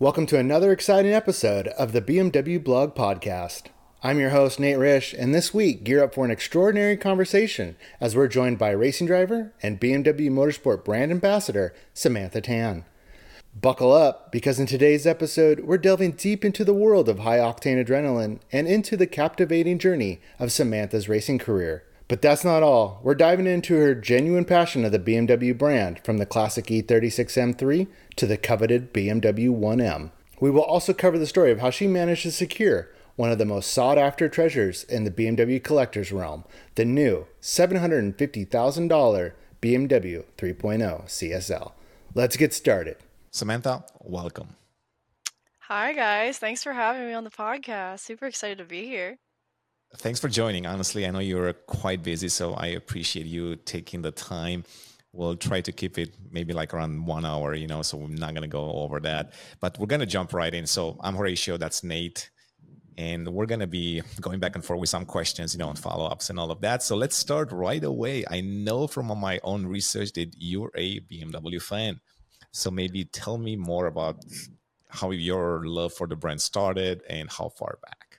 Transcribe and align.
Welcome 0.00 0.24
to 0.28 0.38
another 0.38 0.72
exciting 0.72 1.12
episode 1.12 1.68
of 1.68 1.92
the 1.92 2.00
BMW 2.00 2.64
Blog 2.64 2.94
Podcast. 2.94 3.64
I'm 4.02 4.18
your 4.18 4.30
host, 4.30 4.58
Nate 4.58 4.78
Risch, 4.78 5.12
and 5.12 5.34
this 5.34 5.52
week 5.52 5.84
gear 5.84 6.02
up 6.02 6.14
for 6.14 6.24
an 6.24 6.30
extraordinary 6.30 6.96
conversation 6.96 7.76
as 8.00 8.16
we're 8.16 8.26
joined 8.26 8.58
by 8.58 8.70
racing 8.70 9.08
driver 9.08 9.52
and 9.62 9.78
BMW 9.78 10.30
Motorsport 10.30 10.86
brand 10.86 11.10
ambassador, 11.10 11.74
Samantha 11.92 12.40
Tan. 12.40 12.86
Buckle 13.54 13.92
up, 13.92 14.32
because 14.32 14.58
in 14.58 14.64
today's 14.64 15.06
episode, 15.06 15.60
we're 15.60 15.76
delving 15.76 16.12
deep 16.12 16.46
into 16.46 16.64
the 16.64 16.72
world 16.72 17.06
of 17.06 17.18
high 17.18 17.36
octane 17.36 17.84
adrenaline 17.84 18.40
and 18.50 18.66
into 18.66 18.96
the 18.96 19.06
captivating 19.06 19.78
journey 19.78 20.22
of 20.38 20.50
Samantha's 20.50 21.10
racing 21.10 21.36
career. 21.36 21.84
But 22.10 22.20
that's 22.22 22.44
not 22.44 22.64
all. 22.64 22.98
We're 23.04 23.14
diving 23.14 23.46
into 23.46 23.76
her 23.76 23.94
genuine 23.94 24.44
passion 24.44 24.84
of 24.84 24.90
the 24.90 24.98
BMW 24.98 25.56
brand, 25.56 26.00
from 26.02 26.18
the 26.18 26.26
classic 26.26 26.66
E36 26.66 27.54
M3 27.54 27.86
to 28.16 28.26
the 28.26 28.36
coveted 28.36 28.92
BMW 28.92 29.48
1M. 29.48 30.10
We 30.40 30.50
will 30.50 30.64
also 30.64 30.92
cover 30.92 31.18
the 31.18 31.26
story 31.28 31.52
of 31.52 31.60
how 31.60 31.70
she 31.70 31.86
managed 31.86 32.22
to 32.22 32.32
secure 32.32 32.88
one 33.14 33.30
of 33.30 33.38
the 33.38 33.44
most 33.44 33.70
sought 33.70 33.96
after 33.96 34.28
treasures 34.28 34.82
in 34.82 35.04
the 35.04 35.12
BMW 35.12 35.62
collector's 35.62 36.10
realm 36.10 36.42
the 36.74 36.84
new 36.84 37.28
$750,000 37.40 39.32
BMW 39.62 40.24
3.0 40.36 41.04
CSL. 41.06 41.72
Let's 42.16 42.36
get 42.36 42.52
started. 42.52 42.96
Samantha, 43.30 43.84
welcome. 44.00 44.56
Hi, 45.60 45.92
guys. 45.92 46.38
Thanks 46.38 46.64
for 46.64 46.72
having 46.72 47.06
me 47.06 47.12
on 47.12 47.22
the 47.22 47.30
podcast. 47.30 48.00
Super 48.00 48.26
excited 48.26 48.58
to 48.58 48.64
be 48.64 48.86
here. 48.86 49.18
Thanks 49.96 50.20
for 50.20 50.28
joining. 50.28 50.66
Honestly, 50.66 51.04
I 51.04 51.10
know 51.10 51.18
you're 51.18 51.52
quite 51.52 52.02
busy, 52.02 52.28
so 52.28 52.54
I 52.54 52.68
appreciate 52.68 53.26
you 53.26 53.56
taking 53.56 54.02
the 54.02 54.12
time. 54.12 54.64
We'll 55.12 55.34
try 55.34 55.60
to 55.62 55.72
keep 55.72 55.98
it 55.98 56.14
maybe 56.30 56.52
like 56.52 56.72
around 56.72 57.04
one 57.06 57.24
hour, 57.24 57.54
you 57.54 57.66
know, 57.66 57.82
so 57.82 57.98
we're 57.98 58.06
not 58.06 58.30
going 58.30 58.42
to 58.42 58.48
go 58.48 58.72
over 58.72 59.00
that. 59.00 59.32
But 59.60 59.78
we're 59.78 59.88
going 59.88 60.00
to 60.00 60.06
jump 60.06 60.32
right 60.32 60.54
in. 60.54 60.66
So 60.66 60.96
I'm 61.00 61.16
Horatiu, 61.16 61.58
that's 61.58 61.82
Nate. 61.82 62.30
And 62.96 63.28
we're 63.28 63.46
going 63.46 63.60
to 63.60 63.66
be 63.66 64.02
going 64.20 64.38
back 64.38 64.54
and 64.54 64.64
forth 64.64 64.78
with 64.78 64.88
some 64.88 65.04
questions, 65.06 65.54
you 65.54 65.58
know, 65.58 65.68
and 65.68 65.78
follow 65.78 66.06
ups 66.06 66.30
and 66.30 66.38
all 66.38 66.52
of 66.52 66.60
that. 66.60 66.84
So 66.84 66.94
let's 66.96 67.16
start 67.16 67.50
right 67.50 67.82
away. 67.82 68.24
I 68.30 68.42
know 68.42 68.86
from 68.86 69.06
my 69.18 69.40
own 69.42 69.66
research 69.66 70.12
that 70.12 70.34
you're 70.38 70.70
a 70.76 71.00
BMW 71.00 71.60
fan. 71.60 72.00
So 72.52 72.70
maybe 72.70 73.04
tell 73.06 73.38
me 73.38 73.56
more 73.56 73.86
about 73.86 74.24
how 74.88 75.10
your 75.10 75.66
love 75.66 75.92
for 75.92 76.06
the 76.06 76.16
brand 76.16 76.40
started 76.40 77.02
and 77.08 77.28
how 77.28 77.48
far 77.48 77.78
back. 77.82 78.09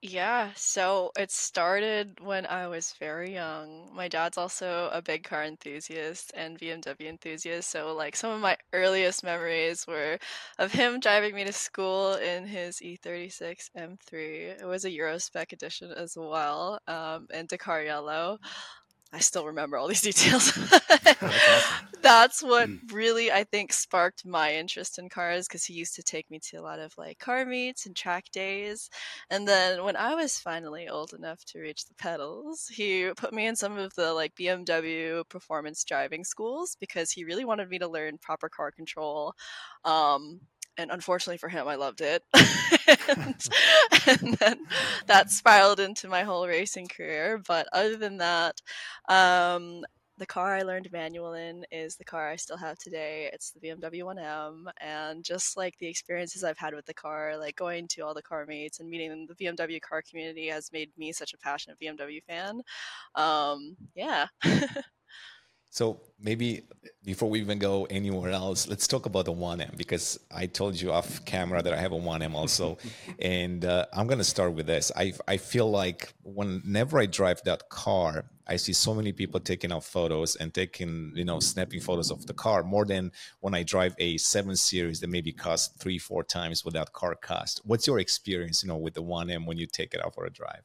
Yeah, 0.00 0.52
so 0.54 1.10
it 1.18 1.32
started 1.32 2.20
when 2.20 2.46
I 2.46 2.68
was 2.68 2.92
very 3.00 3.32
young. 3.34 3.90
My 3.92 4.06
dad's 4.06 4.38
also 4.38 4.90
a 4.92 5.02
big 5.02 5.24
car 5.24 5.42
enthusiast 5.42 6.30
and 6.36 6.56
BMW 6.56 7.08
enthusiast, 7.08 7.68
so 7.68 7.92
like 7.96 8.14
some 8.14 8.30
of 8.30 8.40
my 8.40 8.56
earliest 8.72 9.24
memories 9.24 9.86
were 9.88 10.18
of 10.56 10.70
him 10.70 11.00
driving 11.00 11.34
me 11.34 11.42
to 11.44 11.52
school 11.52 12.14
in 12.14 12.46
his 12.46 12.80
E36 12.80 13.70
M3. 13.74 14.44
It 14.60 14.64
was 14.66 14.84
a 14.84 14.90
Euro 14.92 15.18
spec 15.18 15.52
edition 15.52 15.90
as 15.90 16.14
well, 16.16 16.78
um, 16.86 17.26
and 17.32 17.48
Dakar 17.48 17.82
yellow. 17.82 18.38
I 19.12 19.20
still 19.20 19.46
remember 19.46 19.76
all 19.76 19.88
these 19.88 20.02
details. 20.02 20.52
That's, 20.88 21.22
awesome. 21.22 21.86
That's 22.02 22.42
what 22.42 22.68
mm. 22.68 22.92
really 22.92 23.32
I 23.32 23.44
think 23.44 23.72
sparked 23.72 24.26
my 24.26 24.54
interest 24.54 24.98
in 24.98 25.08
cars 25.08 25.48
because 25.48 25.64
he 25.64 25.74
used 25.74 25.94
to 25.96 26.02
take 26.02 26.30
me 26.30 26.38
to 26.50 26.58
a 26.58 26.62
lot 26.62 26.78
of 26.78 26.92
like 26.98 27.18
car 27.18 27.44
meets 27.44 27.86
and 27.86 27.96
track 27.96 28.26
days. 28.32 28.90
And 29.30 29.48
then 29.48 29.82
when 29.84 29.96
I 29.96 30.14
was 30.14 30.38
finally 30.38 30.88
old 30.88 31.14
enough 31.14 31.44
to 31.46 31.60
reach 31.60 31.86
the 31.86 31.94
pedals, 31.94 32.68
he 32.68 33.10
put 33.16 33.32
me 33.32 33.46
in 33.46 33.56
some 33.56 33.78
of 33.78 33.94
the 33.94 34.12
like 34.12 34.34
BMW 34.34 35.26
performance 35.28 35.84
driving 35.84 36.24
schools 36.24 36.76
because 36.78 37.10
he 37.10 37.24
really 37.24 37.44
wanted 37.44 37.68
me 37.68 37.78
to 37.78 37.88
learn 37.88 38.18
proper 38.18 38.48
car 38.48 38.70
control. 38.70 39.34
Um, 39.84 40.40
and 40.78 40.90
unfortunately 40.90 41.38
for 41.38 41.48
him, 41.48 41.68
I 41.68 41.74
loved 41.74 42.00
it. 42.00 42.22
and, 43.08 43.48
and, 44.06 44.34
then 44.38 44.60
that 45.06 45.30
spiraled 45.30 45.80
into 45.80 46.08
my 46.08 46.22
whole 46.22 46.46
racing 46.46 46.88
career. 46.88 47.42
But 47.46 47.68
other 47.72 47.96
than 47.96 48.18
that, 48.18 48.62
um, 49.08 49.84
the 50.18 50.26
car 50.26 50.54
I 50.54 50.62
learned 50.62 50.90
manual 50.92 51.34
in 51.34 51.64
is 51.70 51.96
the 51.96 52.04
car 52.04 52.28
I 52.28 52.36
still 52.36 52.56
have 52.56 52.78
today. 52.78 53.30
It's 53.32 53.52
the 53.52 53.60
BMW 53.60 54.02
1M, 54.02 54.64
and 54.80 55.24
just 55.24 55.56
like 55.56 55.78
the 55.78 55.86
experiences 55.86 56.42
I've 56.42 56.58
had 56.58 56.74
with 56.74 56.86
the 56.86 56.94
car, 56.94 57.36
like 57.38 57.56
going 57.56 57.86
to 57.88 58.00
all 58.02 58.14
the 58.14 58.22
car 58.22 58.44
meets 58.46 58.80
and 58.80 58.88
meeting 58.88 59.26
the 59.28 59.34
BMW 59.34 59.80
car 59.80 60.02
community, 60.02 60.48
has 60.48 60.72
made 60.72 60.90
me 60.96 61.12
such 61.12 61.34
a 61.34 61.38
passionate 61.38 61.78
BMW 61.80 62.22
fan. 62.24 62.62
Um, 63.14 63.76
yeah. 63.94 64.26
So 65.70 66.00
maybe 66.18 66.62
before 67.04 67.28
we 67.28 67.40
even 67.40 67.58
go 67.58 67.86
anywhere 67.86 68.30
else, 68.30 68.66
let's 68.68 68.86
talk 68.86 69.06
about 69.06 69.26
the 69.26 69.32
1M 69.32 69.76
because 69.76 70.18
I 70.34 70.46
told 70.46 70.80
you 70.80 70.92
off 70.92 71.24
camera 71.24 71.62
that 71.62 71.72
I 71.72 71.76
have 71.76 71.92
a 71.92 71.98
1M 71.98 72.34
also, 72.34 72.78
and 73.18 73.64
uh, 73.64 73.86
I'm 73.92 74.06
gonna 74.06 74.24
start 74.24 74.54
with 74.54 74.66
this. 74.66 74.90
I 74.96 75.12
I 75.26 75.36
feel 75.36 75.70
like 75.70 76.14
whenever 76.22 76.98
I 76.98 77.06
drive 77.06 77.42
that 77.44 77.68
car, 77.68 78.24
I 78.46 78.56
see 78.56 78.72
so 78.72 78.94
many 78.94 79.12
people 79.12 79.40
taking 79.40 79.70
out 79.70 79.84
photos 79.84 80.36
and 80.36 80.52
taking 80.54 81.12
you 81.14 81.24
know 81.24 81.38
snapping 81.38 81.80
photos 81.80 82.10
of 82.10 82.26
the 82.26 82.34
car 82.34 82.62
more 82.62 82.86
than 82.86 83.12
when 83.40 83.54
I 83.54 83.62
drive 83.62 83.94
a 83.98 84.16
seven 84.16 84.56
series 84.56 85.00
that 85.00 85.10
maybe 85.10 85.32
costs 85.32 85.76
three 85.78 85.98
four 85.98 86.24
times 86.24 86.64
what 86.64 86.74
that 86.74 86.92
car 86.94 87.14
cost. 87.14 87.60
What's 87.64 87.86
your 87.86 87.98
experience 87.98 88.62
you 88.62 88.68
know 88.68 88.76
with 88.76 88.94
the 88.94 89.02
1M 89.02 89.46
when 89.46 89.58
you 89.58 89.66
take 89.66 89.92
it 89.94 90.04
out 90.04 90.14
for 90.14 90.24
a 90.24 90.30
drive? 90.30 90.62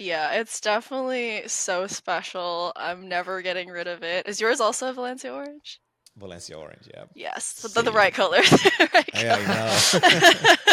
Yeah, 0.00 0.32
it's 0.32 0.62
definitely 0.62 1.42
so 1.46 1.86
special. 1.86 2.72
I'm 2.74 3.06
never 3.06 3.42
getting 3.42 3.68
rid 3.68 3.86
of 3.86 4.02
it. 4.02 4.26
Is 4.26 4.40
yours 4.40 4.58
also 4.58 4.88
a 4.88 4.94
Valencia 4.94 5.30
orange? 5.30 5.78
Valencia 6.16 6.56
orange, 6.56 6.88
yeah. 6.92 7.04
Yes, 7.14 7.60
but 7.62 7.74
the, 7.74 7.82
the 7.82 7.92
right 7.92 8.12
color. 8.12 8.38
the 8.40 8.88
right 8.94 9.12
color. 9.12 9.36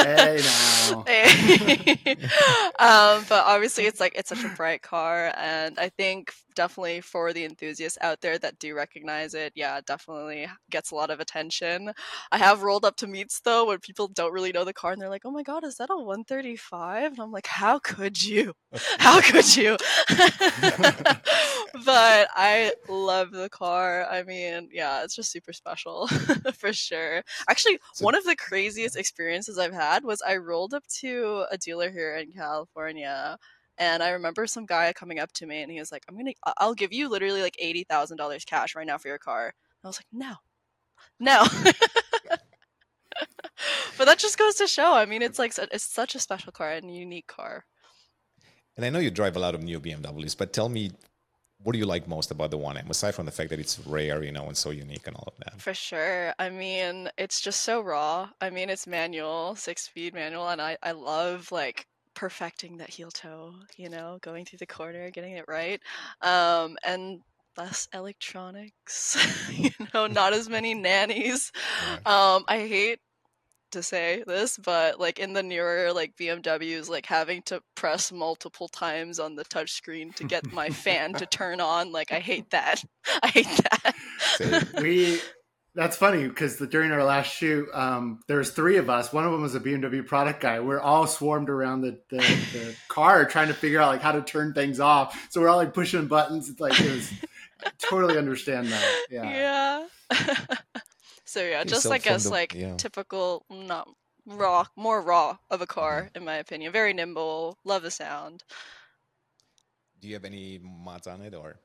hey 0.06 0.42
now. 0.42 1.04
hey. 1.06 2.16
um, 2.80 3.26
but 3.28 3.44
obviously, 3.46 3.86
it's 3.86 4.00
like 4.00 4.16
it's 4.16 4.30
such 4.30 4.46
a 4.46 4.50
bright 4.56 4.82
car, 4.82 5.34
and 5.36 5.78
I 5.78 5.90
think 5.90 6.32
definitely 6.58 7.02
for 7.02 7.32
the 7.34 7.46
enthusiasts 7.46 7.98
out 8.02 8.22
there 8.22 8.38
that 8.40 8.60
do 8.60 8.76
recognize 8.76 9.34
it, 9.36 9.54
yeah, 9.56 9.80
definitely 9.86 10.48
gets 10.72 10.92
a 10.92 10.96
lot 10.96 11.12
of 11.12 11.20
attention. 11.22 11.94
I 12.32 12.38
have 12.40 12.64
rolled 12.64 12.84
up 12.86 12.98
to 12.98 13.08
meets 13.08 13.40
though 13.42 13.68
when 13.68 13.80
people 13.80 14.08
don't 14.10 14.34
really 14.34 14.52
know 14.52 14.66
the 14.66 14.74
car 14.74 14.92
and 14.92 15.02
they're 15.02 15.10
like, 15.10 15.26
"Oh 15.26 15.32
my 15.32 15.44
god, 15.44 15.64
is 15.64 15.78
that 15.78 15.90
a 15.92 15.98
135?" 15.98 17.14
And 17.14 17.20
I'm 17.22 17.32
like, 17.32 17.48
"How 17.48 17.80
could 17.80 18.22
you? 18.24 18.54
How 19.00 19.22
could 19.22 19.56
you?" 19.56 19.78
but 21.86 22.28
I 22.36 22.74
love 22.90 23.32
the 23.32 23.50
car. 23.50 24.08
I 24.10 24.24
mean, 24.24 24.70
yeah, 24.72 25.04
it's 25.04 25.16
just 25.16 25.32
super 25.32 25.54
special 25.54 26.08
for 26.58 26.74
sure. 26.74 27.24
Actually, 27.50 27.80
so, 27.94 28.06
one 28.06 28.16
of 28.16 28.24
the 28.26 28.36
craziest 28.36 28.96
experiences 28.98 29.58
I've 29.60 29.74
had 29.74 30.04
was 30.04 30.22
I 30.26 30.38
rolled 30.38 30.74
up 30.74 30.86
to 31.02 31.46
a 31.52 31.58
dealer 31.58 31.92
here 31.92 32.16
in 32.18 32.32
California 32.34 33.38
and 33.78 34.02
I 34.02 34.10
remember 34.10 34.48
some 34.48 34.66
guy 34.66 34.92
coming 34.94 35.20
up 35.20 35.32
to 35.34 35.46
me 35.46 35.62
and 35.62 35.72
he 35.72 35.80
was 35.80 35.92
like, 35.92 36.04
I'm 36.08 36.16
going 36.16 36.28
to, 36.28 36.34
I'll 36.58 36.74
give 36.74 36.94
you 36.94 37.10
literally 37.10 37.42
like 37.42 37.58
$80,000 37.62 38.46
cash 38.46 38.76
right 38.76 38.88
now 38.88 38.98
for 38.98 39.08
your 39.08 39.18
car. 39.18 39.46
And 39.46 39.54
I 39.84 39.88
was 39.88 40.00
like, 40.00 40.08
no, 40.12 40.36
no. 41.20 41.46
but 43.98 44.06
that 44.06 44.18
just 44.18 44.38
goes 44.38 44.56
to 44.56 44.68
show. 44.68 44.94
I 44.94 45.06
mean, 45.06 45.22
it's 45.22 45.40
like, 45.40 45.54
it's 45.58 45.84
such 45.84 46.16
a 46.16 46.20
special 46.20 46.52
car 46.52 46.72
and 46.72 46.94
unique 46.94 47.28
car. 47.28 47.66
And 48.76 48.86
I 48.86 48.90
know 48.90 49.00
you 49.00 49.12
drive 49.12 49.36
a 49.36 49.40
lot 49.40 49.56
of 49.56 49.64
new 49.64 49.80
BMWs, 49.80 50.38
but 50.38 50.54
tell 50.54 50.70
me, 50.70 50.92
what 51.64 51.74
do 51.74 51.80
you 51.80 51.86
like 51.86 52.08
most 52.08 52.30
about 52.30 52.52
the 52.52 52.58
1M, 52.58 52.90
aside 52.90 53.16
from 53.16 53.26
the 53.26 53.32
fact 53.32 53.50
that 53.50 53.60
it's 53.60 53.80
rare, 53.80 54.24
you 54.24 54.32
know, 54.32 54.46
and 54.46 54.56
so 54.56 54.70
unique 54.70 55.08
and 55.08 55.16
all 55.16 55.28
of 55.28 55.34
that? 55.40 55.60
For 55.60 55.74
sure. 55.74 56.34
I 56.38 56.50
mean, 56.50 57.10
it's 57.18 57.42
just 57.42 57.62
so 57.62 57.82
raw. 57.82 58.30
I 58.40 58.52
mean, 58.52 58.70
it's 58.70 58.86
manual, 58.86 59.56
six 59.56 59.84
speed 59.84 60.14
manual, 60.14 60.48
and 60.50 60.62
I, 60.62 60.78
I 60.84 60.92
love 60.92 61.52
like 61.52 61.88
perfecting 62.18 62.78
that 62.78 62.90
heel 62.90 63.12
toe, 63.12 63.54
you 63.76 63.90
know, 63.90 64.18
going 64.22 64.44
through 64.44 64.58
the 64.58 64.66
corner, 64.66 65.12
getting 65.12 65.34
it 65.34 65.46
right. 65.48 65.80
Um, 66.22 66.76
and 66.84 67.20
less 67.56 67.88
electronics, 67.94 69.16
you 69.52 69.70
know, 69.94 70.08
not 70.08 70.34
as 70.34 70.50
many 70.50 70.74
nannies. 70.74 71.52
Um, 72.08 72.44
I 72.48 72.66
hate 72.68 73.00
to 73.72 73.84
say 73.84 74.24
this, 74.26 74.58
but 74.58 75.00
like 75.00 75.20
in 75.20 75.34
the 75.34 75.44
newer 75.44 75.92
like 75.94 76.16
BMWs, 76.16 76.90
like 76.90 77.06
having 77.06 77.44
to 77.44 77.62
press 77.76 78.12
multiple 78.12 78.68
times 78.68 79.20
on 79.20 79.36
the 79.36 79.46
touchscreen 79.46 80.16
to 80.16 80.24
get 80.24 80.52
my 80.52 80.70
fan 80.70 81.14
to 81.14 81.26
turn 81.28 81.62
on, 81.62 81.92
like 81.92 82.12
I 82.12 82.20
hate 82.20 82.50
that. 82.50 82.84
I 83.22 83.28
hate 83.28 83.62
that. 83.72 84.74
we 84.82 85.20
that's 85.78 85.96
funny 85.96 86.28
because 86.28 86.58
during 86.58 86.92
our 86.92 87.04
last 87.04 87.28
shoot, 87.28 87.70
um, 87.72 88.20
there 88.26 88.40
was 88.40 88.50
three 88.50 88.78
of 88.78 88.90
us. 88.90 89.14
One 89.14 89.26
of 89.26 89.32
them 89.32 89.44
was 89.44 89.54
a 89.54 89.60
BMW 89.60 90.04
product 90.04 90.42
guy. 90.42 90.60
We're 90.60 90.80
all 90.80 91.06
swarmed 91.06 91.52
around 91.52 91.82
the, 91.82 92.00
the, 92.10 92.18
the, 92.18 92.76
car 92.88 93.26
trying 93.26 93.50
to 93.50 93.54
figure 93.54 93.80
out 93.80 93.90
like 93.90 94.02
how 94.02 94.12
to 94.12 94.24
turn 94.24 94.56
things 94.56 94.80
off. 94.80 95.28
So 95.30 95.40
we're 95.40 95.50
all 95.50 95.58
like 95.58 95.76
pushing 95.76 96.08
buttons. 96.08 96.50
It's 96.50 96.60
like 96.60 96.82
it 96.82 96.92
was 96.92 97.14
totally 97.78 98.18
understand 98.18 98.70
that. 98.70 99.06
Yeah. 99.12 99.86
Yeah. 100.10 100.26
so 101.26 101.44
yeah, 101.44 101.64
just 101.64 101.84
so 101.84 101.92
I 101.92 102.00
guess 102.00 102.24
the, 102.24 102.30
like 102.32 102.56
yeah. 102.56 102.76
typical 102.78 103.46
not 103.52 103.88
raw, 104.26 104.66
more 104.76 105.02
raw 105.02 105.38
of 105.52 105.62
a 105.62 105.68
car 105.68 106.04
mm-hmm. 106.04 106.18
in 106.18 106.26
my 106.26 106.38
opinion. 106.38 106.72
Very 106.72 106.94
nimble. 106.94 107.60
Love 107.66 107.84
the 107.84 107.92
sound. 107.92 108.44
Do 110.00 110.08
you 110.08 110.16
have 110.16 110.26
any 110.26 110.60
mods 110.60 111.06
on 111.06 111.22
it 111.22 111.36
or? 111.36 111.60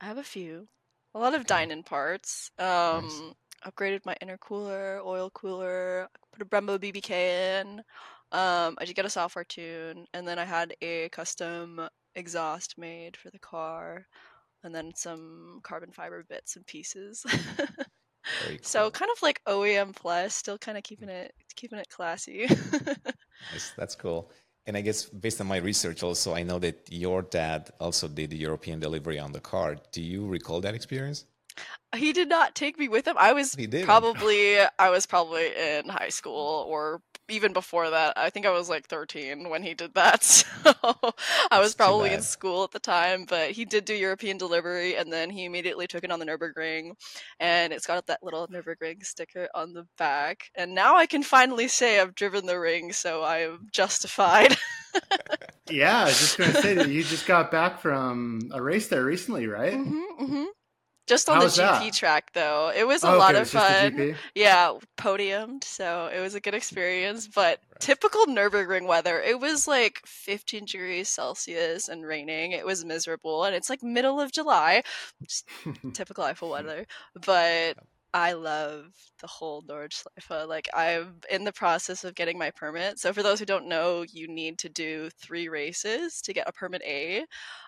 I 0.00 0.06
have 0.06 0.18
a 0.18 0.22
few. 0.22 0.68
A 1.14 1.18
lot 1.18 1.34
of. 1.34 1.46
Dinan 1.46 1.84
parts. 1.84 2.50
Um, 2.58 3.04
nice. 3.04 3.22
Upgraded 3.66 4.04
my 4.04 4.14
intercooler, 4.22 5.04
oil 5.04 5.30
cooler, 5.30 6.08
put 6.32 6.42
a 6.42 6.44
Brembo 6.44 6.78
BBK 6.78 7.60
in. 7.60 7.78
Um, 8.32 8.76
I 8.78 8.84
did 8.84 8.96
get 8.96 9.06
a 9.06 9.10
software 9.10 9.44
tune, 9.44 10.06
and 10.12 10.26
then 10.26 10.38
I 10.38 10.44
had 10.44 10.74
a 10.82 11.08
custom 11.10 11.88
exhaust 12.14 12.76
made 12.76 13.16
for 13.16 13.30
the 13.30 13.38
car, 13.38 14.04
and 14.64 14.74
then 14.74 14.92
some 14.94 15.60
carbon 15.62 15.92
fiber 15.92 16.24
bits 16.28 16.56
and 16.56 16.66
pieces. 16.66 17.24
Very 18.42 18.58
so 18.62 18.90
kind 18.90 19.10
of 19.14 19.22
like 19.22 19.40
OEM 19.46 19.94
plus, 19.94 20.34
still 20.34 20.58
kind 20.58 20.76
of 20.76 20.84
keeping 20.84 21.08
it 21.08 21.32
keeping 21.56 21.78
it 21.78 21.88
classy. 21.88 22.48
Nice. 23.52 23.72
That's 23.76 23.94
cool. 23.94 24.30
And 24.66 24.76
I 24.76 24.80
guess 24.80 25.04
based 25.04 25.40
on 25.40 25.46
my 25.46 25.58
research, 25.58 26.02
also, 26.02 26.34
I 26.34 26.42
know 26.42 26.58
that 26.60 26.88
your 26.90 27.22
dad 27.22 27.70
also 27.80 28.08
did 28.08 28.30
the 28.30 28.36
European 28.36 28.80
delivery 28.80 29.18
on 29.18 29.32
the 29.32 29.40
car. 29.40 29.76
Do 29.92 30.00
you 30.00 30.26
recall 30.26 30.60
that 30.62 30.74
experience? 30.74 31.26
he 31.94 32.12
did 32.12 32.28
not 32.28 32.54
take 32.54 32.78
me 32.78 32.88
with 32.88 33.06
him. 33.06 33.16
I 33.18 33.32
was 33.32 33.56
probably 33.84 34.58
I 34.78 34.90
was 34.90 35.06
probably 35.06 35.46
in 35.56 35.88
high 35.88 36.08
school 36.08 36.66
or 36.68 37.00
even 37.28 37.52
before 37.52 37.90
that. 37.90 38.14
I 38.16 38.30
think 38.30 38.46
I 38.46 38.50
was 38.50 38.68
like 38.68 38.86
13 38.86 39.48
when 39.48 39.62
he 39.62 39.74
did 39.74 39.94
that. 39.94 40.22
So 40.64 41.12
I 41.50 41.60
was 41.60 41.74
probably 41.74 42.12
in 42.12 42.22
school 42.22 42.64
at 42.64 42.70
the 42.70 42.78
time, 42.78 43.26
but 43.26 43.50
he 43.50 43.64
did 43.64 43.84
do 43.84 43.94
European 43.94 44.38
delivery 44.38 44.96
and 44.96 45.12
then 45.12 45.28
he 45.30 45.44
immediately 45.44 45.86
took 45.86 46.04
it 46.04 46.10
on 46.10 46.18
the 46.18 46.24
Nürburgring 46.26 46.92
and 47.38 47.72
it's 47.72 47.86
got 47.86 48.06
that 48.06 48.22
little 48.22 48.48
Nürburgring 48.48 49.04
sticker 49.04 49.48
on 49.54 49.72
the 49.72 49.86
back. 49.98 50.50
And 50.54 50.74
now 50.74 50.96
I 50.96 51.06
can 51.06 51.22
finally 51.22 51.68
say 51.68 52.00
I've 52.00 52.14
driven 52.14 52.46
the 52.46 52.58
ring, 52.58 52.92
so 52.92 53.22
I 53.22 53.38
am 53.40 53.68
justified. 53.72 54.56
Yeah, 55.68 56.02
I 56.02 56.04
was 56.08 56.18
just 56.18 56.36
going 56.36 56.50
to 56.52 56.56
say 56.56 56.74
that 56.74 56.88
you 56.88 57.02
just 57.02 57.26
got 57.26 57.50
back 57.50 57.80
from 57.80 58.50
a 58.52 58.62
race 58.62 58.88
there 58.88 59.04
recently, 59.04 59.46
right? 59.46 59.82
hmm 59.82 60.02
hmm 60.18 60.44
Just 61.06 61.28
on 61.28 61.36
How 61.36 61.42
the 61.42 61.48
GP 61.48 61.56
that? 61.56 61.92
track 61.92 62.32
though. 62.32 62.72
It 62.74 62.86
was 62.86 63.04
a 63.04 63.12
Oh, 63.12 63.18
lot 63.18 63.34
okay, 63.34 63.40
of 63.40 63.42
it's 63.42 63.52
just 63.52 63.84
a 63.84 63.90
fun. 63.90 64.16
Yeah, 64.34 64.72
podiumed, 64.96 65.62
so 65.64 66.10
it 66.14 66.20
was 66.20 66.34
a 66.34 66.40
good 66.40 66.54
experience. 66.54 67.28
But 67.28 67.60
typical 67.78 68.24
Nürburgring 68.26 68.86
weather, 68.86 69.20
it 69.20 69.38
was 69.38 69.68
like 69.68 70.00
15 70.06 70.64
degrees 70.64 71.10
Celsius 71.10 71.88
and 71.88 72.06
raining. 72.06 72.52
It 72.52 72.64
was 72.64 72.84
miserable, 72.86 73.44
and 73.44 73.54
it's 73.54 73.68
like 73.68 73.82
middle 73.82 74.18
of 74.18 74.32
July, 74.32 74.82
just 75.22 75.46
typical 75.92 76.24
Eifel 76.24 76.46
hmm. 76.46 76.52
weather. 76.52 76.86
But 77.14 77.76
I 78.14 78.34
love 78.34 78.86
the 79.20 79.26
whole 79.26 79.62
Nordschleife. 79.62 80.46
Like 80.48 80.68
I'm 80.72 81.16
in 81.28 81.42
the 81.42 81.52
process 81.52 82.04
of 82.04 82.14
getting 82.14 82.38
my 82.38 82.52
permit. 82.52 83.00
So 83.00 83.12
for 83.12 83.24
those 83.24 83.40
who 83.40 83.44
don't 83.44 83.68
know, 83.68 84.04
you 84.08 84.28
need 84.28 84.56
to 84.60 84.68
do 84.68 85.10
three 85.20 85.48
races 85.48 86.20
to 86.22 86.32
get 86.32 86.48
a 86.48 86.52
permit 86.52 86.82
A. 86.86 87.24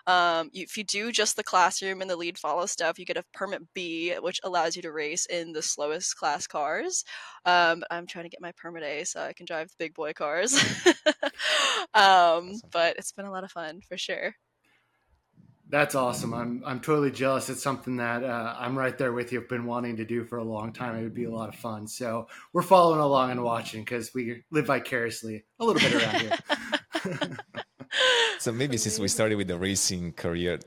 Um, 0.07 0.49
you, 0.53 0.63
if 0.63 0.77
you 0.77 0.85
do 0.85 1.11
just 1.11 1.35
the 1.35 1.43
classroom 1.43 1.99
and 2.01 2.09
the 2.09 2.15
lead 2.15 2.37
follow 2.37 2.65
stuff, 2.65 2.97
you 2.97 3.03
get 3.05 3.17
a 3.17 3.25
permit 3.33 3.61
B, 3.73 4.15
which 4.21 4.39
allows 4.43 4.77
you 4.77 4.81
to 4.83 4.91
race 4.93 5.25
in 5.25 5.51
the 5.51 5.61
slowest 5.61 6.15
class 6.15 6.47
cars. 6.47 7.03
Um, 7.45 7.83
I'm 7.91 8.07
trying 8.07 8.25
to 8.25 8.29
get 8.29 8.41
my 8.41 8.53
permit 8.55 8.83
A 8.83 9.03
so 9.03 9.21
I 9.21 9.33
can 9.33 9.45
drive 9.45 9.67
the 9.67 9.75
big 9.77 9.93
boy 9.95 10.13
cars. 10.13 10.53
um, 11.93 12.53
but 12.71 12.95
it's 12.97 13.11
been 13.11 13.25
a 13.25 13.31
lot 13.31 13.43
of 13.43 13.51
fun 13.51 13.81
for 13.87 13.97
sure. 13.97 14.33
That's 15.69 15.95
awesome. 15.95 16.33
I'm 16.33 16.63
I'm 16.65 16.79
totally 16.79 17.11
jealous. 17.11 17.49
It's 17.49 17.61
something 17.61 17.97
that 17.97 18.23
uh, 18.23 18.55
I'm 18.57 18.77
right 18.77 18.97
there 18.97 19.11
with 19.11 19.33
you. 19.33 19.41
I've 19.41 19.49
been 19.49 19.65
wanting 19.65 19.97
to 19.97 20.05
do 20.05 20.23
for 20.23 20.37
a 20.37 20.43
long 20.43 20.71
time. 20.71 20.95
It 20.95 21.03
would 21.03 21.13
be 21.13 21.25
a 21.25 21.31
lot 21.31 21.49
of 21.49 21.55
fun. 21.55 21.87
So 21.87 22.27
we're 22.53 22.61
following 22.61 23.01
along 23.01 23.31
and 23.31 23.43
watching 23.43 23.81
because 23.81 24.13
we 24.13 24.43
live 24.49 24.67
vicariously 24.67 25.43
a 25.59 25.65
little 25.65 25.81
bit 25.81 25.93
around 25.93 26.21
here. 26.21 27.37
So 28.39 28.51
maybe 28.51 28.77
since 28.77 28.99
we 28.99 29.07
started 29.07 29.35
with 29.35 29.47
the 29.47 29.57
racing 29.57 30.13
career, 30.13 30.59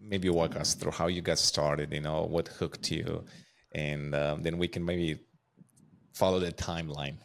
maybe 0.00 0.28
walk 0.28 0.56
us 0.56 0.74
through 0.74 0.92
how 0.92 1.06
you 1.08 1.20
got 1.20 1.38
started. 1.38 1.92
You 1.92 2.00
know, 2.00 2.24
what 2.24 2.48
hooked 2.48 2.90
you, 2.90 3.24
and 3.72 4.14
um, 4.14 4.42
then 4.42 4.58
we 4.58 4.66
can 4.66 4.84
maybe 4.84 5.20
follow 6.14 6.40
the 6.40 6.52
timeline. 6.52 7.18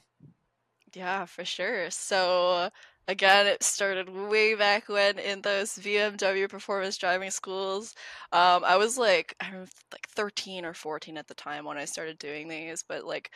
Yeah, 0.94 1.26
for 1.26 1.46
sure. 1.46 1.90
So 1.90 2.70
again, 3.12 3.46
it 3.46 3.62
started 3.62 4.10
way 4.10 4.56
back 4.56 4.88
when 4.88 5.20
in 5.20 5.42
those 5.42 5.72
BMW 5.74 6.50
performance 6.50 6.98
driving 6.98 7.30
schools. 7.30 7.94
Um, 8.32 8.64
I 8.64 8.78
was 8.78 8.98
like, 8.98 9.36
I 9.42 9.60
was 9.60 9.70
like 9.92 10.08
13 10.16 10.66
or 10.66 10.74
14 10.74 11.18
at 11.18 11.28
the 11.28 11.34
time 11.34 11.66
when 11.66 11.78
I 11.78 11.86
started 11.86 12.18
doing 12.18 12.48
these, 12.48 12.84
but 12.88 13.06
like 13.06 13.32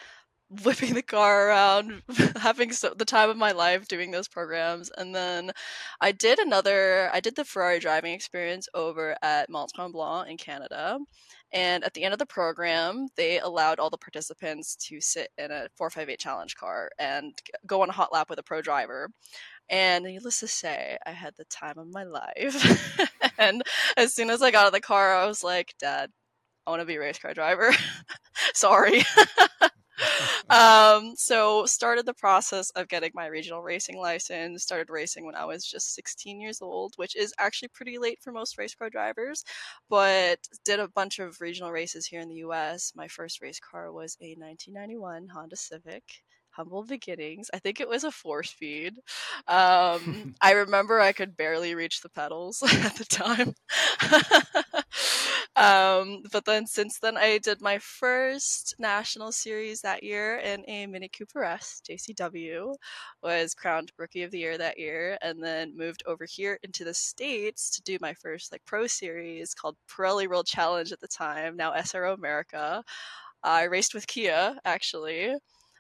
whipping 0.64 0.94
the 0.94 1.02
car 1.02 1.50
around, 1.50 2.04
having 2.38 2.72
so 2.72 2.94
the 2.96 3.04
time 3.06 3.30
of 3.30 3.38
my 3.38 3.52
life 3.52 3.88
doing 3.88 4.12
those 4.12 4.30
programs. 4.30 4.90
And 4.98 5.14
then 5.14 5.52
I 6.00 6.14
did 6.14 6.40
another, 6.40 7.10
I 7.14 7.20
did 7.20 7.36
the 7.36 7.44
Ferrari 7.44 7.80
driving 7.80 8.14
experience 8.14 8.70
over 8.74 9.18
at 9.22 9.50
Mont 9.50 9.72
Tremblant 9.76 10.30
in 10.30 10.38
Canada. 10.38 11.00
And 11.52 11.84
at 11.86 11.94
the 11.94 12.04
end 12.04 12.14
of 12.14 12.20
the 12.20 12.26
program, 12.26 13.08
they 13.16 13.40
allowed 13.40 13.80
all 13.80 13.90
the 13.90 13.98
participants 13.98 14.76
to 14.88 15.00
sit 15.00 15.30
in 15.38 15.52
a 15.52 15.70
458 15.78 16.20
challenge 16.20 16.56
car 16.56 16.90
and 17.00 17.34
go 17.66 17.82
on 17.82 17.90
a 17.90 17.94
hot 17.94 18.12
lap 18.12 18.30
with 18.30 18.40
a 18.40 18.44
pro 18.44 18.62
driver. 18.62 19.10
And 19.70 20.06
needless 20.06 20.40
to 20.42 20.48
say, 20.48 20.98
I 21.06 21.12
had 21.12 21.34
the 21.38 21.46
time 21.46 21.78
of 21.78 21.88
my 21.92 22.04
life. 22.04 23.00
and 23.38 23.64
as 23.98 24.14
soon 24.14 24.30
as 24.30 24.42
I 24.42 24.52
got 24.52 24.62
out 24.62 24.68
of 24.68 24.74
the 24.74 24.82
car, 24.82 25.16
I 25.16 25.26
was 25.26 25.44
like, 25.44 25.74
Dad, 25.80 26.12
I 26.68 26.72
want 26.72 26.82
to 26.82 26.86
be 26.86 26.96
a 26.96 27.00
race 27.00 27.20
car 27.20 27.34
driver. 27.34 27.72
Sorry. 28.54 29.04
um, 30.50 31.14
so 31.16 31.66
started 31.66 32.06
the 32.06 32.14
process 32.14 32.70
of 32.72 32.88
getting 32.88 33.12
my 33.14 33.28
regional 33.28 33.64
racing 33.64 33.98
license. 33.98 34.64
Started 34.64 34.90
racing 34.90 35.26
when 35.26 35.36
I 35.36 35.46
was 35.46 35.66
just 35.66 35.96
16 35.96 36.40
years 36.40 36.62
old, 36.62 36.94
which 36.98 37.16
is 37.16 37.34
actually 37.40 37.70
pretty 37.70 37.98
late 37.98 38.20
for 38.22 38.32
most 38.32 38.58
race 38.58 38.76
car 38.76 38.90
drivers. 38.90 39.44
But 39.90 40.40
did 40.64 40.80
a 40.80 40.88
bunch 40.90 41.20
of 41.20 41.42
regional 41.42 41.72
races 41.72 42.06
here 42.06 42.22
in 42.22 42.30
the 42.30 42.36
U.S. 42.38 42.94
My 42.96 43.08
first 43.08 43.42
race 43.42 43.60
car 43.60 43.92
was 43.92 44.18
a 44.22 44.36
1991 44.38 45.28
Honda 45.30 45.56
Civic. 45.56 46.04
Humble 46.56 46.84
beginnings. 46.84 47.50
I 47.54 47.60
think 47.60 47.80
it 47.80 47.90
was 47.90 48.04
a 48.04 48.12
four 48.12 48.44
speed. 48.44 48.94
Um, 49.48 50.36
I 50.42 50.52
remember 50.52 51.00
I 51.00 51.12
could 51.12 51.36
barely 51.36 51.76
reach 51.76 52.02
the 52.02 52.10
pedals 52.10 52.64
at 52.86 52.96
the 52.96 53.06
time. 53.06 53.54
um, 55.56 56.24
but 56.32 56.46
then 56.46 56.66
since 56.66 57.00
then, 57.00 57.18
I 57.18 57.40
did 57.40 57.62
my 57.62 57.78
first 57.80 58.76
national 58.80 59.32
series 59.34 59.82
that 59.82 60.04
year 60.04 60.38
in 60.38 60.64
a 60.70 60.86
Mini 60.88 61.10
Cooper 61.10 61.44
S 61.44 61.82
JCW. 61.90 62.76
Was 63.22 63.54
crowned 63.54 63.92
Rookie 63.98 64.24
of 64.24 64.32
the 64.32 64.40
Year 64.40 64.58
that 64.58 64.80
year, 64.80 65.18
and 65.22 65.44
then 65.44 65.76
moved 65.76 66.04
over 66.06 66.26
here 66.30 66.60
into 66.64 66.84
the 66.86 66.94
states 66.94 67.70
to 67.72 67.82
do 67.82 67.98
my 68.00 68.14
first 68.14 68.52
like 68.52 68.64
pro 68.66 68.88
series 68.88 69.54
called 69.54 69.78
Pirelli 69.90 70.28
World 70.28 70.46
Challenge 70.48 70.92
at 70.92 71.00
the 71.02 71.08
time. 71.08 71.58
Now 71.58 71.74
SRO 71.74 72.14
America. 72.14 72.84
I 73.44 73.64
raced 73.64 73.94
with 73.94 74.08
Kia 74.08 74.58
actually, 74.66 75.36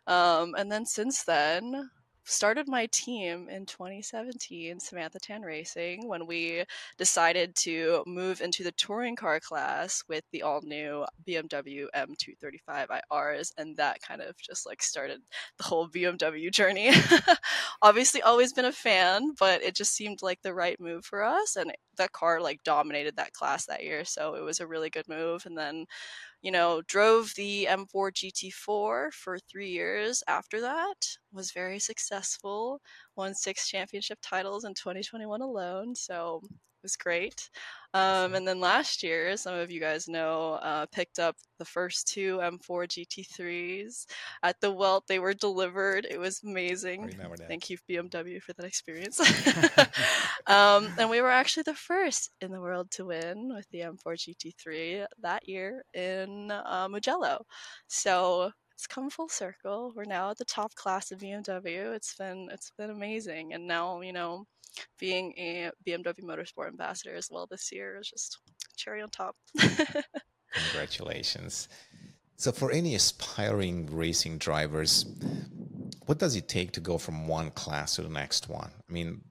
um, 0.08 0.56
and 0.58 0.72
then 0.72 0.86
since 0.86 1.24
then 1.24 1.90
started 2.26 2.68
my 2.68 2.88
team 2.88 3.48
in 3.50 3.66
2017, 3.66 4.80
Samantha 4.80 5.20
Tan 5.20 5.44
Racing, 5.44 6.08
when 6.08 6.26
we 6.26 6.64
decided 6.98 7.56
to 7.56 8.04
move 8.08 8.42
into 8.42 8.64
the 8.64 8.72
touring 8.74 9.16
car 9.16 9.40
class 9.40 10.04
with 10.10 10.24
the 10.32 10.42
all 10.42 10.62
new 10.64 11.06
BMW 11.28 11.86
M235 11.96 12.88
IRs, 13.12 13.52
and 13.58 13.78
that 13.78 14.02
kind 14.02 14.22
of 14.22 14.36
just 14.38 14.66
like 14.66 14.82
started 14.82 15.22
the 15.58 15.64
whole 15.64 15.88
BMW 15.88 16.52
journey. 16.52 16.92
Obviously, 17.82 18.22
always 18.22 18.54
been 18.54 18.66
a 18.66 18.72
fan, 18.72 19.34
but 19.40 19.62
it 19.62 19.76
just 19.76 19.94
seemed 19.94 20.22
like 20.22 20.42
the 20.42 20.54
right 20.54 20.80
move 20.80 21.06
for 21.06 21.24
us, 21.24 21.56
and 21.56 21.72
that 21.98 22.12
car 22.12 22.42
like 22.42 22.64
dominated 22.64 23.16
that 23.18 23.34
class 23.34 23.66
that 23.68 23.84
year, 23.84 24.04
so 24.04 24.34
it 24.36 24.44
was 24.44 24.60
a 24.60 24.68
really 24.68 24.90
good 24.90 25.08
move. 25.08 25.46
And 25.46 25.58
then 25.58 25.86
you 26.46 26.52
know, 26.52 26.82
drove 26.88 27.34
the 27.36 27.68
M4 27.68 28.12
GT4 28.12 29.12
for 29.14 29.40
three 29.40 29.72
years 29.72 30.24
after 30.28 30.62
that, 30.62 31.18
was 31.34 31.52
very 31.52 31.80
successful, 31.80 32.82
won 33.16 33.34
six 33.34 33.68
championship 33.68 34.20
titles 34.22 34.66
in 34.66 34.74
2021 34.74 35.42
alone. 35.42 35.96
So 35.96 36.42
it 36.44 36.84
was 36.84 36.96
great. 36.96 37.50
Um, 37.94 38.36
and 38.36 38.46
then 38.48 38.60
last 38.60 39.02
year, 39.04 39.38
some 39.38 39.56
of 39.56 39.72
you 39.72 39.80
guys 39.80 40.08
know, 40.08 40.60
uh, 40.62 40.86
picked 40.92 41.18
up 41.18 41.36
the 41.58 41.66
first 41.66 42.08
two 42.08 42.40
M4 42.40 42.88
GT3s 42.88 44.06
at 44.44 44.60
the 44.60 44.72
Welt. 44.72 45.06
They 45.08 45.20
were 45.20 45.34
delivered. 45.34 46.06
It 46.10 46.20
was 46.20 46.42
amazing. 46.44 47.04
Thank 47.48 47.70
you, 47.70 47.78
BMW, 47.90 48.42
for 48.42 48.54
that 48.54 48.66
experience. 48.66 49.20
um, 50.48 50.90
and 51.00 51.10
we 51.10 51.22
were 51.22 51.32
actually 51.32 51.64
the 51.64 51.74
first 51.74 52.32
in 52.42 52.52
the 52.52 52.62
world 52.62 52.92
to 52.92 53.06
win 53.06 53.54
with 53.56 53.68
the 53.72 53.80
M4 53.80 53.98
GT3 54.06 55.06
that 55.22 55.48
year 55.48 55.84
in 55.94 56.52
uh, 56.52 56.88
Mugello. 56.90 57.46
So 57.88 58.52
it's 58.76 58.88
come 58.88 59.10
full 59.10 59.30
circle. 59.30 59.94
We're 59.96 60.04
now 60.04 60.32
at 60.32 60.38
the 60.38 60.46
top 60.46 60.76
class 60.76 61.12
of 61.12 61.20
BMW. 61.20 61.96
It's 61.96 62.14
been 62.16 62.50
it's 62.52 62.72
been 62.78 62.90
amazing, 62.90 63.54
and 63.54 63.66
now 63.66 64.02
you 64.02 64.12
know, 64.12 64.46
being 65.00 65.34
a 65.38 65.72
BMW 65.88 66.24
Motorsport 66.24 66.68
ambassador 66.68 67.16
as 67.16 67.30
well 67.32 67.48
this 67.50 67.72
year 67.72 67.98
is 68.00 68.10
just 68.10 68.40
cherry 68.76 69.02
on 69.02 69.10
top. 69.10 69.36
Congratulations. 70.54 71.70
So, 72.36 72.52
for 72.52 72.70
any 72.72 72.96
aspiring 72.96 73.88
racing 73.90 74.40
drivers, 74.40 75.06
what 76.06 76.20
does 76.20 76.36
it 76.36 76.50
take 76.50 76.74
to 76.74 76.82
go 76.82 76.98
from 76.98 77.28
one 77.28 77.52
class 77.52 77.96
to 77.96 78.02
the 78.02 78.10
next 78.10 78.50
one? 78.50 78.72
I 78.90 78.92
mean, 78.92 79.22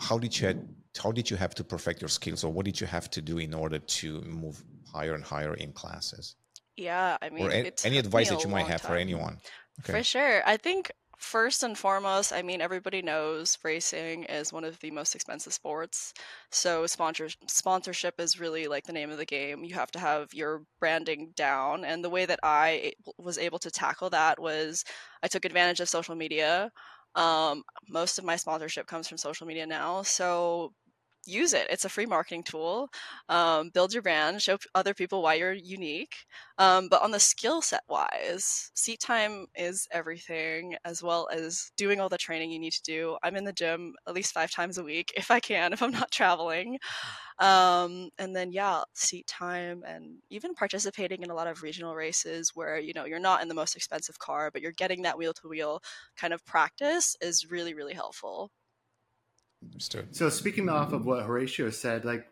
how 0.00 0.16
did 0.16 0.38
you 0.38 0.64
how 1.02 1.10
did 1.10 1.28
you 1.28 1.36
have 1.36 1.56
to 1.56 1.64
perfect 1.64 2.00
your 2.00 2.08
skills, 2.08 2.44
or 2.44 2.52
what 2.52 2.66
did 2.66 2.80
you 2.80 2.86
have 2.86 3.10
to 3.10 3.20
do 3.20 3.38
in 3.38 3.52
order 3.52 3.80
to 3.80 4.20
move 4.20 4.62
higher 4.92 5.14
and 5.14 5.24
higher 5.24 5.54
in 5.54 5.72
classes? 5.72 6.36
Yeah, 6.78 7.18
I 7.22 7.30
mean, 7.30 7.46
Or 7.46 7.50
a- 7.50 7.66
it 7.66 7.84
any 7.84 7.96
took 7.96 8.06
advice 8.06 8.30
me 8.30 8.36
that 8.36 8.44
a 8.44 8.44
you 8.44 8.50
might 8.50 8.62
long 8.62 8.70
have 8.70 8.80
for 8.80 8.88
time. 8.88 8.98
anyone? 8.98 9.40
Okay. 9.80 9.92
For 9.92 10.02
sure. 10.02 10.42
I 10.46 10.56
think 10.56 10.90
first 11.18 11.62
and 11.64 11.76
foremost, 11.76 12.32
I 12.32 12.42
mean, 12.42 12.60
everybody 12.60 13.02
knows 13.02 13.58
racing 13.64 14.24
is 14.24 14.52
one 14.52 14.64
of 14.64 14.78
the 14.80 14.90
most 14.90 15.14
expensive 15.14 15.52
sports. 15.52 16.14
So 16.50 16.86
sponsor 16.86 17.28
sponsorship 17.48 18.20
is 18.20 18.40
really 18.40 18.68
like 18.68 18.84
the 18.86 18.92
name 18.92 19.10
of 19.10 19.18
the 19.18 19.24
game. 19.26 19.64
You 19.64 19.74
have 19.74 19.90
to 19.92 19.98
have 19.98 20.32
your 20.32 20.62
branding 20.80 21.32
down. 21.36 21.84
And 21.84 22.04
the 22.04 22.10
way 22.10 22.26
that 22.26 22.40
I 22.42 22.92
was 23.18 23.38
able 23.38 23.58
to 23.60 23.70
tackle 23.70 24.10
that 24.10 24.40
was 24.40 24.84
I 25.22 25.28
took 25.28 25.44
advantage 25.44 25.80
of 25.80 25.88
social 25.88 26.14
media. 26.14 26.70
Um, 27.14 27.64
most 27.88 28.18
of 28.18 28.24
my 28.24 28.36
sponsorship 28.36 28.86
comes 28.86 29.08
from 29.08 29.18
social 29.18 29.46
media 29.46 29.66
now. 29.66 30.02
So 30.02 30.72
use 31.28 31.52
it. 31.52 31.66
It's 31.70 31.84
a 31.84 31.88
free 31.88 32.06
marketing 32.06 32.42
tool. 32.44 32.88
Um, 33.28 33.70
build 33.70 33.92
your 33.92 34.02
brand, 34.02 34.42
show 34.42 34.58
other 34.74 34.94
people 34.94 35.22
why 35.22 35.34
you're 35.34 35.52
unique. 35.52 36.14
Um, 36.58 36.88
but 36.88 37.02
on 37.02 37.10
the 37.12 37.20
skill 37.20 37.62
set 37.62 37.82
wise, 37.88 38.70
seat 38.74 39.00
time 39.00 39.46
is 39.54 39.86
everything, 39.92 40.76
as 40.84 41.02
well 41.02 41.28
as 41.32 41.70
doing 41.76 42.00
all 42.00 42.08
the 42.08 42.18
training 42.18 42.50
you 42.50 42.58
need 42.58 42.72
to 42.72 42.82
do. 42.82 43.16
I'm 43.22 43.36
in 43.36 43.44
the 43.44 43.52
gym 43.52 43.94
at 44.08 44.14
least 44.14 44.32
five 44.32 44.50
times 44.50 44.78
a 44.78 44.82
week 44.84 45.12
if 45.16 45.30
I 45.30 45.40
can, 45.40 45.72
if 45.72 45.82
I'm 45.82 45.92
not 45.92 46.10
traveling. 46.10 46.78
Um, 47.38 48.10
and 48.18 48.34
then, 48.34 48.52
yeah, 48.52 48.82
seat 48.94 49.26
time 49.26 49.84
and 49.86 50.18
even 50.30 50.54
participating 50.54 51.22
in 51.22 51.30
a 51.30 51.34
lot 51.34 51.46
of 51.46 51.62
regional 51.62 51.94
races 51.94 52.50
where, 52.54 52.78
you 52.78 52.92
know, 52.94 53.04
you're 53.04 53.20
not 53.20 53.42
in 53.42 53.48
the 53.48 53.54
most 53.54 53.76
expensive 53.76 54.18
car, 54.18 54.50
but 54.52 54.62
you're 54.62 54.72
getting 54.72 55.02
that 55.02 55.18
wheel 55.18 55.32
to 55.34 55.48
wheel 55.48 55.80
kind 56.16 56.32
of 56.32 56.44
practice 56.46 57.16
is 57.20 57.50
really, 57.50 57.74
really 57.74 57.94
helpful. 57.94 58.50
Understood. 59.64 60.14
So 60.14 60.28
speaking 60.28 60.68
off 60.68 60.92
of 60.92 61.06
what 61.06 61.26
Horatiu 61.26 61.72
said, 61.72 62.04
like 62.04 62.26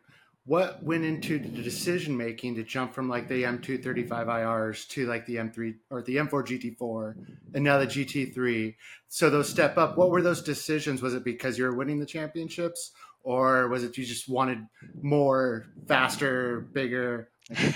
what 0.45 0.81
went 0.83 1.05
into 1.05 1.39
the 1.39 1.63
decision 1.63 2.17
making 2.17 2.55
to 2.55 2.63
jump 2.63 2.95
from 2.95 3.09
like 3.09 3.27
the 3.27 3.43
M235iRs 3.43 4.89
to 4.91 5.07
like 5.07 5.27
the 5.27 5.37
M3 5.37 5.75
or 5.91 6.03
the 6.03 6.17
M4 6.17 6.31
GT4 6.79 7.15
and 7.55 7.65
now 7.65 7.79
the 7.79 7.87
GT3? 7.87 8.77
So 9.09 9.29
those 9.29 9.49
step 9.49 9.77
up, 9.77 9.99
what 9.99 10.11
were 10.11 10.23
those 10.23 10.43
decisions? 10.43 11.03
Was 11.03 11.15
it 11.15 11.25
because 11.25 11.59
you 11.59 11.65
were 11.65 11.75
winning 11.75 11.99
the 11.99 12.07
championships 12.07 12.93
or 13.25 13.67
was 13.67 13.83
it 13.83 13.99
you 13.99 14.05
just 14.05 14.29
wanted 14.29 14.65
more, 15.03 15.67
faster, 15.89 16.61
bigger? 16.61 17.29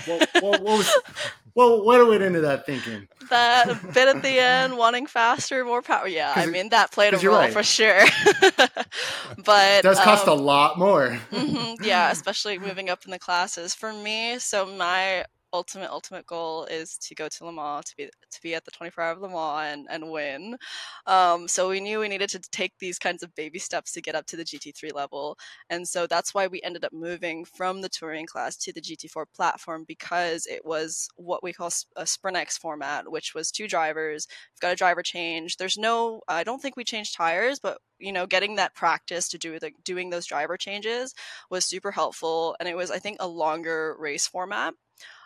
what, 0.05 0.29
what, 0.39 0.61
what, 0.61 0.61
was 0.61 0.97
well 1.55 1.83
what 1.83 2.07
went 2.07 2.23
into 2.23 2.41
that 2.41 2.65
thinking? 2.65 3.07
That 3.29 3.93
bit 3.93 4.07
at 4.07 4.21
the 4.21 4.39
end 4.39 4.77
wanting 4.77 5.05
faster 5.07 5.63
more 5.65 5.81
power. 5.81 6.07
Yeah 6.07 6.33
i 6.35 6.45
mean 6.45 6.69
that 6.69 6.91
played 6.91 7.13
a 7.13 7.17
role 7.19 7.35
right. 7.35 7.53
for 7.53 7.63
sure. 7.63 8.01
But 9.43 9.79
it 9.79 9.83
does 9.83 9.99
cost 9.99 10.27
um, 10.27 10.37
a 10.37 10.41
lot 10.41 10.77
more. 10.77 11.19
Mm-hmm, 11.31 11.83
yeah 11.83 12.11
especially 12.11 12.59
moving 12.59 12.89
up 12.89 13.05
in 13.05 13.11
the 13.11 13.19
classes. 13.19 13.73
For 13.73 13.93
me 13.93 14.39
so 14.39 14.65
my 14.65 15.25
ultimate 15.53 15.89
ultimate 15.91 16.25
goal 16.25 16.65
is 16.65 16.97
to 16.97 17.15
go 17.15 17.27
to 17.27 17.45
Le 17.45 17.51
Mans 17.51 17.85
to 17.85 17.95
be 17.95 18.05
to 18.05 18.41
be 18.41 18.55
at 18.55 18.65
the 18.65 18.71
24 18.71 19.03
hour 19.03 19.11
of 19.11 19.21
Le 19.21 19.29
Mans 19.29 19.73
and, 19.73 19.87
and 19.89 20.11
win. 20.11 20.57
Um, 21.05 21.47
so 21.47 21.69
we 21.69 21.79
knew 21.79 21.99
we 21.99 22.07
needed 22.07 22.29
to 22.29 22.39
take 22.51 22.73
these 22.79 22.99
kinds 22.99 23.23
of 23.23 23.35
baby 23.35 23.59
steps 23.59 23.91
to 23.93 24.01
get 24.01 24.15
up 24.15 24.25
to 24.27 24.37
the 24.37 24.45
GT3 24.45 24.93
level, 24.93 25.37
and 25.69 25.87
so 25.87 26.07
that's 26.07 26.33
why 26.33 26.47
we 26.47 26.61
ended 26.63 26.85
up 26.85 26.93
moving 26.93 27.45
from 27.45 27.81
the 27.81 27.89
touring 27.89 28.25
class 28.25 28.55
to 28.57 28.73
the 28.73 28.81
GT4 28.81 29.25
platform 29.35 29.85
because 29.87 30.45
it 30.47 30.65
was 30.65 31.09
what 31.15 31.43
we 31.43 31.53
call 31.53 31.71
a 31.95 32.05
Sprint 32.05 32.37
X 32.37 32.57
format, 32.57 33.11
which 33.11 33.33
was 33.33 33.51
two 33.51 33.67
drivers. 33.67 34.27
We've 34.53 34.61
got 34.61 34.73
a 34.73 34.77
driver 34.77 35.03
change. 35.03 35.57
There's 35.57 35.77
no, 35.77 36.21
I 36.27 36.43
don't 36.43 36.61
think 36.61 36.75
we 36.77 36.83
changed 36.83 37.15
tires, 37.15 37.59
but 37.59 37.79
you 38.01 38.11
know 38.11 38.25
getting 38.25 38.55
that 38.55 38.75
practice 38.75 39.29
to 39.29 39.37
do 39.37 39.59
the 39.59 39.71
doing 39.83 40.09
those 40.09 40.25
driver 40.25 40.57
changes 40.57 41.13
was 41.49 41.65
super 41.65 41.91
helpful 41.91 42.55
and 42.59 42.67
it 42.67 42.75
was 42.75 42.91
i 42.91 42.97
think 42.99 43.17
a 43.19 43.27
longer 43.27 43.95
race 43.99 44.27
format 44.27 44.73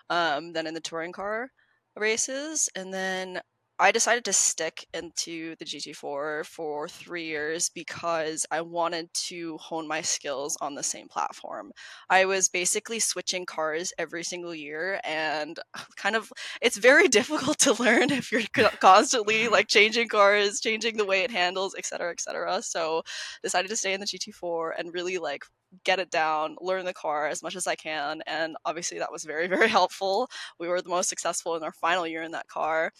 um, 0.09 0.53
than 0.53 0.67
in 0.67 0.73
the 0.73 0.81
touring 0.81 1.11
car 1.11 1.49
races. 1.95 2.69
And 2.75 2.93
then 2.93 3.41
I 3.77 3.91
decided 3.91 4.23
to 4.25 4.33
stick 4.33 4.87
into 4.93 5.55
the 5.57 5.65
GT4 5.65 6.45
for 6.45 6.87
three 6.87 7.25
years 7.25 7.67
because 7.67 8.45
I 8.49 8.61
wanted 8.61 9.13
to 9.27 9.57
hone 9.57 9.85
my 9.85 10.01
skills 10.01 10.57
on 10.61 10.75
the 10.75 10.83
same 10.83 11.09
platform. 11.09 11.73
I 12.09 12.23
was 12.23 12.47
basically 12.47 12.99
switching 12.99 13.45
cars 13.45 13.91
every 13.97 14.23
single 14.23 14.55
year, 14.55 15.01
and 15.03 15.59
kind 15.97 16.15
of 16.15 16.31
it's 16.61 16.77
very 16.77 17.07
difficult 17.19 17.59
to 17.59 17.73
learn 17.83 18.11
if 18.11 18.31
you're 18.31 18.43
constantly 18.79 19.49
like 19.49 19.67
changing 19.67 20.07
cars, 20.07 20.61
changing 20.61 20.95
the 20.95 21.05
way 21.05 21.23
it 21.23 21.31
handles, 21.31 21.75
etc., 21.75 22.11
etc. 22.11 22.61
So, 22.61 23.03
decided 23.43 23.67
to 23.67 23.75
stay 23.75 23.93
in 23.93 23.99
the 23.99 24.05
GT4 24.05 24.71
and 24.77 24.93
really 24.93 25.17
like 25.17 25.43
get 25.83 25.99
it 25.99 26.09
down, 26.11 26.55
learn 26.61 26.85
the 26.85 26.93
car 26.93 27.27
as 27.27 27.43
much 27.43 27.55
as 27.55 27.67
I 27.67 27.75
can. 27.75 28.21
And 28.27 28.55
obviously, 28.65 28.99
that 28.99 29.11
was 29.11 29.23
very, 29.23 29.47
very 29.55 29.67
helpful. 29.67 30.29
We 30.59 30.67
were 30.67 30.81
the 30.81 30.89
most 30.89 31.09
successful 31.09 31.55
in 31.55 31.63
our 31.63 31.73
final 31.73 32.07
year 32.07 32.23
in 32.23 32.31
that 32.31 32.47
car. 32.47 32.91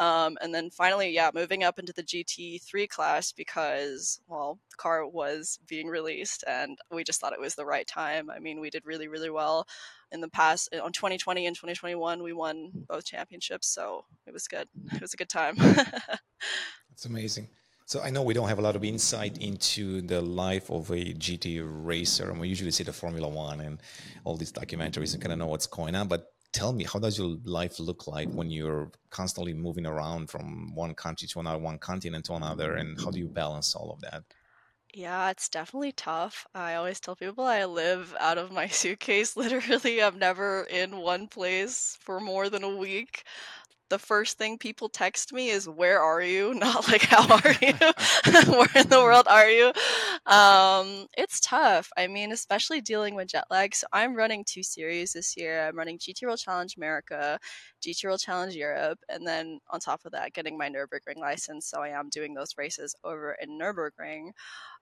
Um, 0.00 0.38
and 0.40 0.54
then 0.54 0.70
finally, 0.70 1.10
yeah, 1.10 1.30
moving 1.34 1.62
up 1.62 1.78
into 1.78 1.92
the 1.92 2.02
GT3 2.02 2.88
class 2.88 3.32
because, 3.32 4.18
well, 4.28 4.58
the 4.70 4.76
car 4.76 5.06
was 5.06 5.58
being 5.68 5.88
released 5.88 6.42
and 6.48 6.78
we 6.90 7.04
just 7.04 7.20
thought 7.20 7.34
it 7.34 7.40
was 7.40 7.54
the 7.54 7.66
right 7.66 7.86
time. 7.86 8.30
I 8.30 8.38
mean, 8.38 8.60
we 8.60 8.70
did 8.70 8.86
really, 8.86 9.08
really 9.08 9.28
well 9.28 9.68
in 10.10 10.22
the 10.22 10.28
past. 10.28 10.74
On 10.74 10.90
2020 10.90 11.46
and 11.46 11.54
2021, 11.54 12.22
we 12.22 12.32
won 12.32 12.70
both 12.88 13.04
championships. 13.04 13.68
So 13.68 14.06
it 14.26 14.32
was 14.32 14.48
good. 14.48 14.68
It 14.94 15.02
was 15.02 15.12
a 15.12 15.18
good 15.18 15.28
time. 15.28 15.56
That's 15.58 17.04
amazing. 17.04 17.48
So 17.84 18.00
I 18.00 18.08
know 18.08 18.22
we 18.22 18.32
don't 18.34 18.48
have 18.48 18.58
a 18.58 18.62
lot 18.62 18.76
of 18.76 18.84
insight 18.84 19.36
into 19.38 20.00
the 20.00 20.22
life 20.22 20.70
of 20.70 20.90
a 20.90 21.12
GT 21.12 21.60
racer, 21.62 22.30
and 22.30 22.40
we 22.40 22.48
usually 22.48 22.70
see 22.70 22.84
the 22.84 22.92
Formula 22.92 23.28
One 23.28 23.60
and 23.60 23.80
all 24.24 24.36
these 24.36 24.52
documentaries 24.52 25.12
and 25.12 25.20
kind 25.20 25.32
of 25.32 25.40
know 25.40 25.48
what's 25.48 25.66
going 25.66 25.96
on. 25.96 26.06
But 26.06 26.32
tell 26.52 26.72
me, 26.72 26.84
how 26.84 26.98
does 26.98 27.18
your 27.18 27.36
life 27.44 27.78
look 27.78 28.06
like 28.06 28.28
when 28.30 28.50
you're 28.50 28.90
constantly 29.10 29.54
moving 29.54 29.86
around 29.86 30.30
from 30.30 30.74
one 30.74 30.94
country 30.94 31.28
to 31.28 31.40
another, 31.40 31.58
one 31.58 31.78
continent 31.78 32.24
to 32.26 32.34
another, 32.34 32.70
mm-hmm. 32.70 32.80
and 32.80 33.00
how 33.00 33.10
do 33.10 33.18
you 33.18 33.28
balance 33.28 33.74
all 33.74 33.90
of 33.92 34.00
that? 34.00 34.24
Yeah, 34.92 35.30
it's 35.30 35.48
definitely 35.48 35.92
tough. 35.92 36.46
I 36.52 36.74
always 36.74 36.98
tell 36.98 37.14
people 37.14 37.44
I 37.44 37.64
live 37.64 38.14
out 38.18 38.38
of 38.38 38.50
my 38.50 38.66
suitcase. 38.80 39.36
Literally, 39.36 40.02
I'm 40.02 40.18
never 40.18 40.64
in 40.64 40.96
one 40.96 41.28
place 41.28 41.96
for 42.00 42.18
more 42.18 42.48
than 42.48 42.64
a 42.64 42.76
week 42.76 43.22
the 43.90 43.98
first 43.98 44.38
thing 44.38 44.58
people 44.58 44.88
text 44.88 45.32
me 45.32 45.50
is 45.50 45.68
where 45.68 46.00
are 46.02 46.22
you? 46.22 46.54
Not 46.56 46.88
like 46.88 47.02
how 47.02 47.26
are 47.28 47.54
you? 47.60 47.74
Where 48.52 48.68
in 48.76 48.88
the 48.88 49.00
world 49.02 49.26
are 49.28 49.48
you? 49.50 49.72
Um, 50.26 51.06
it's 51.16 51.40
tough. 51.40 51.90
I 51.96 52.06
mean 52.06 52.32
especially 52.32 52.80
dealing 52.80 53.14
with 53.14 53.28
jet 53.28 53.44
lag. 53.50 53.74
So 53.74 53.86
i'm 53.92 54.14
running 54.14 54.44
two 54.46 54.62
series 54.62 55.12
this 55.12 55.36
year. 55.36 55.66
I'm 55.68 55.76
running 55.76 55.98
gt 55.98 56.22
world 56.22 56.38
challenge 56.38 56.76
america 56.76 57.38
gt 57.84 58.04
world 58.04 58.20
challenge 58.20 58.54
europe 58.54 58.98
and 59.08 59.26
then 59.26 59.58
on 59.70 59.80
top 59.80 60.00
of 60.04 60.12
that 60.12 60.32
getting 60.32 60.56
my 60.58 60.68
nürburgring 60.70 61.18
license. 61.20 61.68
So 61.68 61.80
i 61.82 61.88
am 61.88 62.08
doing 62.10 62.34
those 62.34 62.54
races 62.58 62.94
over 63.04 63.36
in 63.40 63.58
nürburgring 63.58 64.30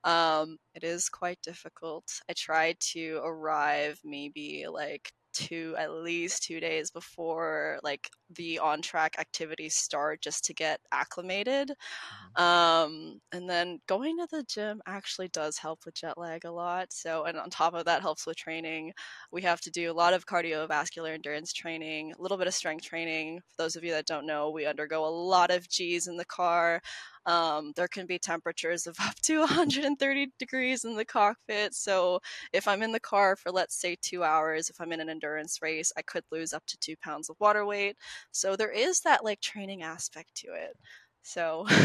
um, 0.04 0.58
it 0.74 0.84
is 0.84 1.08
quite 1.08 1.40
difficult. 1.42 2.04
I 2.28 2.32
try 2.36 2.74
to 2.92 3.20
arrive 3.24 4.00
maybe 4.04 4.66
like 4.72 5.12
two 5.32 5.74
at 5.78 5.92
least 5.92 6.42
two 6.42 6.60
days 6.60 6.90
before 6.90 7.78
like 7.82 8.10
the 8.36 8.58
on 8.58 8.82
track 8.82 9.16
activities 9.18 9.74
start 9.74 10.20
just 10.20 10.44
to 10.44 10.54
get 10.54 10.80
acclimated 10.92 11.70
mm-hmm. 11.70 12.42
um, 12.42 13.20
and 13.32 13.48
then 13.48 13.78
going 13.86 14.16
to 14.18 14.26
the 14.30 14.42
gym 14.44 14.80
actually 14.86 15.28
does 15.28 15.56
help 15.56 15.80
with 15.84 15.94
jet 15.94 16.18
lag 16.18 16.44
a 16.44 16.50
lot 16.50 16.92
so 16.92 17.24
and 17.24 17.38
on 17.38 17.50
top 17.50 17.74
of 17.74 17.84
that 17.84 18.02
helps 18.02 18.26
with 18.26 18.36
training 18.36 18.92
we 19.30 19.42
have 19.42 19.60
to 19.60 19.70
do 19.70 19.90
a 19.90 19.92
lot 19.92 20.12
of 20.12 20.26
cardiovascular 20.26 21.14
endurance 21.14 21.52
training 21.52 22.12
a 22.18 22.22
little 22.22 22.38
bit 22.38 22.46
of 22.46 22.54
strength 22.54 22.84
training 22.84 23.40
for 23.48 23.62
those 23.62 23.76
of 23.76 23.84
you 23.84 23.90
that 23.90 24.06
don't 24.06 24.26
know 24.26 24.50
we 24.50 24.66
undergo 24.66 25.04
a 25.04 25.08
lot 25.08 25.50
of 25.50 25.68
g's 25.68 26.06
in 26.06 26.16
the 26.16 26.24
car 26.24 26.80
um, 27.28 27.72
there 27.76 27.88
can 27.88 28.06
be 28.06 28.18
temperatures 28.18 28.86
of 28.86 28.96
up 29.00 29.14
to 29.22 29.40
130 29.40 30.32
degrees 30.38 30.84
in 30.84 30.96
the 30.96 31.04
cockpit. 31.04 31.74
So 31.74 32.20
if 32.52 32.66
I'm 32.66 32.82
in 32.82 32.90
the 32.90 32.98
car 32.98 33.36
for, 33.36 33.52
let's 33.52 33.78
say, 33.78 33.96
two 34.00 34.24
hours, 34.24 34.70
if 34.70 34.80
I'm 34.80 34.92
in 34.92 35.00
an 35.00 35.10
endurance 35.10 35.60
race, 35.60 35.92
I 35.96 36.02
could 36.02 36.24
lose 36.32 36.52
up 36.52 36.64
to 36.66 36.78
two 36.78 36.96
pounds 36.96 37.28
of 37.28 37.36
water 37.38 37.66
weight. 37.66 37.96
So 38.32 38.56
there 38.56 38.72
is 38.72 39.00
that 39.00 39.24
like 39.24 39.40
training 39.40 39.82
aspect 39.82 40.34
to 40.36 40.48
it. 40.54 40.76
So. 41.22 41.66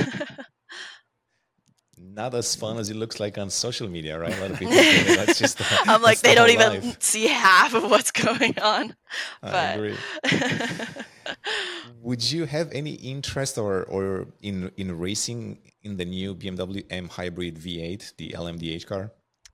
not 1.98 2.34
as 2.34 2.56
fun 2.56 2.78
as 2.78 2.90
it 2.90 2.96
looks 2.96 3.20
like 3.20 3.38
on 3.38 3.50
social 3.50 3.88
media, 3.88 4.18
right? 4.18 4.36
A 4.36 4.42
lot 4.42 4.52
of 4.52 4.60
people 4.60 4.74
that's 4.74 5.38
just. 5.38 5.58
The, 5.58 5.66
I'm 5.86 6.02
like 6.02 6.22
they 6.22 6.34
don't 6.34 6.50
even 6.50 6.82
life. 6.82 7.02
see 7.02 7.28
half 7.28 7.74
of 7.74 7.84
what's 7.84 8.12
going 8.12 8.58
on. 8.60 8.96
I 9.44 9.52
but... 9.52 9.76
agree. 9.76 9.96
Would 12.02 12.32
you 12.32 12.46
have 12.46 12.72
any 12.72 12.94
interest 12.94 13.58
or 13.58 13.84
or 13.84 14.28
in 14.42 14.72
in 14.78 14.98
racing 14.98 15.60
in 15.84 15.98
the 15.98 16.06
new 16.06 16.36
BMW 16.36 16.86
M 16.90 17.10
Hybrid 17.10 17.56
V8, 17.58 18.16
the 18.18 18.30
LMDH 18.32 18.86
car? 18.86 19.12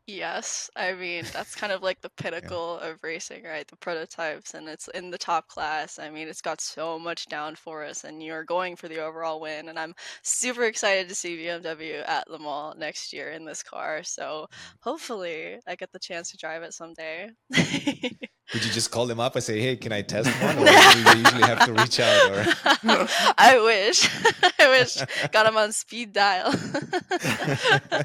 Yes, 0.10 0.72
I 0.76 0.94
mean 0.94 1.24
that's 1.32 1.54
kind 1.54 1.72
of 1.72 1.84
like 1.84 2.02
the 2.02 2.10
pinnacle 2.18 2.80
yeah. 2.82 2.90
of 2.90 3.04
racing, 3.04 3.44
right? 3.44 3.68
The 3.68 3.76
prototypes, 3.76 4.56
and 4.56 4.68
it's 4.68 4.88
in 4.88 5.12
the 5.12 5.20
top 5.20 5.48
class. 5.48 6.00
I 6.00 6.10
mean, 6.10 6.28
it's 6.28 6.42
got 6.42 6.62
so 6.62 6.98
much 6.98 7.28
down 7.28 7.56
for 7.56 7.86
us, 7.86 8.04
and 8.06 8.24
you're 8.24 8.44
going 8.44 8.76
for 8.76 8.88
the 8.88 9.04
overall 9.04 9.40
win. 9.40 9.70
And 9.70 9.78
I'm 9.78 9.94
super 10.24 10.64
excited 10.64 11.10
to 11.10 11.16
see 11.16 11.38
BMW 11.38 12.04
at 12.08 12.28
Le 12.28 12.40
Mans 12.40 12.76
next 12.80 13.14
year 13.14 13.30
in 13.30 13.46
this 13.46 13.62
car. 13.62 14.02
So 14.04 14.48
mm. 14.52 14.58
hopefully, 14.82 15.60
I 15.68 15.76
get 15.76 15.92
the 15.92 16.00
chance 16.00 16.32
to 16.32 16.38
drive 16.38 16.64
it 16.64 16.74
someday. 16.74 17.30
Would 18.54 18.66
you 18.66 18.72
just 18.72 18.90
call 18.90 19.06
them 19.06 19.20
up 19.20 19.36
and 19.36 19.44
say, 19.44 19.60
"Hey, 19.60 19.76
can 19.76 19.92
I 19.92 20.02
test 20.02 20.30
one?" 20.42 20.58
Or 20.58 20.66
do 20.66 21.00
you 21.00 21.18
usually 21.18 21.44
have 21.44 21.66
to 21.66 21.74
reach 21.74 22.00
out? 22.00 22.32
Or 22.32 22.46
I 23.38 23.60
wish. 23.64 24.10
I 24.60 24.70
wish. 24.70 24.98
Got 25.32 25.44
them 25.46 25.58
on 25.58 25.72
speed 25.72 26.14
dial. 26.14 26.52
I 26.52 28.02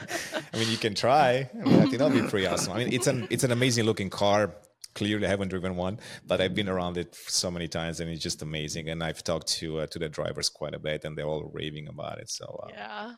mean, 0.55 0.69
you 0.71 0.77
can 0.77 0.95
try. 0.95 1.49
I 1.53 1.57
mean, 1.65 1.75
I 1.75 1.83
think 1.83 1.99
that'll 1.99 2.11
be 2.11 2.29
pretty 2.29 2.47
awesome. 2.47 2.75
I 2.75 2.79
mean, 2.79 2.93
it's 2.93 3.07
an 3.07 3.27
it's 3.31 3.45
an 3.45 3.53
amazing 3.53 3.85
looking 3.85 4.11
car. 4.11 4.55
Clearly, 4.95 5.27
I 5.27 5.31
haven't 5.31 5.49
driven 5.49 5.75
one, 5.77 5.99
but 6.25 6.41
I've 6.41 6.55
been 6.55 6.69
around 6.69 6.99
it 6.99 7.17
so 7.17 7.51
many 7.51 7.67
times, 7.67 7.99
and 7.99 8.09
it's 8.11 8.23
just 8.23 8.43
amazing. 8.43 8.89
And 8.91 9.03
I've 9.03 9.25
talked 9.25 9.49
to 9.59 9.81
uh, 9.81 9.87
to 9.89 9.99
the 9.99 10.09
drivers 10.09 10.51
quite 10.51 10.75
a 10.75 10.79
bit, 10.79 11.05
and 11.05 11.17
they're 11.17 11.27
all 11.27 11.51
raving 11.53 11.89
about 11.89 12.19
it. 12.19 12.31
So 12.31 12.45
uh, 12.65 12.69
yeah. 12.71 13.13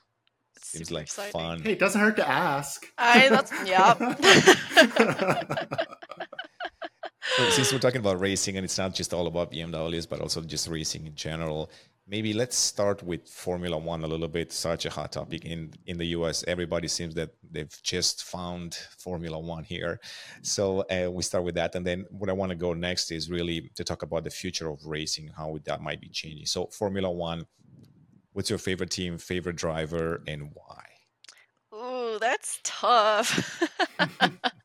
Seems 0.62 0.90
like 0.90 1.02
exciting. 1.04 1.32
fun. 1.32 1.60
Hey, 1.60 1.72
it 1.72 1.78
doesn't 1.78 2.00
hurt 2.00 2.16
to 2.16 2.26
ask. 2.28 2.86
I 2.96 3.28
that's 3.28 3.52
yeah. 3.66 3.94
So 7.36 7.50
since 7.50 7.72
we're 7.72 7.78
talking 7.78 8.00
about 8.00 8.20
racing, 8.20 8.56
and 8.56 8.64
it's 8.64 8.78
not 8.78 8.94
just 8.94 9.12
all 9.12 9.26
about 9.26 9.52
BMWs, 9.52 10.08
but 10.08 10.20
also 10.20 10.40
just 10.40 10.68
racing 10.68 11.06
in 11.06 11.14
general, 11.14 11.70
maybe 12.06 12.32
let's 12.32 12.56
start 12.56 13.02
with 13.02 13.28
Formula 13.28 13.76
One 13.76 14.04
a 14.04 14.06
little 14.06 14.28
bit. 14.28 14.52
Such 14.52 14.86
a 14.86 14.90
hot 14.90 15.12
topic 15.12 15.44
in 15.44 15.72
in 15.86 15.98
the 15.98 16.06
US. 16.18 16.44
Everybody 16.46 16.88
seems 16.88 17.14
that 17.14 17.30
they've 17.50 17.76
just 17.82 18.24
found 18.24 18.74
Formula 18.98 19.38
One 19.38 19.64
here. 19.64 20.00
So 20.42 20.80
uh, 20.82 21.10
we 21.10 21.22
start 21.22 21.44
with 21.44 21.56
that, 21.56 21.74
and 21.74 21.86
then 21.86 22.06
what 22.10 22.30
I 22.30 22.32
want 22.32 22.50
to 22.50 22.56
go 22.56 22.72
next 22.74 23.10
is 23.10 23.30
really 23.30 23.70
to 23.74 23.84
talk 23.84 24.02
about 24.02 24.24
the 24.24 24.30
future 24.30 24.68
of 24.70 24.86
racing, 24.86 25.30
how 25.36 25.58
that 25.64 25.82
might 25.82 26.00
be 26.00 26.08
changing. 26.08 26.46
So 26.46 26.66
Formula 26.66 27.10
One, 27.10 27.46
what's 28.32 28.50
your 28.50 28.58
favorite 28.58 28.90
team, 28.90 29.18
favorite 29.18 29.56
driver, 29.56 30.22
and 30.26 30.50
why? 30.54 30.84
Ooh, 31.74 32.18
that's 32.18 32.60
tough. 32.62 33.62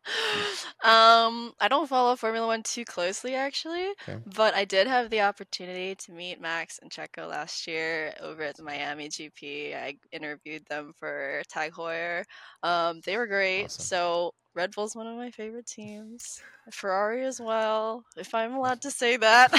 um, 0.83 1.53
I 1.59 1.67
don't 1.69 1.87
follow 1.87 2.15
Formula 2.15 2.47
One 2.47 2.63
too 2.63 2.85
closely, 2.85 3.35
actually, 3.35 3.89
okay. 4.07 4.17
but 4.35 4.55
I 4.55 4.65
did 4.65 4.87
have 4.87 5.09
the 5.09 5.21
opportunity 5.21 5.95
to 5.95 6.11
meet 6.11 6.41
Max 6.41 6.79
and 6.81 6.91
Checo 6.91 7.29
last 7.29 7.67
year 7.67 8.13
over 8.21 8.43
at 8.43 8.57
the 8.57 8.63
Miami 8.63 9.09
GP. 9.09 9.75
I 9.75 9.97
interviewed 10.11 10.65
them 10.65 10.93
for 10.97 11.41
Tag 11.49 11.73
Heuer. 11.73 12.23
Um, 12.63 13.01
they 13.05 13.17
were 13.17 13.27
great. 13.27 13.65
Awesome. 13.65 13.83
So 13.83 14.33
Red 14.55 14.71
Bull's 14.71 14.95
one 14.95 15.07
of 15.07 15.15
my 15.15 15.31
favorite 15.31 15.67
teams. 15.67 16.41
Ferrari 16.71 17.25
as 17.25 17.39
well, 17.39 18.03
if 18.17 18.33
I'm 18.33 18.53
allowed 18.53 18.81
to 18.81 18.91
say 18.91 19.17
that. 19.17 19.51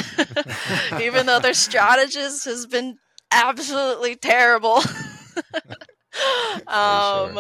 Even 1.02 1.26
though 1.26 1.40
their 1.40 1.54
strategist 1.54 2.44
has 2.44 2.66
been 2.66 2.98
absolutely 3.30 4.16
terrible. 4.16 4.80
um, 6.66 7.38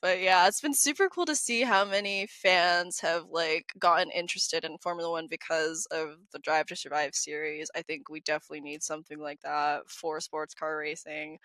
but 0.00 0.20
yeah, 0.20 0.46
it's 0.46 0.60
been 0.60 0.74
super 0.74 1.08
cool 1.08 1.26
to 1.26 1.34
see 1.34 1.62
how 1.62 1.84
many 1.84 2.26
fans 2.28 3.00
have 3.00 3.24
like 3.30 3.72
gotten 3.78 4.10
interested 4.10 4.64
in 4.64 4.78
Formula 4.78 5.10
One 5.10 5.26
because 5.28 5.86
of 5.90 6.16
the 6.32 6.38
Drive 6.38 6.66
to 6.66 6.76
Survive 6.76 7.14
series. 7.14 7.70
I 7.74 7.82
think 7.82 8.08
we 8.08 8.20
definitely 8.20 8.60
need 8.60 8.82
something 8.82 9.18
like 9.18 9.40
that 9.40 9.88
for 9.88 10.20
sports 10.20 10.54
car 10.54 10.78
racing. 10.78 11.38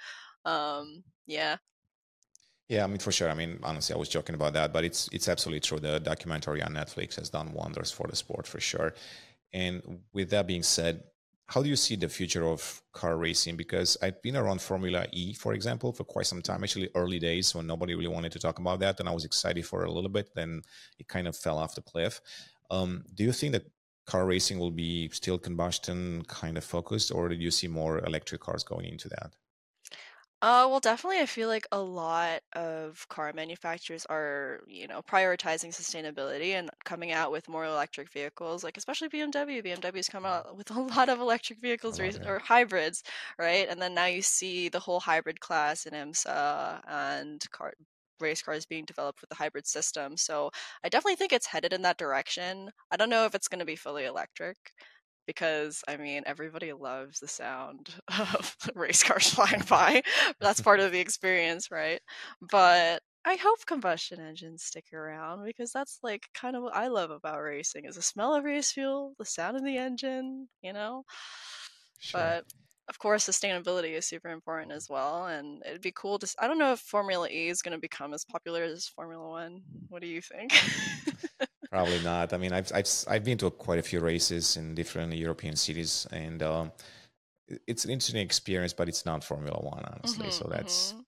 Um, 0.45 1.03
yeah. 1.25 1.57
Yeah, 2.69 2.83
I 2.83 2.88
mean 2.88 3.00
for 3.00 3.12
sure. 3.12 3.29
I 3.29 3.33
mean, 3.33 3.60
honestly, 3.63 3.93
I 3.93 3.98
was 3.98 4.10
joking 4.10 4.36
about 4.36 4.53
that, 4.53 4.72
but 4.72 4.83
it's 4.83 5.10
it's 5.12 5.27
absolutely 5.27 5.60
true. 5.60 5.79
The 5.79 6.00
documentary 6.00 6.62
on 6.62 6.74
Netflix 6.74 7.15
has 7.15 7.29
done 7.29 7.53
wonders 7.53 7.91
for 7.91 8.07
the 8.07 8.15
sport 8.15 8.48
for 8.48 8.60
sure. 8.60 8.93
And 9.51 10.01
with 10.13 10.29
that 10.31 10.48
being 10.48 10.63
said, 10.63 11.03
how 11.47 11.62
do 11.62 11.69
you 11.69 11.75
see 11.75 11.95
the 11.95 12.07
future 12.07 12.45
of 12.45 12.81
car 12.93 13.17
racing? 13.17 13.57
Because 13.57 13.97
I've 14.01 14.21
been 14.21 14.38
around 14.38 14.62
Formula 14.62 15.05
E, 15.12 15.33
for 15.33 15.53
example, 15.53 15.91
for 15.91 16.03
quite 16.03 16.25
some 16.25 16.41
time, 16.41 16.63
actually 16.63 16.89
early 16.95 17.19
days 17.19 17.53
when 17.53 17.67
nobody 17.67 17.95
really 17.95 18.07
wanted 18.07 18.31
to 18.31 18.39
talk 18.39 18.59
about 18.59 18.79
that. 18.79 19.00
And 19.00 19.09
I 19.09 19.13
was 19.13 19.25
excited 19.25 19.65
for 19.65 19.83
a 19.83 19.91
little 19.91 20.09
bit, 20.09 20.29
then 20.35 20.62
it 21.00 21.07
kind 21.07 21.27
of 21.27 21.35
fell 21.35 21.57
off 21.57 21.75
the 21.75 21.81
cliff. 21.81 22.21
Um, 22.71 23.03
do 23.13 23.23
you 23.23 23.31
think 23.31 23.53
that 23.53 23.69
car 24.05 24.25
racing 24.25 24.57
will 24.57 24.71
be 24.71 25.09
still 25.09 25.38
combustion 25.38 26.23
kind 26.27 26.57
of 26.57 26.63
focused, 26.63 27.12
or 27.12 27.29
do 27.29 27.35
you 27.35 27.51
see 27.51 27.67
more 27.67 28.00
electric 28.05 28.41
cars 28.41 28.63
going 28.63 28.85
into 28.85 29.09
that? 29.09 29.33
Uh, 30.43 30.67
well, 30.69 30.81
definitely, 30.81 31.21
I 31.21 31.25
feel 31.25 31.47
like 31.47 31.65
a 31.71 31.79
lot 31.81 32.41
of 32.53 33.07
car 33.09 33.31
manufacturers 33.33 34.05
are, 34.07 34.61
you 34.68 34.87
know, 34.87 35.01
prioritizing 35.01 35.70
sustainability 35.70 36.50
and 36.51 36.70
coming 36.85 37.13
out 37.13 37.31
with 37.31 37.48
more 37.50 37.65
electric 37.65 38.11
vehicles, 38.11 38.63
like 38.63 38.77
especially 38.77 39.07
BMW. 39.07 39.63
BMW's 39.63 40.09
come 40.09 40.25
out 40.25 40.57
with 40.57 40.70
a 40.72 40.79
lot 40.81 41.09
of 41.09 41.22
electric 41.22 41.61
vehicles 41.61 42.00
or, 42.00 42.11
or 42.25 42.39
hybrids, 42.39 43.03
right? 43.39 43.70
And 43.70 43.81
then 43.81 43.96
now 43.96 44.05
you 44.07 44.22
see 44.22 44.68
the 44.70 44.81
whole 44.81 45.00
hybrid 45.00 45.39
class 45.39 45.85
in 45.87 45.94
IMSA 45.94 46.81
and 46.87 47.41
car 47.51 47.74
race 48.20 48.41
cars 48.41 48.65
being 48.65 48.85
developed 48.85 49.22
with 49.22 49.29
the 49.29 49.35
hybrid 49.37 49.65
system. 49.68 50.18
So 50.18 50.51
I 50.83 50.89
definitely 50.89 51.15
think 51.18 51.33
it's 51.33 51.48
headed 51.48 51.74
in 51.74 51.83
that 51.83 51.98
direction. 51.98 52.72
I 52.91 52.98
don't 52.98 53.09
know 53.09 53.25
if 53.25 53.35
it's 53.35 53.48
going 53.50 53.59
to 53.59 53.65
be 53.65 53.75
fully 53.77 54.05
electric 54.05 54.57
because 55.25 55.81
I 55.88 55.98
mean 55.98 56.24
everybody 56.25 56.74
loves 56.74 57.20
the 57.20 57.27
sound 57.27 57.94
of 58.20 58.55
race 58.75 59.03
cars 59.03 59.29
flying 59.33 59.64
by. 59.70 60.03
That's 60.40 60.62
part 60.62 60.79
of 60.79 60.92
the 60.92 61.00
experience, 61.00 61.72
right? 61.72 62.01
But 62.42 63.01
I 63.25 63.36
hope 63.36 63.66
combustion 63.66 64.20
engines 64.20 64.64
stick 64.64 64.86
around 64.94 65.46
because 65.46 65.72
that's 65.72 66.00
like 66.03 66.27
kind 66.33 66.55
of 66.57 66.64
what 66.64 66.75
I 66.75 66.88
love 66.88 67.09
about 67.12 67.42
racing 67.42 67.86
is 67.86 67.96
the 67.96 68.01
smell 68.01 68.36
of 68.36 68.44
race 68.44 68.72
fuel, 68.72 69.16
the 69.18 69.25
sound 69.25 69.55
of 69.57 69.64
the 69.64 69.77
engine, 69.77 70.50
you 70.62 70.74
know. 70.74 71.05
Sure. 72.00 72.22
But 72.22 72.46
of 72.90 73.00
course 73.00 73.27
sustainability 73.27 73.92
is 73.94 74.05
super 74.05 74.29
important 74.29 74.72
as 74.74 74.90
well 74.90 75.25
and 75.27 75.64
it'd 75.66 75.81
be 75.81 75.94
cool 75.94 76.20
to 76.20 76.27
I 76.40 76.48
don't 76.48 76.59
know 76.59 76.74
if 76.74 76.79
Formula 76.81 77.29
E 77.29 77.48
is 77.48 77.62
going 77.62 77.72
to 77.74 77.79
become 77.79 78.14
as 78.14 78.25
popular 78.25 78.64
as 78.64 78.88
Formula 78.88 79.27
1. 79.29 79.62
What 79.90 80.01
do 80.01 80.07
you 80.07 80.22
think? 80.22 80.51
Probably 81.74 82.03
not. 82.03 82.33
I 82.33 82.38
mean, 82.38 82.53
I've 82.53 82.72
I've 82.72 82.88
I've 83.07 83.24
been 83.24 83.40
to 83.40 83.50
quite 83.50 83.79
a 83.79 83.81
few 83.81 84.00
races 84.00 84.57
in 84.57 84.75
different 84.75 85.12
European 85.14 85.55
cities, 85.55 86.05
and 86.12 86.44
um, 86.44 86.72
it's 87.66 87.83
an 87.83 87.90
interesting 87.90 88.22
experience, 88.22 88.74
but 88.74 88.88
it's 88.88 89.07
not 89.07 89.24
Formula 89.24 89.57
One, 89.59 89.83
honestly. 89.83 90.27
Mm-hmm, 90.27 90.44
so 90.44 90.48
that's 90.51 90.92
mm-hmm 90.92 91.01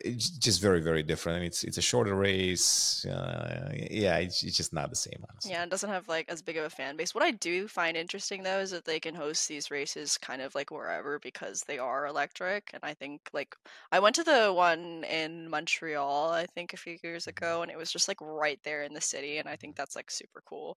it's 0.00 0.30
just 0.30 0.60
very 0.60 0.80
very 0.80 1.02
different 1.02 1.36
and 1.36 1.46
it's 1.46 1.64
it's 1.64 1.78
a 1.78 1.82
shorter 1.82 2.14
race 2.14 3.04
uh, 3.06 3.70
yeah 3.90 4.16
it's, 4.16 4.42
it's 4.42 4.56
just 4.56 4.72
not 4.72 4.88
the 4.90 4.96
same 4.96 5.24
honestly. 5.28 5.50
yeah 5.50 5.62
it 5.62 5.70
doesn't 5.70 5.90
have 5.90 6.08
like 6.08 6.28
as 6.28 6.42
big 6.42 6.56
of 6.56 6.64
a 6.64 6.70
fan 6.70 6.96
base 6.96 7.14
what 7.14 7.24
i 7.24 7.30
do 7.30 7.68
find 7.68 7.96
interesting 7.96 8.42
though 8.42 8.58
is 8.58 8.70
that 8.70 8.84
they 8.84 9.00
can 9.00 9.14
host 9.14 9.48
these 9.48 9.70
races 9.70 10.16
kind 10.18 10.40
of 10.40 10.54
like 10.54 10.70
wherever 10.70 11.18
because 11.18 11.62
they 11.62 11.78
are 11.78 12.06
electric 12.06 12.70
and 12.72 12.82
i 12.82 12.94
think 12.94 13.20
like 13.32 13.54
i 13.92 13.98
went 13.98 14.14
to 14.14 14.24
the 14.24 14.52
one 14.52 15.04
in 15.04 15.48
montreal 15.48 16.30
i 16.30 16.46
think 16.46 16.72
a 16.72 16.78
few 16.78 16.96
years 17.02 17.24
mm-hmm. 17.24 17.44
ago 17.44 17.62
and 17.62 17.70
it 17.70 17.78
was 17.78 17.92
just 17.92 18.08
like 18.08 18.20
right 18.20 18.60
there 18.64 18.82
in 18.82 18.94
the 18.94 19.00
city 19.00 19.38
and 19.38 19.48
i 19.48 19.56
think 19.56 19.76
that's 19.76 19.96
like 19.96 20.10
super 20.10 20.42
cool 20.46 20.76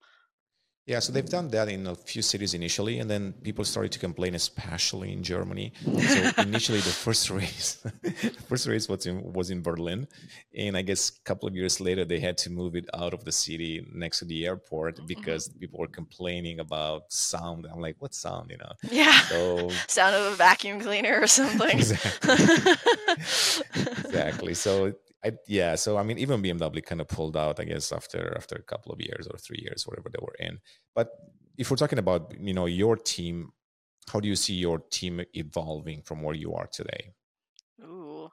yeah, 0.85 0.99
so 0.99 1.13
they've 1.13 1.23
done 1.23 1.47
that 1.49 1.69
in 1.69 1.87
a 1.87 1.95
few 1.95 2.21
cities 2.21 2.53
initially, 2.53 2.99
and 2.99 3.09
then 3.09 3.33
people 3.41 3.63
started 3.63 3.93
to 3.93 3.99
complain, 3.99 4.35
especially 4.35 5.13
in 5.13 5.23
Germany. 5.23 5.71
So 5.81 6.31
initially, 6.41 6.79
the 6.79 6.89
first 6.89 7.29
race, 7.29 7.75
the 8.01 8.11
first 8.49 8.67
race 8.67 8.89
was 8.89 9.05
in 9.05 9.31
was 9.31 9.49
in 9.49 9.61
Berlin, 9.61 10.07
and 10.53 10.75
I 10.75 10.81
guess 10.81 11.09
a 11.09 11.21
couple 11.23 11.47
of 11.47 11.55
years 11.55 11.79
later 11.79 12.03
they 12.03 12.19
had 12.19 12.37
to 12.39 12.49
move 12.49 12.75
it 12.75 12.89
out 12.93 13.13
of 13.13 13.23
the 13.23 13.31
city 13.31 13.85
next 13.93 14.19
to 14.19 14.25
the 14.25 14.45
airport 14.45 14.97
mm-hmm. 14.97 15.05
because 15.05 15.47
people 15.47 15.79
were 15.79 15.87
complaining 15.87 16.59
about 16.59 17.03
sound. 17.13 17.65
I'm 17.71 17.79
like, 17.79 17.95
what 17.99 18.13
sound? 18.13 18.51
You 18.51 18.57
know? 18.57 18.73
Yeah. 18.91 19.17
So 19.29 19.69
sound 19.87 20.15
of 20.15 20.33
a 20.33 20.35
vacuum 20.35 20.81
cleaner 20.81 21.21
or 21.21 21.27
something. 21.27 21.79
Exactly. 21.79 22.35
exactly. 24.03 24.53
So 24.53 24.91
I, 25.25 25.31
yeah, 25.47 25.75
so 25.75 25.97
I 25.97 26.03
mean, 26.03 26.17
even 26.17 26.41
BMW 26.41 26.85
kind 26.85 27.01
of 27.01 27.07
pulled 27.07 27.37
out, 27.37 27.59
I 27.59 27.63
guess, 27.63 27.91
after 27.91 28.33
after 28.35 28.55
a 28.55 28.63
couple 28.63 28.91
of 28.91 28.99
years 28.99 29.27
or 29.27 29.37
three 29.37 29.59
years, 29.61 29.87
whatever 29.87 30.09
they 30.09 30.19
were 30.21 30.35
in. 30.39 30.59
But 30.93 31.11
if 31.57 31.71
we're 31.71 31.77
talking 31.77 31.99
about 31.99 32.33
you 32.39 32.53
know 32.53 32.65
your 32.65 32.97
team, 32.97 33.51
how 34.11 34.19
do 34.19 34.27
you 34.27 34.35
see 34.35 34.55
your 34.55 34.79
team 34.79 35.21
evolving 35.33 36.01
from 36.01 36.21
where 36.23 36.35
you 36.35 36.53
are 36.53 36.67
today? 36.67 37.13
Ooh, 37.81 38.29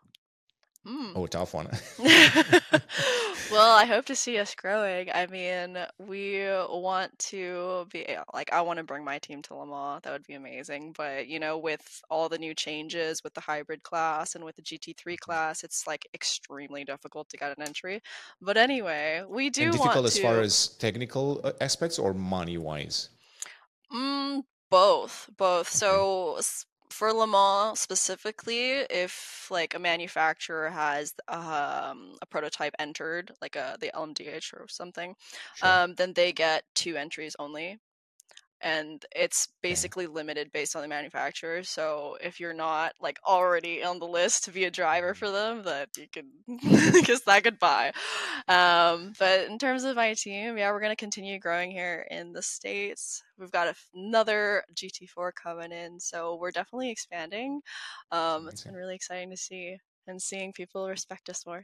mm. 0.87 1.13
oh, 1.15 1.27
tough 1.27 1.55
one. 1.55 1.69
well, 3.51 3.77
I 3.77 3.85
hope 3.85 4.05
to 4.07 4.17
see 4.17 4.39
us 4.39 4.55
growing. 4.55 5.11
I 5.13 5.27
mean, 5.27 5.79
we 5.99 6.41
want 6.69 7.19
to 7.31 7.87
be 7.93 8.07
like, 8.33 8.53
I 8.53 8.61
want 8.61 8.79
to 8.79 8.85
bring 8.85 9.05
my 9.05 9.19
team 9.19 9.43
to 9.43 9.55
Le 9.55 9.67
Mans. 9.67 10.03
That 10.03 10.13
would 10.13 10.27
be 10.27 10.35
amazing. 10.35 10.95
But, 10.97 11.29
you 11.29 11.39
know, 11.39 11.59
with 11.59 12.03
all 12.11 12.29
the 12.29 12.39
new 12.39 12.55
changes 12.55 13.23
with 13.25 13.35
the 13.35 13.41
hybrid 13.41 13.83
class 13.83 14.35
and 14.35 14.45
with 14.45 14.57
the 14.57 14.63
GT3 14.63 14.95
mm-hmm. 14.95 15.15
class, 15.21 15.65
it's 15.65 15.87
like 15.87 16.07
extremely 16.15 16.85
difficult 16.85 17.29
to 17.31 17.37
get 17.37 17.57
an 17.57 17.65
entry. 17.67 18.01
But 18.41 18.57
anyway, 18.57 19.23
we 19.29 19.51
do 19.51 19.65
and 19.65 19.73
difficult 19.73 20.07
as 20.07 20.15
to... 20.15 20.23
far 20.23 20.41
as 20.41 20.69
technical 20.69 21.41
uh, 21.45 21.53
aspects 21.61 21.99
or 21.99 22.15
money 22.15 22.59
wise? 22.59 23.11
Mm, 23.93 24.43
both, 24.71 25.29
both. 25.37 25.69
So 25.69 26.39
for 26.91 27.13
Le 27.13 27.27
Mans 27.27 27.79
specifically, 27.79 28.71
if 28.91 29.49
like 29.51 29.75
a 29.75 29.79
manufacturer 29.79 30.71
has 30.71 31.15
um, 31.29 32.17
a 32.23 32.27
prototype 32.29 32.75
entered, 32.79 33.33
like 33.41 33.57
a 33.57 33.77
the 33.81 33.91
LMDH 33.95 34.55
or 34.55 34.67
something, 34.69 35.15
sure. 35.57 35.69
um, 35.69 35.95
then 35.95 36.13
they 36.13 36.33
get 36.33 36.65
two 36.75 36.97
entries 36.97 37.37
only. 37.39 37.79
And 38.63 39.05
it's 39.15 39.49
basically 39.63 40.07
limited 40.07 40.53
based 40.53 40.77
on 40.77 40.83
the 40.83 40.89
manufacturer. 40.89 41.63
So 41.63 42.17
if 42.21 42.39
you're 42.39 42.55
not 42.55 42.95
like 43.01 43.19
already 43.27 43.83
on 43.83 43.99
the 43.99 44.07
list 44.07 44.45
to 44.45 44.51
be 44.51 44.65
a 44.65 44.71
driver 44.71 45.15
for 45.15 45.31
them, 45.31 45.63
that 45.65 45.89
you 45.97 46.07
can 46.13 46.27
kiss 47.05 47.23
that 47.23 47.43
goodbye. 47.43 47.93
Um, 48.49 49.13
but 49.19 49.47
in 49.47 49.59
terms 49.59 49.85
of 49.85 49.97
my 49.97 50.15
team, 50.15 50.59
yeah, 50.59 50.71
we're 50.71 50.81
gonna 50.81 50.97
continue 50.97 51.39
growing 51.39 51.71
here 51.71 52.07
in 52.11 52.33
the 52.33 52.43
states. 52.43 53.23
We've 53.39 53.51
got 53.51 53.75
another 53.95 54.65
GT4 54.75 55.33
coming 55.35 55.73
in, 55.73 55.99
so 55.99 56.37
we're 56.37 56.51
definitely 56.51 56.91
expanding. 56.91 57.61
Um, 58.13 58.49
it's 58.49 58.65
been 58.65 58.75
really 58.75 58.95
exciting 58.95 59.31
to 59.31 59.37
see 59.37 59.79
and 60.07 60.21
seeing 60.21 60.53
people 60.53 60.89
respect 60.89 61.29
us 61.31 61.47
more. 61.47 61.63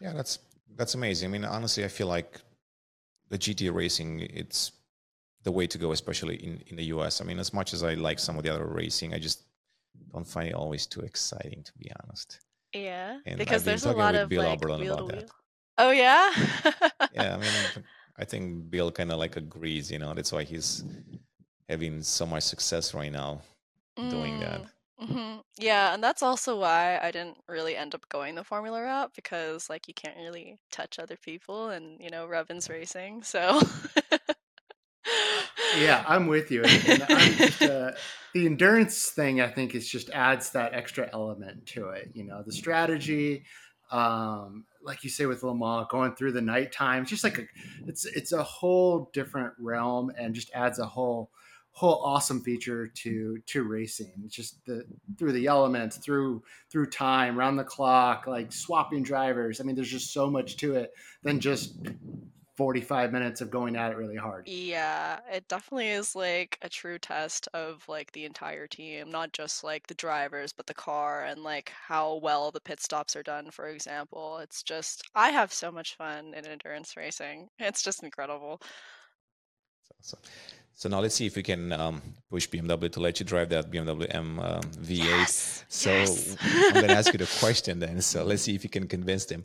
yeah, 0.00 0.12
that's 0.14 0.38
that's 0.76 0.94
amazing. 0.94 1.30
I 1.30 1.32
mean, 1.32 1.44
honestly, 1.44 1.84
I 1.84 1.88
feel 1.88 2.06
like 2.06 2.40
the 3.28 3.38
GT 3.38 3.72
racing 3.72 4.20
it's 4.20 4.72
the 5.46 5.52
way 5.52 5.66
to 5.68 5.78
go, 5.78 5.92
especially 5.92 6.36
in 6.46 6.60
in 6.66 6.76
the 6.76 6.86
US. 6.96 7.20
I 7.20 7.24
mean, 7.24 7.38
as 7.38 7.52
much 7.58 7.72
as 7.72 7.82
I 7.82 7.94
like 7.94 8.18
some 8.18 8.36
of 8.36 8.42
the 8.42 8.50
other 8.52 8.66
racing, 8.66 9.14
I 9.14 9.18
just 9.18 9.38
don't 10.12 10.26
find 10.26 10.48
it 10.48 10.54
always 10.54 10.84
too 10.86 11.02
exciting, 11.10 11.62
to 11.62 11.72
be 11.78 11.88
honest. 12.02 12.40
Yeah, 12.74 13.20
and 13.24 13.38
because 13.38 13.62
there's 13.62 13.86
a 13.86 13.92
lot 13.92 14.14
of 14.16 14.28
Bill 14.28 14.42
like 14.42 14.60
Auberlen 14.60 14.80
wheel 14.80 14.98
about 14.98 15.08
that. 15.08 15.30
Oh 15.78 15.92
yeah. 15.92 16.30
yeah, 17.14 17.34
I 17.36 17.38
mean, 17.38 17.84
I 18.18 18.24
think 18.24 18.70
Bill 18.70 18.90
kind 18.90 19.12
of 19.12 19.18
like 19.18 19.36
agrees. 19.36 19.90
You 19.90 20.00
know, 20.00 20.12
that's 20.14 20.32
why 20.32 20.42
he's 20.42 20.84
having 21.68 22.02
so 22.02 22.26
much 22.26 22.42
success 22.42 22.92
right 22.92 23.12
now 23.12 23.40
mm. 23.96 24.10
doing 24.10 24.40
that. 24.40 24.62
Mm. 24.62 25.08
hmm 25.12 25.36
Yeah, 25.58 25.94
and 25.94 26.02
that's 26.02 26.24
also 26.24 26.58
why 26.58 26.98
I 26.98 27.12
didn't 27.12 27.38
really 27.48 27.76
end 27.76 27.94
up 27.94 28.08
going 28.08 28.34
the 28.34 28.42
Formula 28.42 28.82
route 28.82 29.12
because 29.14 29.70
like 29.70 29.86
you 29.86 29.94
can't 29.94 30.16
really 30.16 30.58
touch 30.72 30.98
other 30.98 31.16
people 31.16 31.68
and 31.68 32.00
you 32.00 32.10
know 32.10 32.26
Revan's 32.26 32.68
racing, 32.68 33.22
so 33.22 33.60
yeah, 35.78 36.04
I'm 36.06 36.26
with 36.26 36.50
you. 36.50 36.62
And, 36.64 37.06
I'm 37.08 37.32
just, 37.34 37.62
uh, 37.62 37.92
the 38.34 38.46
endurance 38.46 39.10
thing, 39.10 39.40
I 39.40 39.48
think, 39.48 39.74
is 39.74 39.88
just 39.88 40.10
adds 40.10 40.50
that 40.50 40.74
extra 40.74 41.08
element 41.12 41.66
to 41.66 41.90
it. 41.90 42.10
You 42.14 42.24
know, 42.24 42.42
the 42.44 42.52
strategy, 42.52 43.44
um, 43.90 44.64
like 44.82 45.04
you 45.04 45.10
say 45.10 45.26
with 45.26 45.42
Le 45.42 45.54
Mans, 45.54 45.86
going 45.90 46.14
through 46.14 46.32
the 46.32 46.40
nighttime, 46.40 47.02
it's 47.02 47.10
just 47.10 47.24
like 47.24 47.38
a, 47.38 47.42
it's 47.86 48.04
it's 48.04 48.32
a 48.32 48.42
whole 48.42 49.10
different 49.12 49.52
realm, 49.58 50.12
and 50.18 50.34
just 50.34 50.50
adds 50.54 50.78
a 50.78 50.86
whole 50.86 51.30
whole 51.76 52.02
awesome 52.02 52.40
feature 52.40 52.88
to 52.88 53.38
to 53.46 53.62
racing. 53.62 54.12
It's 54.24 54.34
just 54.34 54.64
the 54.64 54.84
through 55.18 55.32
the 55.32 55.46
elements, 55.46 55.98
through 55.98 56.42
through 56.70 56.86
time, 56.86 57.38
round 57.38 57.58
the 57.58 57.64
clock, 57.64 58.26
like 58.26 58.52
swapping 58.52 59.02
drivers. 59.02 59.60
I 59.60 59.64
mean, 59.64 59.76
there's 59.76 59.90
just 59.90 60.12
so 60.12 60.30
much 60.30 60.56
to 60.58 60.74
it 60.74 60.92
than 61.22 61.38
just 61.38 61.78
45 62.56 63.12
minutes 63.12 63.40
of 63.40 63.50
going 63.50 63.76
at 63.76 63.92
it 63.92 63.98
really 63.98 64.16
hard. 64.16 64.48
Yeah, 64.48 65.18
it 65.30 65.46
definitely 65.48 65.90
is 65.90 66.16
like 66.16 66.58
a 66.62 66.68
true 66.68 66.98
test 66.98 67.48
of 67.52 67.84
like 67.86 68.10
the 68.12 68.24
entire 68.24 68.66
team, 68.66 69.10
not 69.10 69.32
just 69.32 69.62
like 69.62 69.86
the 69.86 69.94
drivers, 69.94 70.52
but 70.52 70.66
the 70.66 70.74
car 70.74 71.24
and 71.24 71.42
like 71.42 71.70
how 71.70 72.16
well 72.22 72.50
the 72.50 72.60
pit 72.60 72.80
stops 72.80 73.14
are 73.14 73.22
done, 73.22 73.50
for 73.50 73.68
example. 73.68 74.38
It's 74.38 74.62
just, 74.62 75.02
I 75.14 75.30
have 75.30 75.52
so 75.52 75.70
much 75.70 75.96
fun 75.96 76.32
in 76.34 76.46
endurance 76.46 76.96
racing. 76.96 77.48
It's 77.58 77.82
just 77.82 78.02
incredible. 78.02 78.62
So, 80.00 80.16
so 80.72 80.88
now 80.88 81.00
let's 81.00 81.14
see 81.14 81.26
if 81.26 81.36
we 81.36 81.42
can 81.42 81.72
um, 81.72 82.00
push 82.30 82.48
BMW 82.48 82.90
to 82.92 83.00
let 83.00 83.20
you 83.20 83.26
drive 83.26 83.50
that 83.50 83.70
BMW 83.70 84.14
M 84.14 84.38
um, 84.38 84.60
V8. 84.60 85.04
Yes! 85.04 85.64
So 85.68 85.90
yes! 85.90 86.36
I'm 86.42 86.72
going 86.72 86.88
to 86.88 86.92
ask 86.92 87.12
you 87.12 87.18
the 87.18 87.30
question 87.38 87.80
then. 87.80 88.00
So 88.00 88.24
let's 88.24 88.42
see 88.42 88.54
if 88.54 88.64
you 88.64 88.70
can 88.70 88.86
convince 88.86 89.26
them 89.26 89.44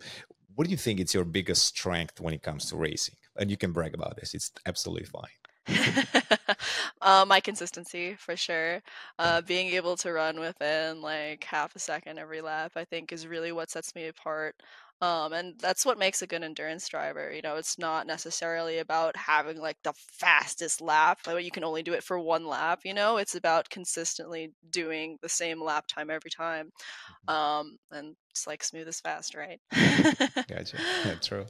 what 0.56 0.66
do 0.66 0.72
you 0.72 0.78
think 0.78 1.00
it's 1.00 1.14
your 1.14 1.26
biggest 1.26 1.66
strength 1.66 2.20
when 2.20 2.34
it 2.34 2.44
comes 2.44 2.66
to 2.68 2.76
racing? 2.76 3.16
And 3.38 3.50
you 3.50 3.58
can 3.58 3.72
brag 3.72 3.94
about 3.94 4.18
this; 4.18 4.34
it's 4.34 4.52
absolutely 4.66 5.06
fine. 5.06 5.30
uh, 7.02 7.26
my 7.28 7.40
consistency 7.40 8.16
for 8.16 8.36
sure. 8.36 8.82
Uh, 9.20 9.42
being 9.42 9.68
able 9.68 9.96
to 9.98 10.12
run 10.12 10.40
within 10.40 11.02
like 11.02 11.44
half 11.44 11.76
a 11.76 11.80
second 11.80 12.18
every 12.18 12.42
lap, 12.42 12.72
I 12.76 12.84
think, 12.84 13.12
is 13.12 13.28
really 13.28 13.52
what 13.52 13.70
sets 13.70 13.96
me 13.96 14.08
apart. 14.08 14.56
Um, 15.02 15.34
and 15.34 15.56
that's 15.60 15.84
what 15.84 15.98
makes 15.98 16.22
a 16.22 16.28
good 16.28 16.44
endurance 16.44 16.88
driver. 16.88 17.32
You 17.34 17.42
know, 17.42 17.56
it's 17.56 17.80
not 17.80 18.06
necessarily 18.06 18.78
about 18.78 19.18
having 19.18 19.58
like 19.58 19.78
the 19.84 19.94
fastest 19.96 20.80
lap, 20.80 21.20
but 21.26 21.44
you 21.44 21.50
can 21.50 21.64
only 21.64 21.82
do 21.82 21.94
it 21.94 22.04
for 22.04 22.20
one 22.20 22.46
lap. 22.46 22.82
You 22.86 22.94
know, 22.94 23.18
it's 23.18 23.34
about 23.34 23.70
consistently 23.72 24.54
doing 24.70 25.18
the 25.24 25.30
same 25.30 25.62
lap 25.62 25.88
time 25.88 26.12
every 26.12 26.30
time. 26.30 26.72
Mm-hmm. 27.28 27.36
Um, 27.36 27.78
and 27.92 28.16
it's 28.30 28.46
like 28.46 28.64
smooth 28.64 28.88
as 28.88 29.00
fast, 29.00 29.36
right? 29.36 29.60
gotcha. 30.48 30.78
Yeah, 31.06 31.16
true. 31.16 31.46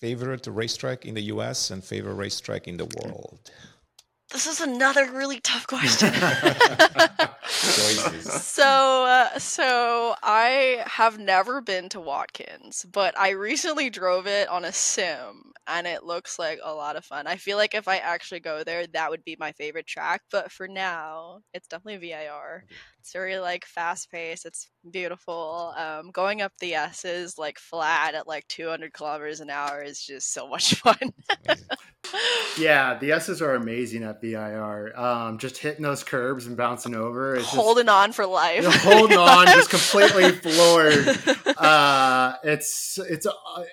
Favorite 0.00 0.48
racetrack 0.48 1.06
in 1.06 1.14
the 1.14 1.22
U.S. 1.34 1.70
and 1.70 1.84
favorite 1.84 2.14
racetrack 2.14 2.66
in 2.66 2.76
the 2.76 2.86
world. 3.04 3.38
This 4.32 4.46
is 4.46 4.62
another 4.62 5.12
really 5.12 5.40
tough 5.40 5.66
question. 5.66 6.14
so, 8.22 9.04
uh, 9.04 9.38
so 9.38 10.14
I 10.22 10.82
have 10.86 11.18
never 11.18 11.60
been 11.60 11.90
to 11.90 12.00
Watkins, 12.00 12.86
but 12.90 13.18
I 13.18 13.30
recently 13.30 13.90
drove 13.90 14.26
it 14.26 14.48
on 14.48 14.64
a 14.64 14.72
sim, 14.72 15.52
and 15.66 15.86
it 15.86 16.04
looks 16.04 16.38
like 16.38 16.60
a 16.64 16.72
lot 16.72 16.96
of 16.96 17.04
fun. 17.04 17.26
I 17.26 17.36
feel 17.36 17.58
like 17.58 17.74
if 17.74 17.88
I 17.88 17.98
actually 17.98 18.40
go 18.40 18.64
there, 18.64 18.86
that 18.86 19.10
would 19.10 19.22
be 19.22 19.36
my 19.38 19.52
favorite 19.52 19.86
track. 19.86 20.22
But 20.30 20.50
for 20.50 20.66
now, 20.66 21.40
it's 21.52 21.68
definitely 21.68 22.08
VIR. 22.08 22.64
It's 23.00 23.12
very 23.12 23.38
like 23.38 23.66
fast 23.66 24.10
paced. 24.10 24.46
It's 24.46 24.70
beautiful. 24.90 25.74
Um, 25.76 26.10
going 26.10 26.40
up 26.40 26.52
the 26.58 26.74
S's 26.74 27.36
like 27.36 27.58
flat 27.58 28.14
at 28.14 28.26
like 28.26 28.48
200 28.48 28.94
kilometers 28.94 29.40
an 29.40 29.50
hour 29.50 29.82
is 29.82 30.00
just 30.00 30.32
so 30.32 30.48
much 30.48 30.76
fun 30.76 31.12
yeah, 32.58 32.98
the 32.98 33.12
S's 33.12 33.40
are 33.40 33.54
amazing 33.54 34.02
at 34.02 34.20
VIR. 34.22 34.98
Um, 34.98 35.38
just 35.38 35.58
hitting 35.58 35.82
those 35.82 36.04
curbs 36.04 36.46
and 36.46 36.56
bouncing 36.56 36.94
over, 36.94 37.34
it's 37.34 37.48
holding 37.48 37.86
just, 37.86 37.96
on 37.96 38.12
for 38.12 38.24
life, 38.24 38.64
holding 38.82 39.18
on, 39.18 39.46
just 39.48 39.70
completely 40.02 40.30
floored. 40.30 41.08
Uh, 41.58 42.34
it's 42.44 42.98
it's 42.98 43.26
uh, 43.26 43.32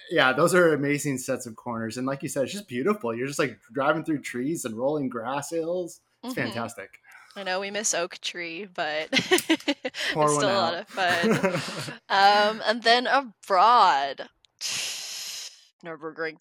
yeah, 0.10 0.34
those 0.34 0.54
are 0.54 0.74
amazing 0.74 1.18
sets 1.20 1.46
of 1.46 1.56
corners, 1.56 1.98
and 1.98 2.06
like 2.06 2.24
you 2.24 2.30
said, 2.30 2.44
it's 2.44 2.54
just 2.54 2.68
beautiful. 2.68 3.16
You're 3.16 3.28
just 3.28 3.40
like 3.40 3.60
driving 3.72 4.04
through 4.04 4.22
trees 4.22 4.66
and 4.66 4.76
rolling 4.76 5.08
grass 5.08 5.52
hills. 5.52 6.02
It's 6.24 6.34
mm-hmm. 6.34 6.48
fantastic. 6.48 7.00
I 7.36 7.44
know 7.44 7.60
we 7.60 7.72
miss 7.72 7.94
Oak 7.94 8.18
Tree, 8.20 8.68
but 8.74 9.10
it's 9.14 10.02
still 10.10 10.42
a 10.42 10.52
lot 10.52 10.74
of 10.74 10.88
fun. 10.88 11.32
um, 12.10 12.62
and 12.66 12.84
then 12.84 13.08
abroad, 13.08 14.28
Nurburgring, 15.86 16.38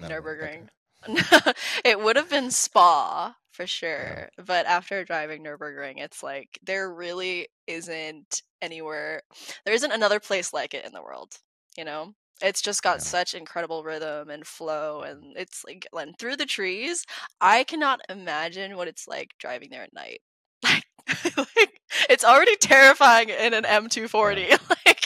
Nurburgring. 0.00 0.68
it 1.84 2.00
would 2.00 2.16
have 2.16 2.30
been 2.30 2.50
Spa 2.50 3.34
for 3.52 3.66
sure, 3.66 4.28
yeah. 4.36 4.44
but 4.44 4.66
after 4.66 5.04
driving 5.04 5.44
Nurburgring, 5.44 5.94
it's 5.98 6.22
like 6.22 6.58
there 6.62 6.92
really 6.92 7.48
isn't 7.66 8.42
anywhere. 8.62 9.22
There 9.64 9.74
isn't 9.74 9.92
another 9.92 10.20
place 10.20 10.52
like 10.52 10.74
it 10.74 10.84
in 10.84 10.92
the 10.92 11.02
world. 11.02 11.38
You 11.76 11.84
know, 11.84 12.14
it's 12.42 12.62
just 12.62 12.82
got 12.82 12.98
yeah. 12.98 13.04
such 13.04 13.34
incredible 13.34 13.84
rhythm 13.84 14.30
and 14.30 14.46
flow, 14.46 15.02
and 15.02 15.36
it's 15.36 15.64
like 15.66 15.86
and 15.92 16.18
through 16.18 16.36
the 16.36 16.46
trees. 16.46 17.04
I 17.40 17.64
cannot 17.64 18.00
imagine 18.08 18.76
what 18.76 18.88
it's 18.88 19.06
like 19.08 19.30
driving 19.38 19.70
there 19.70 19.82
at 19.82 19.94
night. 19.94 20.20
Like, 21.36 21.80
it's 22.10 22.24
already 22.24 22.56
terrifying 22.56 23.30
in 23.30 23.54
an 23.54 23.64
M240. 23.64 24.48
Yeah. 24.48 24.56
like 24.86 24.97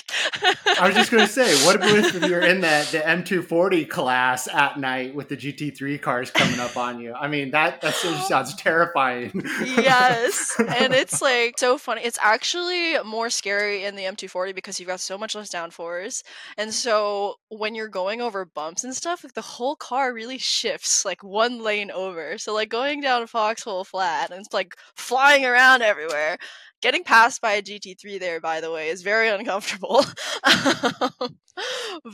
I 0.78 0.87
was 0.87 0.94
just 0.94 1.11
going 1.11 1.26
to 1.26 1.33
say, 1.33 1.55
what 1.64 1.78
if 1.81 2.14
you're 2.28 2.40
in 2.40 2.61
the, 2.61 2.88
the 2.92 2.98
M240 2.98 3.88
class 3.88 4.48
at 4.48 4.78
night 4.78 5.14
with 5.14 5.28
the 5.28 5.37
GT3 5.37 6.00
cars 6.00 6.31
coming 6.31 6.61
up 6.61 6.76
on 6.76 7.00
you? 7.00 7.14
I 7.14 7.28
mean, 7.28 7.50
that 7.52 7.81
that 7.81 7.94
sounds 7.94 8.55
terrifying. 8.55 9.33
yes, 9.64 10.57
and 10.78 10.92
it's 10.94 11.22
like 11.22 11.59
so 11.59 11.78
funny. 11.78 12.02
It's 12.02 12.18
actually 12.22 12.96
more 13.05 13.31
scary 13.31 13.85
in 13.85 13.96
the 13.96 14.02
M240 14.02 14.55
because 14.55 14.78
you've 14.78 14.88
got 14.88 15.00
so 15.00 15.16
much 15.18 15.35
less 15.35 15.50
downforce, 15.50 16.22
and 16.57 16.72
so 16.72 17.37
when 17.48 17.74
you're 17.74 17.88
going 17.88 18.20
over 18.20 18.44
bumps 18.44 18.85
and 18.85 18.94
stuff, 18.94 19.24
like 19.24 19.35
the 19.35 19.40
whole 19.40 19.76
car 19.76 20.12
really 20.12 20.38
shifts 20.38 21.05
like 21.05 21.22
one 21.22 21.62
lane 21.62 21.90
over. 21.90 22.38
So 22.38 22.55
like 22.55 22.68
going 22.68 23.00
down 23.00 23.26
Foxhole 23.26 23.85
Flat 23.85 24.31
and 24.31 24.40
it's 24.40 24.52
like 24.52 24.76
flying 24.96 25.44
around 25.44 25.83
everywhere 25.83 26.38
getting 26.83 27.05
passed 27.05 27.40
by 27.40 27.53
a 27.53 27.62
GT3 27.62 28.21
there, 28.21 28.40
by 28.40 28.61
the 28.61 28.71
way, 28.71 28.90
is 28.90 29.03
very 29.03 29.29
uncomfortable. 29.29 30.05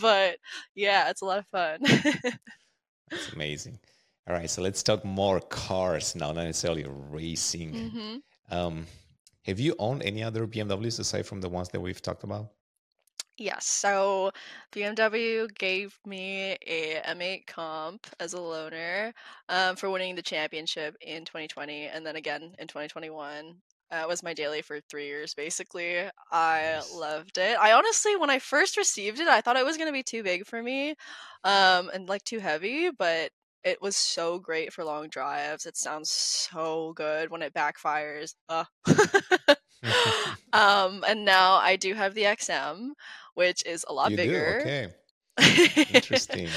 but 0.00 0.36
yeah, 0.74 1.10
it's 1.10 1.22
a 1.22 1.24
lot 1.24 1.38
of 1.38 1.46
fun. 1.46 1.80
That's 3.10 3.32
amazing. 3.32 3.80
All 4.28 4.34
right, 4.34 4.48
so 4.48 4.62
let's 4.62 4.82
talk 4.82 5.04
more 5.04 5.40
cars 5.40 6.14
now, 6.14 6.32
not 6.32 6.44
necessarily 6.44 6.84
racing. 6.86 7.72
Mm-hmm. 7.72 8.56
Um, 8.56 8.86
have 9.46 9.58
you 9.58 9.74
owned 9.78 10.02
any 10.02 10.22
other 10.22 10.46
BMWs 10.46 11.00
aside 11.00 11.26
from 11.26 11.40
the 11.40 11.48
ones 11.48 11.70
that 11.70 11.80
we've 11.80 12.02
talked 12.02 12.24
about? 12.24 12.50
Yes, 13.38 13.66
so 13.66 14.32
BMW 14.72 15.48
gave 15.56 15.96
me 16.04 16.58
a 16.66 17.00
M8 17.06 17.46
comp 17.46 18.06
as 18.18 18.34
a 18.34 18.38
loaner 18.38 19.12
um, 19.48 19.76
for 19.76 19.88
winning 19.90 20.16
the 20.16 20.22
championship 20.22 20.96
in 21.00 21.24
2020 21.24 21.86
and 21.86 22.04
then 22.04 22.16
again 22.16 22.54
in 22.58 22.66
2021. 22.66 23.54
Uh, 23.90 24.04
was 24.06 24.22
my 24.22 24.34
daily 24.34 24.60
for 24.60 24.80
three 24.80 25.06
years, 25.06 25.32
basically. 25.32 25.98
I 26.30 26.72
nice. 26.74 26.94
loved 26.94 27.38
it. 27.38 27.56
I 27.58 27.72
honestly, 27.72 28.16
when 28.16 28.28
I 28.28 28.38
first 28.38 28.76
received 28.76 29.18
it, 29.18 29.28
I 29.28 29.40
thought 29.40 29.56
it 29.56 29.64
was 29.64 29.78
going 29.78 29.88
to 29.88 29.92
be 29.92 30.02
too 30.02 30.22
big 30.22 30.46
for 30.46 30.62
me 30.62 30.94
um, 31.44 31.90
and 31.94 32.08
like 32.08 32.22
too 32.24 32.38
heavy, 32.38 32.90
but 32.90 33.30
it 33.64 33.80
was 33.80 33.96
so 33.96 34.38
great 34.38 34.72
for 34.72 34.84
long 34.84 35.08
drives. 35.08 35.66
It 35.66 35.76
sounds 35.76 36.10
so 36.10 36.92
good 36.94 37.30
when 37.30 37.42
it 37.42 37.54
backfires. 37.54 38.34
Uh. 38.48 38.64
um, 40.52 41.04
and 41.06 41.24
now 41.24 41.54
I 41.54 41.76
do 41.76 41.94
have 41.94 42.14
the 42.14 42.22
XM, 42.22 42.90
which 43.34 43.64
is 43.64 43.84
a 43.88 43.92
lot 43.92 44.10
you 44.10 44.16
bigger. 44.16 44.58
Do? 44.58 44.64
Okay. 44.64 44.88
Interesting. 45.94 46.48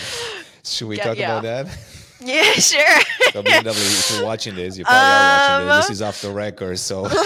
Should 0.64 0.88
we 0.88 0.98
yeah, 0.98 1.04
talk 1.04 1.18
yeah. 1.18 1.38
about 1.40 1.44
that? 1.44 1.78
Yeah, 2.20 2.54
sure. 2.54 3.00
BMW, 3.44 3.70
if 3.70 4.12
you're 4.16 4.26
watching 4.26 4.56
this, 4.56 4.78
you 4.78 4.84
probably 4.84 5.00
um, 5.00 5.06
are 5.06 5.66
watching 5.66 5.68
this. 5.68 5.88
This 5.88 5.96
is 5.98 6.02
off 6.02 6.22
the 6.22 6.32
record, 6.32 6.80
so 6.80 7.08
she's 7.10 7.18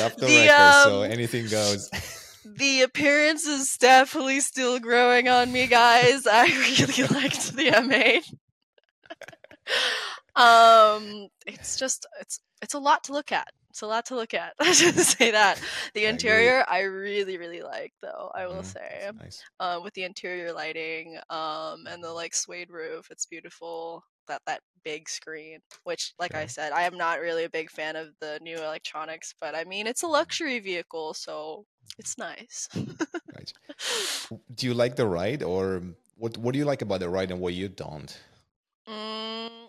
off 0.00 0.16
the, 0.16 0.26
the 0.26 0.46
record, 0.46 0.60
um, 0.60 0.84
so 0.84 1.02
anything 1.02 1.48
goes. 1.48 1.90
The 2.44 2.82
appearance 2.82 3.46
is 3.46 3.76
definitely 3.76 4.40
still 4.40 4.80
growing 4.80 5.28
on 5.28 5.52
me, 5.52 5.68
guys. 5.68 6.26
I 6.26 6.46
really 6.46 7.04
liked 7.04 7.54
the 7.54 7.68
M8. 7.68 8.24
um, 10.34 11.28
it's 11.46 11.76
just 11.76 12.06
it's 12.20 12.40
it's 12.62 12.74
a 12.74 12.80
lot 12.80 13.04
to 13.04 13.12
look 13.12 13.30
at. 13.30 13.46
It's 13.70 13.82
a 13.82 13.86
lot 13.86 14.06
to 14.06 14.16
look 14.16 14.34
at. 14.34 14.54
I 14.60 14.72
should 14.72 14.94
say 14.96 15.30
that. 15.30 15.60
The 15.94 16.06
interior 16.06 16.64
I, 16.68 16.78
I, 16.78 16.82
really, 16.82 17.36
really 17.36 17.62
like 17.62 17.92
though, 18.02 18.30
I 18.34 18.46
will 18.46 18.62
mm, 18.62 18.64
say. 18.64 19.10
Nice. 19.18 19.42
Uh, 19.60 19.80
with 19.82 19.94
the 19.94 20.04
interior 20.04 20.52
lighting, 20.52 21.18
um, 21.30 21.86
and 21.88 22.02
the 22.02 22.12
like 22.12 22.34
suede 22.34 22.70
roof, 22.70 23.08
it's 23.10 23.26
beautiful. 23.26 24.04
That 24.26 24.42
that 24.46 24.60
big 24.84 25.08
screen, 25.08 25.60
which 25.84 26.12
like 26.18 26.34
I 26.34 26.46
said, 26.46 26.72
I 26.72 26.82
am 26.82 26.96
not 26.96 27.20
really 27.20 27.44
a 27.44 27.50
big 27.50 27.70
fan 27.70 27.96
of 27.96 28.08
the 28.20 28.38
new 28.42 28.56
electronics, 28.56 29.34
but 29.40 29.54
I 29.54 29.64
mean 29.64 29.86
it's 29.86 30.02
a 30.02 30.06
luxury 30.06 30.58
vehicle, 30.60 31.14
so 31.14 31.64
it's 31.98 32.18
nice. 32.18 32.68
right. 33.34 33.52
Do 34.54 34.66
you 34.66 34.74
like 34.74 34.96
the 34.96 35.06
ride 35.06 35.42
or 35.42 35.82
what 36.16 36.36
what 36.36 36.52
do 36.52 36.58
you 36.58 36.64
like 36.64 36.82
about 36.82 37.00
the 37.00 37.08
ride 37.08 37.30
and 37.30 37.40
what 37.40 37.54
you 37.54 37.68
don't? 37.68 38.18
Mm, 38.88 39.67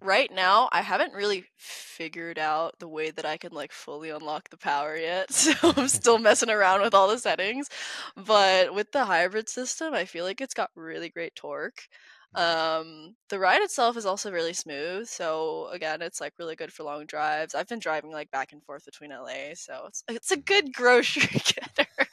right 0.00 0.30
now 0.32 0.68
I 0.72 0.82
haven't 0.82 1.12
really 1.12 1.44
figured 1.56 2.38
out 2.38 2.78
the 2.78 2.88
way 2.88 3.10
that 3.10 3.26
I 3.26 3.36
can 3.36 3.52
like 3.52 3.72
fully 3.72 4.10
unlock 4.10 4.50
the 4.50 4.56
power 4.56 4.96
yet. 4.96 5.30
So 5.32 5.52
I'm 5.76 5.88
still 5.88 6.18
messing 6.18 6.50
around 6.50 6.82
with 6.82 6.94
all 6.94 7.08
the 7.08 7.18
settings. 7.18 7.68
But 8.16 8.74
with 8.74 8.92
the 8.92 9.04
hybrid 9.04 9.48
system, 9.48 9.94
I 9.94 10.04
feel 10.04 10.24
like 10.24 10.40
it's 10.40 10.54
got 10.54 10.70
really 10.74 11.08
great 11.08 11.34
torque. 11.34 11.88
Um, 12.34 13.16
the 13.28 13.38
ride 13.38 13.60
itself 13.60 13.96
is 13.96 14.06
also 14.06 14.32
really 14.32 14.54
smooth. 14.54 15.06
So 15.08 15.68
again, 15.72 16.00
it's 16.00 16.20
like 16.20 16.32
really 16.38 16.56
good 16.56 16.72
for 16.72 16.84
long 16.84 17.06
drives. 17.06 17.54
I've 17.54 17.68
been 17.68 17.78
driving 17.78 18.10
like 18.10 18.30
back 18.30 18.52
and 18.52 18.62
forth 18.62 18.84
between 18.84 19.10
LA, 19.10 19.54
so 19.54 19.84
it's 19.88 20.04
it's 20.08 20.30
a 20.30 20.36
good 20.36 20.72
grocery 20.72 21.22
getter 21.44 22.08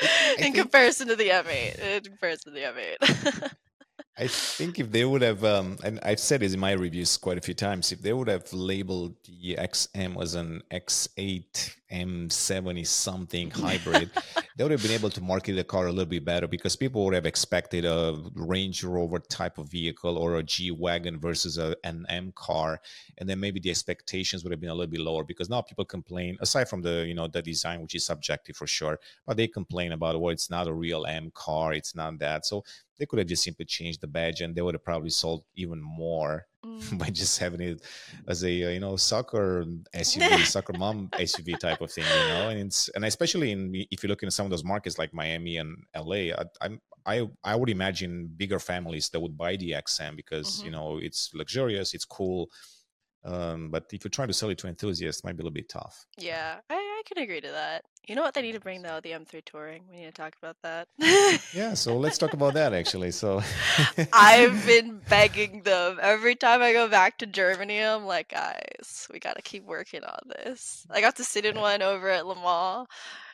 in 0.00 0.36
think... 0.36 0.56
comparison 0.56 1.08
to 1.08 1.16
the 1.16 1.28
M8. 1.28 1.78
In 1.78 2.02
comparison 2.02 2.52
to 2.52 2.60
the 2.60 2.66
M8. 2.66 3.52
I 4.16 4.28
think 4.28 4.78
if 4.78 4.92
they 4.92 5.04
would 5.04 5.22
have, 5.22 5.44
um, 5.44 5.76
and 5.82 5.98
I've 6.02 6.20
said 6.20 6.40
this 6.40 6.54
in 6.54 6.60
my 6.60 6.72
reviews 6.72 7.16
quite 7.16 7.36
a 7.36 7.40
few 7.40 7.54
times, 7.54 7.90
if 7.90 8.00
they 8.00 8.12
would 8.12 8.28
have 8.28 8.52
labeled 8.52 9.16
the 9.24 9.56
XM 9.56 10.20
as 10.22 10.34
an 10.34 10.62
X8 10.70 11.74
M70 11.92 12.86
something 12.86 13.50
hybrid, 13.50 14.10
they 14.56 14.64
would 14.64 14.70
have 14.70 14.82
been 14.82 14.92
able 14.92 15.10
to 15.10 15.20
market 15.20 15.54
the 15.54 15.64
car 15.64 15.86
a 15.86 15.90
little 15.90 16.04
bit 16.08 16.24
better 16.24 16.46
because 16.46 16.76
people 16.76 17.04
would 17.04 17.14
have 17.14 17.26
expected 17.26 17.84
a 17.84 18.16
Range 18.34 18.84
Rover 18.84 19.18
type 19.18 19.58
of 19.58 19.70
vehicle 19.70 20.16
or 20.16 20.36
a 20.36 20.42
G 20.42 20.70
Wagon 20.70 21.18
versus 21.18 21.58
a, 21.58 21.76
an 21.84 22.06
M 22.08 22.32
car. 22.34 22.80
And 23.18 23.28
then 23.28 23.40
maybe 23.40 23.60
the 23.60 23.70
expectations 23.70 24.42
would 24.42 24.52
have 24.52 24.60
been 24.60 24.70
a 24.70 24.74
little 24.74 24.90
bit 24.90 25.00
lower 25.00 25.24
because 25.24 25.50
now 25.50 25.60
people 25.60 25.84
complain, 25.84 26.36
aside 26.40 26.68
from 26.68 26.82
the, 26.82 27.04
you 27.06 27.14
know, 27.14 27.28
the 27.28 27.42
design, 27.42 27.82
which 27.82 27.94
is 27.94 28.06
subjective 28.06 28.56
for 28.56 28.66
sure, 28.66 28.98
but 29.26 29.36
they 29.36 29.48
complain 29.48 29.92
about, 29.92 30.20
well, 30.20 30.32
it's 30.32 30.50
not 30.50 30.68
a 30.68 30.72
real 30.72 31.06
M 31.06 31.30
car, 31.34 31.72
it's 31.72 31.94
not 31.94 32.18
that. 32.18 32.46
So 32.46 32.64
they 32.98 33.06
could 33.06 33.18
have 33.18 33.28
just 33.28 33.42
simply 33.42 33.64
changed 33.64 34.00
the 34.00 34.06
badge 34.06 34.40
and 34.40 34.54
they 34.54 34.62
would 34.62 34.74
have 34.74 34.84
probably 34.84 35.10
sold 35.10 35.44
even 35.56 35.80
more 35.80 36.46
mm. 36.64 36.98
by 36.98 37.10
just 37.10 37.38
having 37.38 37.60
it 37.60 37.82
as 38.28 38.44
a 38.44 38.64
uh, 38.64 38.70
you 38.70 38.80
know 38.80 38.96
soccer 38.96 39.64
SUV, 39.94 40.44
soccer 40.54 40.72
mom 40.78 41.08
SUV 41.12 41.58
type 41.58 41.80
of 41.80 41.90
thing, 41.92 42.04
you 42.04 42.28
know. 42.28 42.48
And 42.48 42.60
it's 42.60 42.88
and 42.90 43.04
especially 43.04 43.52
in 43.52 43.74
if 43.90 44.02
you 44.02 44.08
look 44.08 44.22
in 44.22 44.30
some 44.30 44.46
of 44.46 44.50
those 44.50 44.64
markets 44.64 44.98
like 44.98 45.12
Miami 45.14 45.58
and 45.58 45.76
LA, 45.96 46.32
I, 46.32 46.44
I'm 46.60 46.80
I 47.06 47.28
I 47.42 47.56
would 47.56 47.70
imagine 47.70 48.30
bigger 48.36 48.58
families 48.58 49.08
that 49.10 49.20
would 49.20 49.36
buy 49.36 49.56
the 49.56 49.72
XM 49.72 50.16
because 50.16 50.56
mm-hmm. 50.56 50.66
you 50.66 50.72
know 50.72 50.98
it's 51.00 51.30
luxurious, 51.34 51.94
it's 51.94 52.04
cool. 52.04 52.48
Um, 53.24 53.70
but 53.70 53.84
if 53.90 54.04
you're 54.04 54.10
trying 54.10 54.28
to 54.28 54.34
sell 54.34 54.50
it 54.50 54.58
to 54.58 54.68
enthusiasts, 54.68 55.22
it 55.22 55.26
might 55.26 55.36
be 55.36 55.42
a 55.42 55.44
little 55.44 55.54
bit 55.54 55.68
tough. 55.70 56.06
Yeah, 56.18 56.56
I, 56.68 56.74
I 56.74 56.93
can 57.04 57.18
agree 57.22 57.40
to 57.40 57.50
that. 57.50 57.84
You 58.06 58.14
know 58.14 58.22
what 58.22 58.34
they 58.34 58.42
need 58.42 58.52
to 58.52 58.60
bring 58.60 58.82
though? 58.82 59.00
The 59.00 59.12
M3 59.12 59.44
Touring. 59.44 59.82
We 59.90 59.98
need 59.98 60.06
to 60.06 60.12
talk 60.12 60.34
about 60.42 60.56
that. 60.62 60.88
yeah, 61.54 61.74
so 61.74 61.96
let's 61.96 62.18
talk 62.18 62.34
about 62.34 62.54
that 62.54 62.74
actually. 62.74 63.12
So 63.12 63.42
I've 64.12 64.66
been 64.66 65.00
begging 65.08 65.62
them 65.62 65.98
every 66.02 66.34
time 66.34 66.60
I 66.60 66.72
go 66.72 66.88
back 66.88 67.18
to 67.18 67.26
Germany. 67.26 67.78
I'm 67.78 68.04
like, 68.04 68.28
guys, 68.28 69.08
we 69.12 69.18
got 69.20 69.36
to 69.36 69.42
keep 69.42 69.64
working 69.64 70.04
on 70.04 70.18
this. 70.28 70.86
I 70.90 71.00
got 71.00 71.16
to 71.16 71.24
sit 71.24 71.44
in 71.46 71.58
one 71.58 71.82
over 71.82 72.08
at 72.10 72.26
Le 72.26 72.34
Mans, 72.34 72.86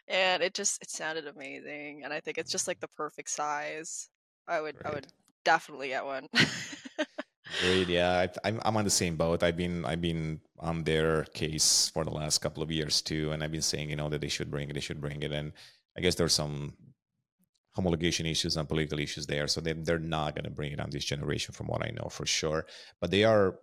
and 0.06 0.42
it 0.42 0.54
just 0.54 0.80
it 0.82 0.90
sounded 0.90 1.26
amazing. 1.26 2.02
And 2.04 2.12
I 2.12 2.20
think 2.20 2.38
it's 2.38 2.52
just 2.52 2.68
like 2.68 2.80
the 2.80 2.88
perfect 2.88 3.30
size. 3.30 4.08
I 4.46 4.60
would 4.60 4.76
right. 4.76 4.92
I 4.92 4.94
would 4.94 5.06
definitely 5.44 5.88
get 5.88 6.04
one. 6.04 6.28
Great. 7.60 7.88
Yeah, 7.88 8.26
I, 8.44 8.48
I'm 8.48 8.60
I'm 8.64 8.76
on 8.76 8.84
the 8.84 8.90
same 8.90 9.16
boat. 9.16 9.42
I've 9.42 9.56
been 9.56 9.84
I've 9.84 10.00
been 10.00 10.40
on 10.58 10.84
their 10.84 11.24
case 11.24 11.90
for 11.92 12.04
the 12.04 12.10
last 12.10 12.38
couple 12.38 12.62
of 12.62 12.70
years 12.70 13.02
too, 13.02 13.32
and 13.32 13.42
I've 13.42 13.52
been 13.52 13.62
saying 13.62 13.90
you 13.90 13.96
know 13.96 14.08
that 14.08 14.20
they 14.20 14.28
should 14.28 14.50
bring 14.50 14.70
it, 14.70 14.74
they 14.74 14.80
should 14.80 15.00
bring 15.00 15.22
it, 15.22 15.32
and 15.32 15.52
I 15.96 16.00
guess 16.00 16.14
there's 16.14 16.34
some 16.34 16.74
homologation 17.76 18.30
issues 18.30 18.56
and 18.56 18.68
political 18.68 18.98
issues 18.98 19.26
there, 19.26 19.48
so 19.48 19.60
they 19.60 19.72
they're 19.72 19.98
not 19.98 20.34
going 20.34 20.44
to 20.44 20.50
bring 20.50 20.72
it 20.72 20.80
on 20.80 20.90
this 20.90 21.04
generation, 21.04 21.54
from 21.54 21.66
what 21.66 21.84
I 21.84 21.90
know 21.90 22.08
for 22.08 22.26
sure. 22.26 22.66
But 23.00 23.10
they 23.10 23.24
are 23.24 23.58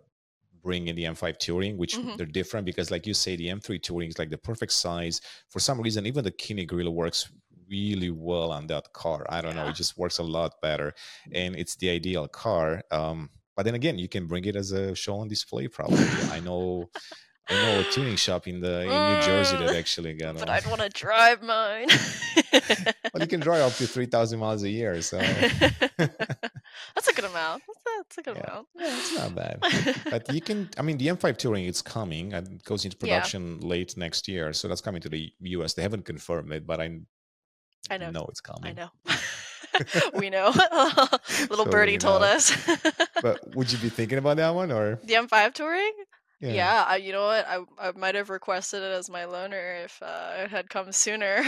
bringing 0.62 0.94
the 0.94 1.04
M5 1.04 1.38
Touring, 1.38 1.76
which 1.76 1.96
mm-hmm. 1.96 2.16
they're 2.16 2.26
different 2.26 2.66
because, 2.66 2.90
like 2.90 3.06
you 3.06 3.14
say, 3.14 3.36
the 3.36 3.48
M3 3.48 3.80
Touring 3.82 4.08
is 4.08 4.18
like 4.18 4.30
the 4.30 4.38
perfect 4.38 4.72
size. 4.72 5.20
For 5.48 5.60
some 5.60 5.80
reason, 5.80 6.06
even 6.06 6.24
the 6.24 6.30
kidney 6.30 6.66
grill 6.66 6.90
works 6.90 7.30
really 7.70 8.10
well 8.10 8.50
on 8.50 8.66
that 8.68 8.92
car. 8.92 9.26
I 9.28 9.40
don't 9.40 9.54
yeah. 9.54 9.64
know, 9.64 9.68
it 9.70 9.76
just 9.76 9.98
works 9.98 10.18
a 10.18 10.22
lot 10.22 10.60
better, 10.62 10.94
and 11.32 11.56
it's 11.56 11.76
the 11.76 11.90
ideal 11.90 12.28
car. 12.28 12.82
Um, 12.90 13.30
but 13.58 13.64
then 13.64 13.74
again, 13.74 13.98
you 13.98 14.08
can 14.08 14.28
bring 14.28 14.44
it 14.44 14.54
as 14.54 14.70
a 14.70 14.94
show 14.94 15.16
on 15.18 15.26
display. 15.26 15.66
Probably, 15.66 15.98
I 16.30 16.38
know. 16.38 16.88
I 17.48 17.54
know 17.54 17.80
a 17.80 17.84
tuning 17.90 18.14
shop 18.14 18.46
in 18.46 18.60
the 18.60 18.82
in 18.82 18.88
New 18.88 19.26
Jersey 19.26 19.56
that 19.56 19.70
mm. 19.70 19.76
actually 19.76 20.14
got. 20.14 20.38
But 20.38 20.48
I'd 20.48 20.64
want 20.68 20.80
to 20.80 20.88
drive 20.90 21.42
mine. 21.42 21.88
well, 22.52 23.20
you 23.20 23.26
can 23.26 23.40
drive 23.40 23.62
up 23.62 23.72
to 23.78 23.88
three 23.88 24.06
thousand 24.06 24.38
miles 24.38 24.62
a 24.62 24.68
year, 24.68 25.02
so 25.02 25.18
that's 25.98 27.08
a 27.08 27.12
good 27.12 27.24
amount. 27.24 27.64
That's 27.66 27.80
a, 27.80 27.90
that's 27.96 28.18
a 28.18 28.22
good 28.22 28.36
yeah. 28.36 28.50
amount. 28.50 28.66
Yeah, 28.76 28.96
it's 28.96 29.16
not 29.16 29.34
bad. 29.34 29.58
but 30.12 30.32
you 30.32 30.40
can. 30.40 30.70
I 30.78 30.82
mean, 30.82 30.96
the 30.96 31.08
M5 31.08 31.36
Touring 31.36 31.64
it's 31.64 31.82
coming. 31.82 32.30
It 32.30 32.62
goes 32.62 32.84
into 32.84 32.96
production 32.96 33.58
yeah. 33.60 33.66
late 33.66 33.96
next 33.96 34.28
year, 34.28 34.52
so 34.52 34.68
that's 34.68 34.82
coming 34.82 35.00
to 35.00 35.08
the 35.08 35.32
US. 35.40 35.74
They 35.74 35.82
haven't 35.82 36.04
confirmed 36.04 36.52
it, 36.52 36.64
but 36.64 36.80
I 36.80 37.00
I 37.90 37.96
know, 37.96 38.12
know 38.12 38.26
it's 38.28 38.40
coming. 38.40 38.70
I 38.70 38.72
know. 38.72 38.90
we 40.14 40.30
know. 40.30 40.50
Little 41.50 41.64
so 41.64 41.70
birdie 41.70 41.98
told 41.98 42.22
us. 42.22 42.56
but 43.22 43.54
would 43.54 43.72
you 43.72 43.78
be 43.78 43.88
thinking 43.88 44.18
about 44.18 44.36
that 44.36 44.54
one 44.54 44.72
or 44.72 44.98
the 45.04 45.14
M5 45.14 45.54
touring? 45.54 45.92
Yeah, 46.40 46.52
yeah 46.52 46.84
I, 46.86 46.96
you 46.96 47.12
know 47.12 47.26
what? 47.26 47.46
I 47.48 47.88
I 47.88 47.92
might 47.92 48.14
have 48.14 48.30
requested 48.30 48.82
it 48.82 48.92
as 48.92 49.10
my 49.10 49.24
loaner 49.24 49.84
if 49.84 50.00
uh, 50.02 50.44
it 50.44 50.50
had 50.50 50.70
come 50.70 50.92
sooner. 50.92 51.42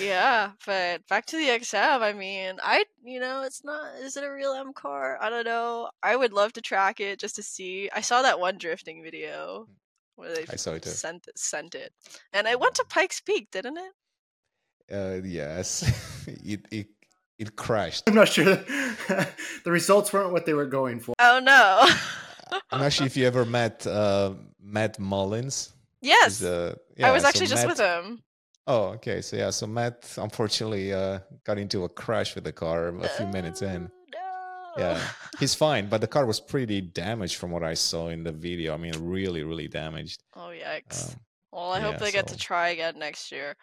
yeah, 0.00 0.50
but 0.66 1.06
back 1.08 1.26
to 1.26 1.36
the 1.36 1.48
XM. 1.48 2.02
I 2.02 2.12
mean, 2.12 2.56
I 2.62 2.84
you 3.02 3.20
know, 3.20 3.42
it's 3.42 3.64
not. 3.64 3.94
Is 4.00 4.16
it 4.16 4.24
a 4.24 4.32
real 4.32 4.52
M 4.52 4.72
car? 4.72 5.18
I 5.20 5.30
don't 5.30 5.46
know. 5.46 5.88
I 6.02 6.14
would 6.16 6.32
love 6.32 6.52
to 6.54 6.60
track 6.60 7.00
it 7.00 7.18
just 7.18 7.36
to 7.36 7.42
see. 7.42 7.88
I 7.94 8.02
saw 8.02 8.22
that 8.22 8.40
one 8.40 8.58
drifting 8.58 9.02
video 9.02 9.66
where 10.16 10.34
they 10.34 10.44
I 10.50 10.56
saw 10.56 10.72
it 10.72 10.82
too. 10.82 10.90
sent 10.90 11.28
it, 11.28 11.38
sent 11.38 11.74
it, 11.74 11.92
and 12.32 12.46
I 12.46 12.56
went 12.56 12.74
to 12.74 12.84
Pikes 12.88 13.20
Peak, 13.20 13.50
didn't 13.50 13.78
it? 13.78 13.92
Uh, 14.92 15.20
yes, 15.22 15.84
it, 16.44 16.66
it 16.70 16.86
it 17.38 17.56
crashed. 17.56 18.04
I'm 18.08 18.14
not 18.14 18.28
sure. 18.28 18.44
the 19.64 19.70
results 19.70 20.12
weren't 20.12 20.32
what 20.32 20.46
they 20.46 20.54
were 20.54 20.66
going 20.66 20.98
for. 20.98 21.14
Oh 21.18 21.40
no! 21.42 21.88
I'm 22.72 22.80
not 22.80 22.92
sure 22.92 23.06
if 23.06 23.16
you 23.16 23.26
ever 23.26 23.44
met 23.44 23.86
uh, 23.86 24.34
Matt 24.60 24.98
Mullins. 24.98 25.72
Yes, 26.00 26.42
uh, 26.42 26.74
yeah, 26.96 27.08
I 27.08 27.12
was 27.12 27.24
actually 27.24 27.46
so 27.46 27.54
just 27.54 27.66
Matt, 27.66 27.76
with 27.76 27.86
him. 27.86 28.22
Oh, 28.66 28.82
okay. 28.94 29.20
So 29.20 29.36
yeah, 29.36 29.50
so 29.50 29.66
Matt 29.66 30.14
unfortunately 30.16 30.92
uh, 30.92 31.20
got 31.44 31.58
into 31.58 31.84
a 31.84 31.88
crash 31.88 32.34
with 32.34 32.44
the 32.44 32.52
car 32.52 32.88
a 32.88 33.08
few 33.08 33.26
minutes 33.26 33.62
in. 33.62 33.90
No. 34.14 34.82
Yeah, 34.82 35.00
he's 35.38 35.54
fine, 35.54 35.88
but 35.88 36.00
the 36.00 36.06
car 36.06 36.24
was 36.24 36.40
pretty 36.40 36.80
damaged 36.80 37.36
from 37.36 37.50
what 37.50 37.62
I 37.62 37.74
saw 37.74 38.08
in 38.08 38.24
the 38.24 38.32
video. 38.32 38.74
I 38.74 38.78
mean, 38.78 38.94
really, 38.98 39.44
really 39.44 39.68
damaged. 39.68 40.22
Oh 40.34 40.50
yikes! 40.50 41.12
Um, 41.12 41.20
well, 41.52 41.72
I 41.72 41.78
yeah, 41.78 41.84
hope 41.84 41.98
they 41.98 42.10
get 42.10 42.28
to 42.28 42.36
try 42.36 42.70
again 42.70 42.98
next 42.98 43.30
year 43.30 43.54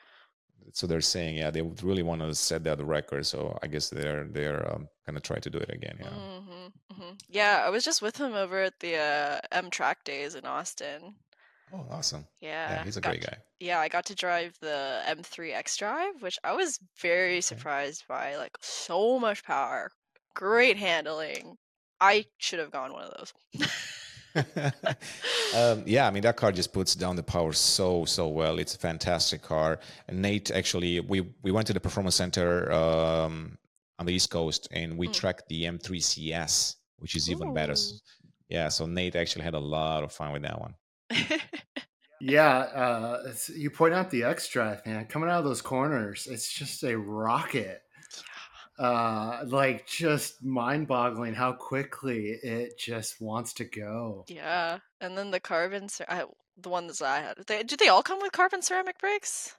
so 0.73 0.87
they're 0.87 1.01
saying 1.01 1.37
yeah 1.37 1.49
they 1.51 1.61
would 1.61 1.81
really 1.83 2.03
want 2.03 2.21
to 2.21 2.33
set 2.35 2.63
that 2.63 2.83
record 2.83 3.25
so 3.25 3.57
i 3.63 3.67
guess 3.67 3.89
they're 3.89 4.25
they're 4.25 4.71
um, 4.73 4.87
gonna 5.05 5.19
try 5.19 5.37
to 5.39 5.49
do 5.49 5.57
it 5.57 5.69
again 5.69 5.97
yeah 5.99 6.09
mm-hmm, 6.09 6.67
mm-hmm. 6.93 7.13
yeah 7.29 7.63
i 7.65 7.69
was 7.69 7.83
just 7.83 8.01
with 8.01 8.17
him 8.17 8.33
over 8.33 8.61
at 8.63 8.79
the 8.79 8.95
uh, 8.97 9.39
m 9.51 9.69
track 9.69 10.03
days 10.03 10.35
in 10.35 10.45
austin 10.45 11.15
Oh, 11.73 11.85
awesome. 11.89 12.25
Yeah, 12.41 12.69
Yeah, 12.69 12.83
he's 12.83 12.95
a 12.97 13.01
got 13.01 13.09
great 13.09 13.23
guy. 13.23 13.37
yeah, 13.59 13.79
I 13.79 13.87
got 13.89 14.05
to 14.05 14.15
drive 14.15 14.55
the 14.61 15.01
M3 15.07 15.53
X 15.53 15.75
Drive, 15.77 16.21
which 16.21 16.37
I 16.43 16.53
was 16.53 16.79
very 17.01 17.41
Okay. 17.41 17.41
surprised 17.41 18.05
by. 18.07 18.35
Like 18.37 18.55
so 18.61 19.19
much 19.19 19.43
power, 19.43 19.89
great 20.35 20.77
handling. 20.77 21.57
I 21.99 22.25
should 22.37 22.59
have 22.59 22.71
gone 22.71 22.93
one 22.93 23.03
of 23.05 23.13
those. 23.17 23.33
um, 25.55 25.83
yeah, 25.85 26.07
I 26.07 26.11
mean 26.11 26.23
that 26.23 26.35
car 26.37 26.51
just 26.51 26.73
puts 26.73 26.95
down 26.95 27.15
the 27.15 27.23
power 27.23 27.53
so 27.53 28.05
so 28.05 28.27
well. 28.27 28.59
It's 28.59 28.75
a 28.75 28.77
fantastic 28.77 29.41
car. 29.41 29.79
And 30.07 30.21
Nate 30.21 30.51
actually, 30.51 30.99
we 30.99 31.21
we 31.41 31.51
went 31.51 31.67
to 31.67 31.73
the 31.73 31.79
performance 31.79 32.15
center 32.15 32.71
um, 32.71 33.57
on 33.99 34.05
the 34.05 34.13
East 34.13 34.29
Coast 34.29 34.67
and 34.71 34.97
we 34.97 35.07
Mm. 35.07 35.13
tracked 35.13 35.47
the 35.49 35.63
M3 35.65 35.99
CS, 35.99 36.75
which 36.99 37.15
is 37.15 37.29
even 37.29 37.53
better. 37.53 37.71
Ooh. 37.73 37.73
S- 37.73 38.01
Yeah, 38.49 38.69
so 38.69 38.85
Nate 38.85 39.15
actually 39.15 39.43
had 39.45 39.55
a 39.55 39.59
lot 39.59 40.03
of 40.03 40.11
fun 40.11 40.33
with 40.33 40.43
that 40.43 40.59
one. 40.59 40.75
Yeah, 42.21 42.47
uh, 42.57 43.33
you 43.53 43.69
point 43.69 43.93
out 43.93 44.09
the 44.09 44.23
X 44.23 44.47
Drive, 44.47 44.85
man. 44.85 45.05
Coming 45.05 45.29
out 45.29 45.39
of 45.39 45.45
those 45.45 45.61
corners, 45.61 46.27
it's 46.31 46.51
just 46.51 46.81
a 46.83 46.97
rocket. 46.97 47.81
Uh, 48.77 49.43
like 49.47 49.87
just 49.87 50.43
mind-boggling 50.43 51.33
how 51.33 51.53
quickly 51.53 52.31
it 52.43 52.77
just 52.77 53.21
wants 53.21 53.53
to 53.53 53.63
go. 53.63 54.25
yeah, 54.27 54.79
and 54.99 55.17
then 55.17 55.31
the 55.31 55.39
carbon, 55.39 55.87
cer- 55.87 56.05
I, 56.09 56.25
the 56.57 56.69
ones 56.69 56.99
that 56.99 57.07
I 57.07 57.19
had, 57.21 57.37
they, 57.47 57.63
do 57.63 57.77
they 57.77 57.87
all 57.87 58.03
come 58.03 58.19
with 58.21 58.33
carbon 58.33 58.61
ceramic 58.61 58.97
brakes? 58.99 59.55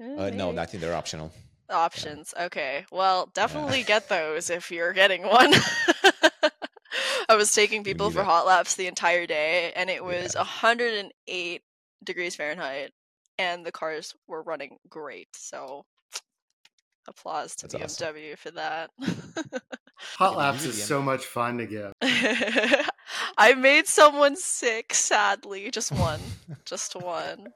Uh, 0.00 0.30
no, 0.30 0.48
maybe. 0.48 0.58
I 0.58 0.66
think 0.66 0.80
they're 0.82 0.94
optional. 0.96 1.30
options. 1.68 2.34
Okay, 2.40 2.86
well, 2.90 3.30
definitely 3.34 3.84
get 3.84 4.08
those 4.08 4.50
if 4.50 4.70
you're 4.72 4.92
getting 4.94 5.22
one. 5.22 5.52
I 7.28 7.36
was 7.36 7.54
taking 7.54 7.84
people 7.84 8.10
for 8.10 8.20
it. 8.22 8.24
hot 8.24 8.46
laps 8.46 8.74
the 8.74 8.88
entire 8.88 9.26
day, 9.26 9.72
and 9.76 9.88
it 9.88 10.02
was 10.04 10.34
Yeah. 10.34 10.40
108 10.40 11.62
degrees 12.02 12.34
Fahrenheit, 12.34 12.90
and 13.38 13.64
the 13.64 13.70
cars 13.70 14.14
were 14.26 14.42
running 14.42 14.78
great. 14.88 15.28
So, 15.36 15.84
applause 17.10 17.54
to 17.56 17.68
That's 17.68 18.00
awesome. 18.00 18.14
BMW 18.14 18.38
for 18.38 18.50
that. 18.52 18.90
Hot 20.18 20.36
laps 20.36 20.64
is 20.64 20.82
so 20.82 21.02
much 21.02 21.26
fun 21.26 21.58
to 21.58 21.66
give. 21.66 21.92
I 23.36 23.54
made 23.54 23.86
someone 23.86 24.36
sick, 24.36 24.94
sadly. 24.94 25.70
Just 25.70 25.92
one. 25.92 26.20
Just 26.64 26.96
one. 26.96 27.48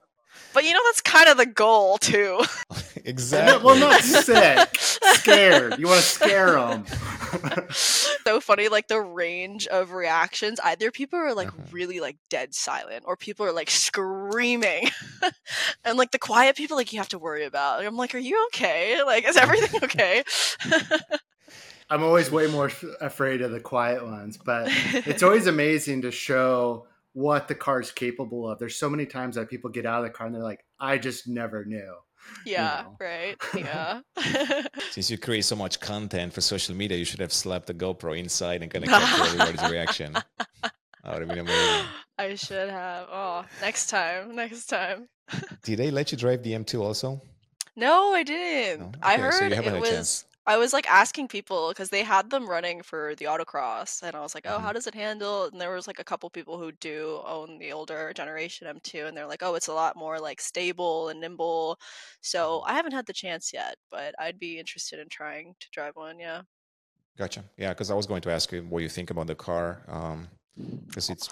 But 0.53 0.65
you 0.65 0.73
know, 0.73 0.81
that's 0.87 1.01
kind 1.01 1.29
of 1.29 1.39
the 1.39 1.47
goal, 1.47 1.99
too. 1.99 2.43
exactly. 3.05 3.65
Well, 3.65 3.77
not 3.77 4.01
sick, 4.03 4.77
scared. 4.79 5.79
You 5.79 5.87
want 5.87 6.01
to 6.01 6.07
scare 6.07 6.53
them. 6.53 6.85
so 7.71 8.41
funny, 8.41 8.69
like 8.69 8.89
the 8.89 9.01
range 9.01 9.67
of 9.67 9.93
reactions. 9.93 10.61
Either 10.61 10.91
people 10.91 11.19
are 11.19 11.35
like 11.35 11.49
Uh-huh. 11.49 11.63
really 11.73 12.01
like 12.01 12.17
dead 12.31 12.55
silent, 12.55 13.05
or 13.07 13.17
people 13.17 13.45
are 13.47 13.53
like 13.53 13.71
screaming. 13.71 14.89
and 15.85 15.99
like 15.99 16.11
the 16.11 16.19
quiet 16.19 16.57
people, 16.57 16.77
like 16.77 16.93
you 16.93 16.99
have 16.99 17.09
to 17.11 17.19
worry 17.19 17.45
about. 17.45 17.79
And 17.79 17.87
I'm 17.89 17.97
like, 17.97 18.15
are 18.15 18.19
you 18.19 18.47
okay? 18.49 19.03
Like, 19.05 19.27
is 19.29 19.37
everything 19.37 19.81
okay? 19.85 20.23
I'm 21.91 22.03
always 22.03 22.31
way 22.31 22.47
more 22.47 22.67
f- 22.67 22.85
afraid 23.01 23.43
of 23.43 23.51
the 23.51 23.61
quiet 23.61 24.05
ones, 24.05 24.39
but 24.39 24.69
it's 24.71 25.23
always 25.23 25.47
amazing 25.47 26.03
to 26.03 26.11
show 26.11 26.87
what 27.13 27.47
the 27.47 27.55
car's 27.55 27.93
capable 27.93 28.49
of. 28.49 28.59
There's 28.59 28.77
so 28.77 28.89
many 28.89 29.07
times 29.07 29.37
that 29.37 29.51
people 29.51 29.71
get 29.71 29.85
out 29.87 29.99
of 30.01 30.05
the 30.05 30.11
car 30.11 30.27
and 30.27 30.35
they're 30.35 30.43
like, 30.43 30.65
I 30.81 30.99
just 30.99 31.29
never 31.29 31.65
knew. 31.65 31.95
yeah, 32.47 32.85
know. 32.85 32.97
right. 33.01 33.37
Yeah. 33.57 34.01
Since 34.91 35.11
you 35.11 35.19
create 35.19 35.45
so 35.45 35.57
much 35.57 35.81
content 35.81 36.33
for 36.33 36.41
social 36.41 36.75
media, 36.75 36.97
you 36.99 37.05
should 37.05 37.21
have 37.21 37.33
slapped 37.33 37.67
the 37.67 37.75
GoPro 37.75 38.19
inside 38.19 38.63
and 38.63 38.71
kind 38.71 38.85
of 38.85 38.91
capture 38.91 39.25
everybody's 39.25 39.71
reaction. 39.71 40.13
That 40.13 40.73
would 41.13 41.21
have 41.21 41.29
been 41.29 41.39
amazing. 41.41 41.87
I 42.19 42.35
should 42.37 42.71
have. 42.71 43.07
Oh, 43.11 43.45
next 43.61 43.89
time. 43.91 44.35
Next 44.37 44.67
time. 44.67 45.09
Did 45.63 45.79
they 45.79 45.91
let 45.91 46.13
you 46.13 46.19
drive 46.19 46.43
the 46.43 46.53
M2 46.53 46.81
also? 46.81 47.21
No, 47.77 48.15
I 48.15 48.23
didn't. 48.23 48.81
No? 48.81 48.93
I 49.03 49.15
Okay, 49.15 49.23
so 49.31 49.41
heard 49.41 49.53
you 49.53 49.59
it 49.59 49.65
had 49.65 49.75
a 49.77 49.81
was. 49.81 49.91
chance. 49.91 50.25
I 50.47 50.57
was 50.59 50.73
like 50.73 50.89
asking 50.91 51.29
people 51.29 51.69
because 51.71 51.91
they 51.91 52.03
had 52.03 52.31
them 52.31 52.49
running 52.49 52.83
for 52.83 53.15
the 53.17 53.27
autocross, 53.27 54.03
and 54.03 54.15
I 54.17 54.21
was 54.21 54.35
like, 54.35 54.47
"Oh, 54.49 54.59
how 54.59 54.73
does 54.73 54.87
it 54.87 54.95
handle?" 54.95 55.45
And 55.47 55.61
there 55.61 55.73
was 55.75 55.87
like 55.87 56.01
a 56.01 56.05
couple 56.05 56.31
people 56.31 56.59
who 56.59 56.73
do 56.73 57.21
own 57.27 57.59
the 57.59 57.73
older 57.73 58.13
generation 58.15 58.67
M2, 58.69 59.07
and 59.09 59.17
they're 59.17 59.27
like, 59.27 59.43
"Oh, 59.43 59.55
it's 59.55 59.69
a 59.69 59.75
lot 59.75 59.97
more 59.97 60.19
like 60.21 60.41
stable 60.41 61.09
and 61.09 61.21
nimble." 61.21 61.79
So 62.21 62.63
Mm-hmm. 62.65 62.71
I 62.71 62.75
haven't 62.75 62.93
had 62.93 63.07
the 63.07 63.13
chance 63.13 63.53
yet, 63.53 63.77
but 63.91 64.15
I'd 64.19 64.39
be 64.39 64.59
interested 64.59 64.99
in 64.99 65.09
trying 65.09 65.55
to 65.61 65.67
drive 65.73 65.97
one. 65.97 66.19
Yeah. 66.19 66.43
Gotcha. 67.19 67.45
Yeah, 67.57 67.71
because 67.71 67.91
I 67.91 67.95
was 67.95 68.07
going 68.07 68.23
to 68.23 68.33
ask 68.33 68.51
you 68.53 68.63
what 68.63 68.83
you 68.83 68.89
think 68.89 69.11
about 69.11 69.27
the 69.29 69.35
car. 69.35 69.83
Um, 69.89 70.29
because 70.87 71.11
it's 71.11 71.29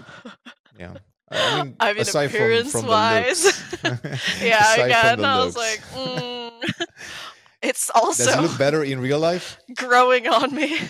yeah. 0.79 0.95
I 1.31 1.65
mean, 1.65 1.77
I 1.81 1.93
mean, 1.93 2.03
aside 2.03 2.31
from, 2.31 2.37
appearance 2.37 2.73
from 2.73 2.87
wise, 2.87 3.43
the 3.43 3.91
looks, 4.03 4.41
yeah. 4.43 4.75
from 4.75 4.85
Again, 4.85 5.25
I 5.25 5.45
was 5.45 5.57
like, 5.57 5.81
mm. 5.95 6.53
It's 7.63 7.91
also 7.95 8.25
does 8.25 8.35
it 8.37 8.41
look 8.43 8.59
better 8.59 8.83
in 8.85 9.01
real 9.01 9.19
life? 9.19 9.59
growing 9.77 10.27
on 10.29 10.55
me. 10.55 10.79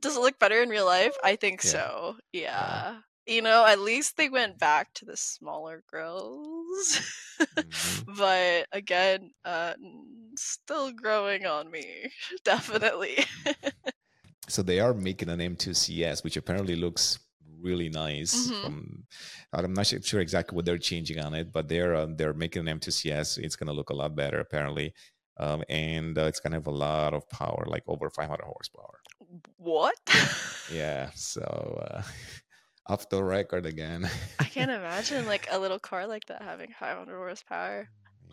Does 0.00 0.16
it 0.16 0.20
look 0.20 0.38
better 0.38 0.62
in 0.62 0.68
real 0.68 0.86
life? 0.86 1.14
I 1.24 1.36
think 1.36 1.62
Yeah. 1.64 1.70
so. 1.70 2.16
Yeah. 2.32 2.96
You 3.26 3.42
know, 3.42 3.64
at 3.66 3.78
least 3.80 4.16
they 4.16 4.28
went 4.28 4.58
back 4.58 4.92
to 4.94 5.04
the 5.04 5.16
smaller 5.16 5.82
grills. 5.88 7.00
Mhm. 7.40 8.04
but 8.16 8.66
again, 8.72 9.30
uh 9.44 9.74
still 10.36 10.92
growing 10.92 11.46
on 11.46 11.70
me. 11.70 12.10
Definitely. 12.44 13.24
So 14.48 14.62
they 14.62 14.80
are 14.80 14.92
making 14.94 15.28
an 15.28 15.38
M2 15.40 15.74
CS, 15.74 16.24
which 16.24 16.36
apparently 16.36 16.76
looks 16.76 17.18
really 17.62 17.88
nice. 17.88 18.34
Mhm. 18.50 18.62
From 18.62 19.06
I'm 19.52 19.72
not 19.74 19.86
sure 19.86 20.20
exactly 20.20 20.56
what 20.56 20.64
they're 20.64 20.78
changing 20.78 21.18
on 21.20 21.34
it, 21.34 21.52
but 21.52 21.68
they're 21.68 21.94
uh, 21.94 22.06
they're 22.16 22.34
making 22.34 22.66
an 22.68 22.78
M2 22.78 22.90
CS. 22.92 23.38
It's 23.38 23.56
going 23.56 23.68
to 23.68 23.72
look 23.72 23.90
a 23.90 23.94
lot 23.94 24.14
better 24.16 24.40
apparently, 24.40 24.92
um, 25.38 25.62
and 25.68 26.16
uh, 26.18 26.22
it's 26.24 26.40
going 26.40 26.52
to 26.52 26.56
have 26.56 26.66
a 26.66 26.70
lot 26.70 27.14
of 27.14 27.28
power, 27.28 27.64
like 27.66 27.82
over 27.86 28.10
500 28.10 28.42
horsepower. 28.44 28.98
what? 29.56 29.94
Yeah, 30.72 31.10
so 31.14 31.42
uh, 31.90 32.02
off 32.86 33.08
the 33.08 33.22
record 33.22 33.66
again. 33.66 34.08
I 34.40 34.44
can't 34.44 34.70
imagine 34.80 35.26
like 35.26 35.46
a 35.50 35.58
little 35.58 35.78
car 35.78 36.06
like 36.06 36.26
that 36.26 36.42
having 36.42 36.72
500 36.78 37.16
horsepower. 37.16 37.88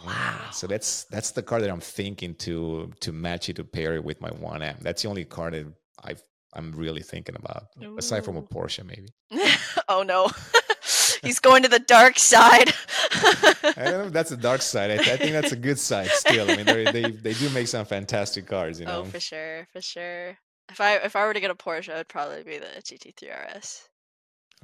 Yeah, 0.05 0.49
so 0.51 0.65
that's 0.67 1.03
that's 1.05 1.31
the 1.31 1.43
car 1.43 1.59
that 1.61 1.69
I'm 1.69 1.81
thinking 1.81 2.33
to 2.35 2.91
to 3.01 3.11
match 3.11 3.49
it 3.49 3.57
to 3.57 3.65
pair 3.65 3.95
it 3.95 4.03
with 4.03 4.21
my 4.21 4.29
1M. 4.29 4.79
That's 4.79 5.01
the 5.01 5.09
only 5.09 5.25
car 5.25 5.51
that 5.51 5.65
I've 6.03 6.23
I'm 6.53 6.71
really 6.71 7.01
thinking 7.01 7.35
about, 7.35 7.67
aside 7.97 8.25
from 8.25 8.37
a 8.37 8.41
Porsche 8.41 8.83
maybe. 8.85 9.09
oh 9.87 10.03
no. 10.03 10.29
He's 11.21 11.39
going 11.39 11.63
to 11.63 11.69
the 11.69 11.79
dark 11.79 12.17
side. 12.17 12.71
I 13.11 13.73
don't 13.75 13.91
know 13.91 14.05
if 14.05 14.13
that's 14.13 14.29
the 14.29 14.37
dark 14.37 14.61
side. 14.61 14.91
I, 14.91 14.95
I 14.95 15.17
think 15.17 15.33
that's 15.33 15.51
a 15.51 15.57
good 15.57 15.77
side 15.77 16.07
still. 16.07 16.49
I 16.49 16.55
mean, 16.55 16.65
they 16.65 16.85
they 16.85 17.11
they 17.11 17.33
do 17.33 17.49
make 17.49 17.67
some 17.67 17.85
fantastic 17.85 18.47
cars, 18.47 18.79
you 18.79 18.85
know. 18.85 19.01
Oh, 19.01 19.03
for 19.03 19.19
sure, 19.19 19.67
for 19.73 19.81
sure. 19.81 20.37
If 20.71 20.79
I 20.79 20.95
if 20.95 21.15
I 21.15 21.25
were 21.25 21.33
to 21.33 21.39
get 21.39 21.51
a 21.51 21.55
Porsche, 21.55 21.89
it'd 21.89 22.07
probably 22.07 22.43
be 22.43 22.57
the 22.57 22.67
GT3 22.81 23.57
RS. 23.57 23.89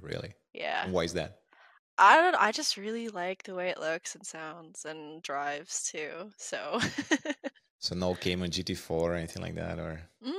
Really. 0.02 0.34
Yeah. 0.54 0.86
And 0.86 0.94
why 0.94 1.04
is 1.04 1.14
that? 1.14 1.40
I 1.98 2.22
don't 2.22 2.36
I 2.36 2.52
just 2.52 2.78
really 2.78 3.10
like 3.10 3.44
the 3.44 3.56
way 3.56 3.70
it 3.70 3.80
looks 3.80 4.16
and 4.16 4.26
sounds 4.26 4.86
and 4.86 5.22
drives 5.22 5.90
too. 5.92 6.32
So 6.38 6.80
So 7.86 7.94
no 7.94 8.16
Cayman 8.16 8.50
GT4 8.50 8.90
or 8.90 9.14
anything 9.14 9.44
like 9.44 9.56
that, 9.56 9.78
or 9.78 10.02
mm, 10.26 10.34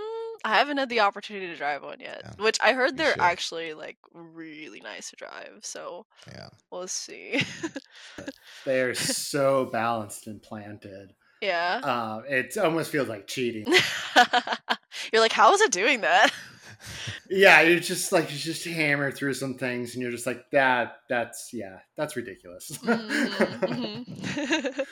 I 0.44 0.57
haven't 0.57 0.79
had 0.79 0.88
the 0.88 1.01
opportunity 1.01 1.46
to 1.49 1.57
drive 1.57 1.83
one 1.83 2.01
yet. 2.01 2.20
Yeah, 2.25 2.42
Which 2.44 2.59
I 2.62 2.72
heard 2.72 2.92
you 2.92 2.96
they're 2.99 3.12
should. 3.12 3.20
actually 3.20 3.75
like 3.75 3.96
really 4.12 4.81
nice 4.81 5.11
to 5.11 5.16
drive. 5.16 5.61
So 5.62 6.07
yeah. 6.29 6.49
we'll 6.70 6.88
see. 6.88 7.42
They 8.64 8.81
are 8.83 8.94
so 8.94 9.66
balanced 9.66 10.27
and 10.27 10.42
planted. 10.42 11.12
yeah. 11.40 11.81
Uh, 11.83 12.22
it 12.29 12.57
almost 12.59 12.90
feels 12.90 13.09
like 13.09 13.27
cheating. 13.29 13.66
You're 15.12 15.22
like, 15.22 15.33
how 15.33 15.53
is 15.53 15.61
it 15.61 15.70
doing 15.70 16.01
that? 16.01 16.31
Yeah, 17.31 17.62
you 17.62 17.81
just 17.81 18.12
like 18.12 18.31
you 18.31 18.37
just 18.38 18.64
hammer 18.64 19.11
through 19.11 19.35
some 19.35 19.55
things, 19.55 19.94
and 19.94 20.03
you're 20.03 20.11
just 20.12 20.27
like 20.27 20.51
that. 20.53 20.99
That's 21.09 21.51
yeah, 21.53 21.79
that's 21.96 22.14
ridiculous. 22.16 22.70
Mhm, 22.79 24.05
mhm. 24.07 24.85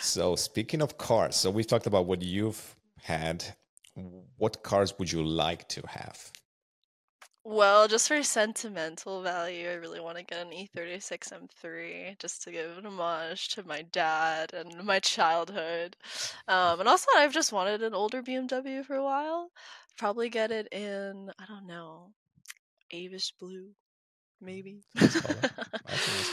So 0.00 0.34
speaking 0.36 0.82
of 0.82 0.98
cars, 0.98 1.36
so 1.36 1.50
we've 1.50 1.66
talked 1.66 1.86
about 1.86 2.06
what 2.06 2.22
you've 2.22 2.74
had. 3.02 3.44
What 4.36 4.62
cars 4.62 4.94
would 4.98 5.10
you 5.12 5.24
like 5.24 5.68
to 5.70 5.82
have? 5.86 6.30
Well, 7.42 7.88
just 7.88 8.06
for 8.08 8.22
sentimental 8.22 9.22
value, 9.22 9.70
I 9.70 9.74
really 9.74 9.98
want 10.00 10.18
to 10.18 10.22
get 10.24 10.46
an 10.46 10.52
E 10.52 10.68
E36 10.76 11.32
M3 11.32 12.18
just 12.18 12.42
to 12.42 12.52
give 12.52 12.76
an 12.76 12.84
homage 12.84 13.48
to 13.50 13.66
my 13.66 13.82
dad 13.82 14.52
and 14.52 14.84
my 14.84 14.98
childhood. 15.00 15.96
Um, 16.48 16.80
and 16.80 16.88
also, 16.88 17.06
I've 17.16 17.32
just 17.32 17.52
wanted 17.52 17.82
an 17.82 17.94
older 17.94 18.22
BMW 18.22 18.84
for 18.84 18.94
a 18.94 19.02
while. 19.02 19.50
Probably 19.96 20.28
get 20.28 20.50
it 20.50 20.68
in, 20.72 21.30
I 21.38 21.46
don't 21.46 21.66
know, 21.66 22.12
Avus 22.90 23.32
Blue, 23.40 23.70
maybe. 24.40 24.82
Nice 24.94 25.20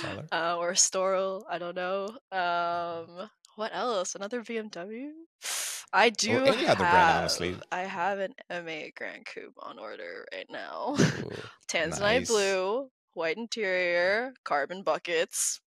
color. 0.02 0.26
uh, 0.32 0.58
or 0.58 0.74
Estoril, 0.74 1.44
I 1.50 1.58
don't 1.58 1.76
know. 1.76 2.10
Um, 2.32 3.30
what 3.58 3.72
else? 3.76 4.16
Another 4.16 4.42
BMW? 4.42 5.10
I 5.94 6.10
do 6.10 6.46
any 6.46 6.68
other 6.68 6.80
brand, 6.80 7.18
honestly. 7.20 7.52
have- 7.52 7.64
I 7.72 7.80
have 7.82 8.20
an 8.20 8.34
M8 8.52 8.96
Gran 8.96 9.24
Coupe 9.26 9.56
on 9.60 9.80
order 9.80 10.26
right 10.34 10.48
now. 10.50 10.96
Ooh, 11.00 11.32
Tanzanite 11.70 12.00
Nice. 12.00 12.28
blue, 12.28 12.90
white 13.14 13.38
interior, 13.38 14.34
carbon 14.44 14.84
buckets. 14.84 15.60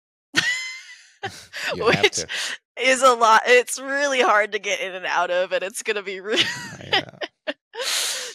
You 1.75 1.89
have 1.89 2.03
which 2.03 2.17
to. 2.17 2.27
is 2.77 3.01
a 3.03 3.15
lot. 3.15 3.43
It's 3.47 3.81
really 3.81 4.21
hard 4.21 4.53
to 4.53 4.59
get 4.59 4.81
in 4.81 4.95
and 4.95 5.07
out 5.07 5.31
of, 5.31 5.53
and 5.53 5.63
it's 5.63 5.83
gonna 5.83 6.03
be 6.03 6.21
really 6.21 6.43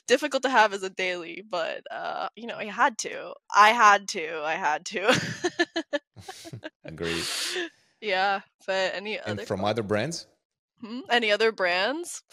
difficult 0.07 0.41
to 0.43 0.49
have 0.49 0.73
as 0.73 0.81
a 0.83 0.89
daily. 0.89 1.43
But 1.47 1.83
uh, 1.91 2.29
you 2.35 2.47
know, 2.47 2.55
I 2.57 2.65
had 2.65 2.97
to. 2.99 3.33
I 3.55 3.69
had 3.69 4.07
to. 4.09 4.41
I 4.43 4.55
had 4.55 4.85
to. 4.87 5.21
Agreed. 6.83 7.23
Yeah, 8.01 8.41
but 8.65 8.93
any 8.95 9.19
And 9.25 9.39
other 9.39 9.45
from 9.45 9.63
other 9.63 9.83
brands? 9.83 10.27
Hmm? 10.81 11.01
any 11.09 11.31
other 11.31 11.51
brands? 11.51 12.23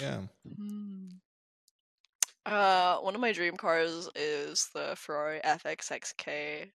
Yeah. 0.00 0.22
Hmm. 0.56 1.08
Uh, 2.46 2.98
one 2.98 3.14
of 3.14 3.20
my 3.20 3.32
dream 3.32 3.56
cars 3.56 4.08
is 4.14 4.68
the 4.74 4.94
Ferrari 4.96 5.40
FXXK. 5.44 6.70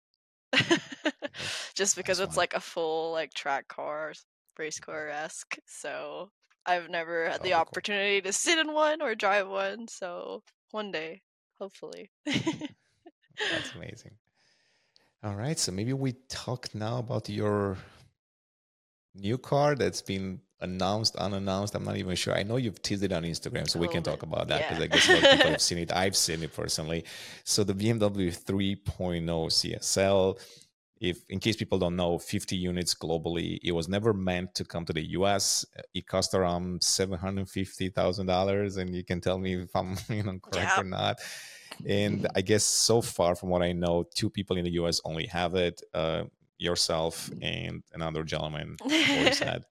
Just 1.76 1.96
because 1.96 2.18
That's 2.18 2.30
it's 2.30 2.36
fun. 2.36 2.42
like 2.42 2.54
a 2.56 2.60
full 2.60 3.12
like 3.12 3.34
track 3.34 3.68
car, 3.68 4.14
race 4.58 4.80
car 4.80 5.10
esque. 5.10 5.58
So 5.68 6.32
I've 6.66 6.90
never 6.90 7.26
had 7.30 7.42
That'll 7.42 7.44
the 7.44 7.52
cool. 7.52 7.60
opportunity 7.62 8.22
to 8.22 8.34
sit 8.34 8.58
in 8.58 8.74
one 8.74 9.02
or 9.02 9.16
drive 9.16 9.48
one. 9.48 9.88
So 9.88 10.44
one 10.72 10.92
day, 10.92 11.22
hopefully. 11.60 12.10
That's 12.26 13.74
amazing. 13.76 14.12
All 15.24 15.36
right, 15.36 15.58
so 15.60 15.72
maybe 15.72 15.94
we 15.94 16.14
talk 16.30 16.74
now 16.74 17.00
about 17.00 17.30
your 17.30 17.78
new 19.20 19.38
car 19.38 19.76
that's 19.76 20.02
been 20.02 20.42
announced, 20.62 21.16
unannounced. 21.16 21.76
I'm 21.76 21.84
not 21.86 21.98
even 21.98 22.16
sure. 22.16 22.36
I 22.36 22.44
know 22.44 22.58
you've 22.58 22.82
teased 22.82 23.04
it 23.04 23.12
on 23.14 23.24
Instagram, 23.24 23.70
so 23.70 23.80
we 23.80 23.88
can 23.88 24.04
talk 24.04 24.24
about 24.24 24.48
that 24.50 24.62
because 24.70 24.78
yeah. 24.80 24.84
I 24.84 24.88
guess 24.88 25.10
a 25.10 25.14
lot 25.14 25.24
of 25.24 25.32
people 25.32 25.52
have 25.56 25.62
seen 25.62 25.78
it. 25.78 25.92
I've 25.94 26.16
seen 26.18 26.44
it 26.44 26.54
personally. 26.54 27.06
So 27.44 27.64
the 27.64 27.74
BMW 27.74 28.36
3.0 28.38 29.26
CSL. 29.26 30.40
If, 31.02 31.20
in 31.30 31.40
case 31.40 31.56
people 31.56 31.80
don't 31.80 31.96
know, 31.96 32.18
50 32.20 32.58
units 32.58 32.94
globally. 32.94 33.58
It 33.64 33.72
was 33.72 33.88
never 33.88 34.14
meant 34.14 34.54
to 34.56 34.66
come 34.66 34.84
to 34.86 34.92
the 34.92 35.12
US. 35.12 35.66
It 35.94 36.06
cost 36.08 36.34
around 36.34 36.84
seven 36.84 37.18
hundred 37.18 37.48
fifty 37.50 37.88
thousand 37.88 38.26
dollars, 38.28 38.76
and 38.76 38.94
you 38.94 39.06
can 39.06 39.22
tell 39.22 39.38
me 39.38 39.56
if 39.56 39.74
I'm, 39.74 39.96
you 40.10 40.24
know, 40.24 40.40
correct 40.42 40.72
Yeah. 40.76 40.82
or 40.82 40.84
not. 40.84 41.20
And 41.88 42.28
I 42.36 42.42
guess 42.42 42.66
so 42.66 43.02
far, 43.02 43.36
from 43.36 43.48
what 43.48 43.62
I 43.62 43.72
know, 43.72 44.04
two 44.14 44.30
people 44.30 44.58
in 44.58 44.66
the 44.66 44.72
US 44.72 45.00
only 45.06 45.28
have 45.28 45.56
it. 45.56 45.82
Uh, 45.94 46.24
yourself 46.60 47.32
and 47.42 47.84
another 47.94 48.24
gentleman, 48.24 48.78
had. 48.90 49.66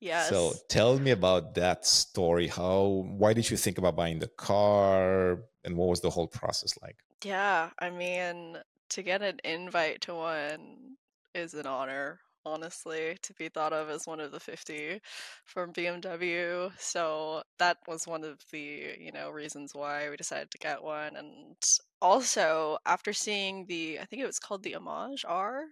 yes. 0.00 0.28
So 0.28 0.52
tell 0.68 0.98
me 0.98 1.12
about 1.12 1.54
that 1.54 1.86
story. 1.86 2.48
How? 2.48 3.06
Why 3.06 3.32
did 3.32 3.50
you 3.50 3.56
think 3.56 3.78
about 3.78 3.96
buying 3.96 4.18
the 4.18 4.28
car, 4.28 5.40
and 5.64 5.76
what 5.76 5.88
was 5.88 6.00
the 6.00 6.10
whole 6.10 6.28
process 6.28 6.74
like? 6.82 6.96
Yeah, 7.24 7.70
I 7.78 7.90
mean, 7.90 8.58
to 8.90 9.02
get 9.02 9.22
an 9.22 9.38
invite 9.44 10.02
to 10.02 10.14
one 10.14 10.96
is 11.34 11.54
an 11.54 11.66
honor, 11.66 12.20
honestly, 12.44 13.16
to 13.22 13.34
be 13.34 13.48
thought 13.48 13.72
of 13.72 13.90
as 13.90 14.06
one 14.06 14.20
of 14.20 14.32
the 14.32 14.40
50 14.40 15.00
from 15.44 15.72
BMW. 15.72 16.70
So 16.78 17.42
that 17.58 17.78
was 17.88 18.06
one 18.06 18.24
of 18.24 18.38
the, 18.52 18.96
you 18.98 19.12
know, 19.12 19.30
reasons 19.30 19.74
why 19.74 20.08
we 20.08 20.16
decided 20.16 20.50
to 20.50 20.58
get 20.58 20.82
one. 20.82 21.16
And 21.16 21.56
also, 22.00 22.78
after 22.86 23.12
seeing 23.12 23.66
the, 23.66 23.98
I 24.00 24.04
think 24.04 24.22
it 24.22 24.26
was 24.26 24.38
called 24.38 24.62
the 24.62 24.72
Hommage 24.72 25.24
R. 25.26 25.64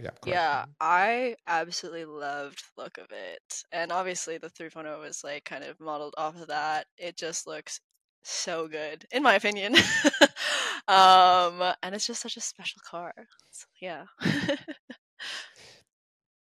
Yeah, 0.00 0.10
correct. 0.10 0.26
Yeah, 0.26 0.64
I 0.80 1.36
absolutely 1.46 2.04
loved 2.04 2.62
the 2.76 2.82
look 2.82 2.98
of 2.98 3.06
it. 3.10 3.64
And 3.72 3.90
obviously 3.92 4.38
the 4.38 4.50
3.0 4.50 5.06
is 5.08 5.22
like 5.24 5.44
kind 5.44 5.64
of 5.64 5.80
modeled 5.80 6.14
off 6.16 6.40
of 6.40 6.48
that. 6.48 6.86
It 6.96 7.16
just 7.16 7.46
looks 7.46 7.80
so 8.22 8.68
good, 8.68 9.04
in 9.10 9.22
my 9.22 9.34
opinion. 9.34 9.74
um, 10.88 11.74
and 11.82 11.94
it's 11.94 12.06
just 12.06 12.22
such 12.22 12.36
a 12.36 12.40
special 12.40 12.80
car. 12.88 13.12
So, 13.50 13.66
yeah. 13.80 14.04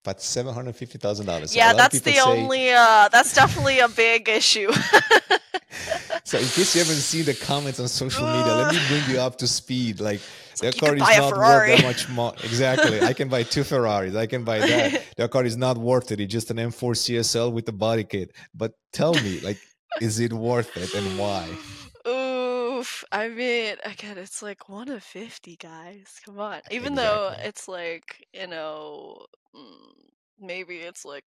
But 0.03 0.19
seven 0.21 0.53
hundred 0.53 0.75
fifty 0.75 0.97
thousand 0.97 1.27
dollars. 1.27 1.55
yeah, 1.55 1.73
that's 1.73 1.99
the 2.01 2.17
only 2.19 2.71
uh 2.71 3.07
that's 3.11 3.35
definitely 3.35 3.79
a 3.79 3.87
big 3.87 4.27
issue. 4.27 4.71
So 6.23 6.37
in 6.37 6.45
case 6.45 6.75
you 6.75 6.81
haven't 6.81 6.95
seen 6.97 7.25
the 7.25 7.33
comments 7.33 7.79
on 7.79 7.87
social 7.87 8.25
media, 8.25 8.53
let 8.55 8.73
me 8.73 8.79
bring 8.87 9.09
you 9.09 9.19
up 9.19 9.37
to 9.39 9.47
speed. 9.47 9.99
Like 9.99 10.21
It's 10.51 10.61
the 10.61 10.67
like, 10.67 10.77
car 10.77 10.95
is 10.95 11.01
not 11.01 11.37
worth 11.37 11.67
that 11.67 11.83
much 11.83 12.09
more. 12.09 12.33
Exactly. 12.43 13.01
I 13.01 13.13
can 13.13 13.27
buy 13.29 13.43
two 13.43 13.63
Ferraris. 13.63 14.15
I 14.15 14.27
can 14.27 14.43
buy 14.43 14.59
that. 14.59 15.03
The 15.17 15.27
car 15.27 15.43
is 15.45 15.57
not 15.57 15.77
worth 15.77 16.11
it. 16.11 16.19
It's 16.19 16.31
just 16.31 16.49
an 16.51 16.57
M4 16.57 16.93
CSL 16.95 17.51
with 17.51 17.67
a 17.69 17.71
body 17.73 18.03
kit. 18.03 18.31
But 18.55 18.73
tell 18.91 19.13
me, 19.13 19.39
like, 19.41 19.57
is 19.99 20.19
it 20.19 20.33
worth 20.33 20.75
it 20.77 20.93
and 20.95 21.17
why? 21.19 21.47
Oof. 22.07 23.03
I 23.11 23.27
mean, 23.27 23.75
again, 23.85 24.17
it's 24.17 24.41
like 24.41 24.69
one 24.69 24.89
of 24.89 25.03
50 25.03 25.55
guys. 25.57 26.19
Come 26.25 26.39
on. 26.39 26.61
Even 26.71 26.95
though 26.95 27.33
it's 27.37 27.67
like, 27.67 28.25
you 28.33 28.47
know, 28.47 29.25
mm, 29.55 29.93
maybe 30.39 30.77
it's 30.77 31.05
like 31.05 31.25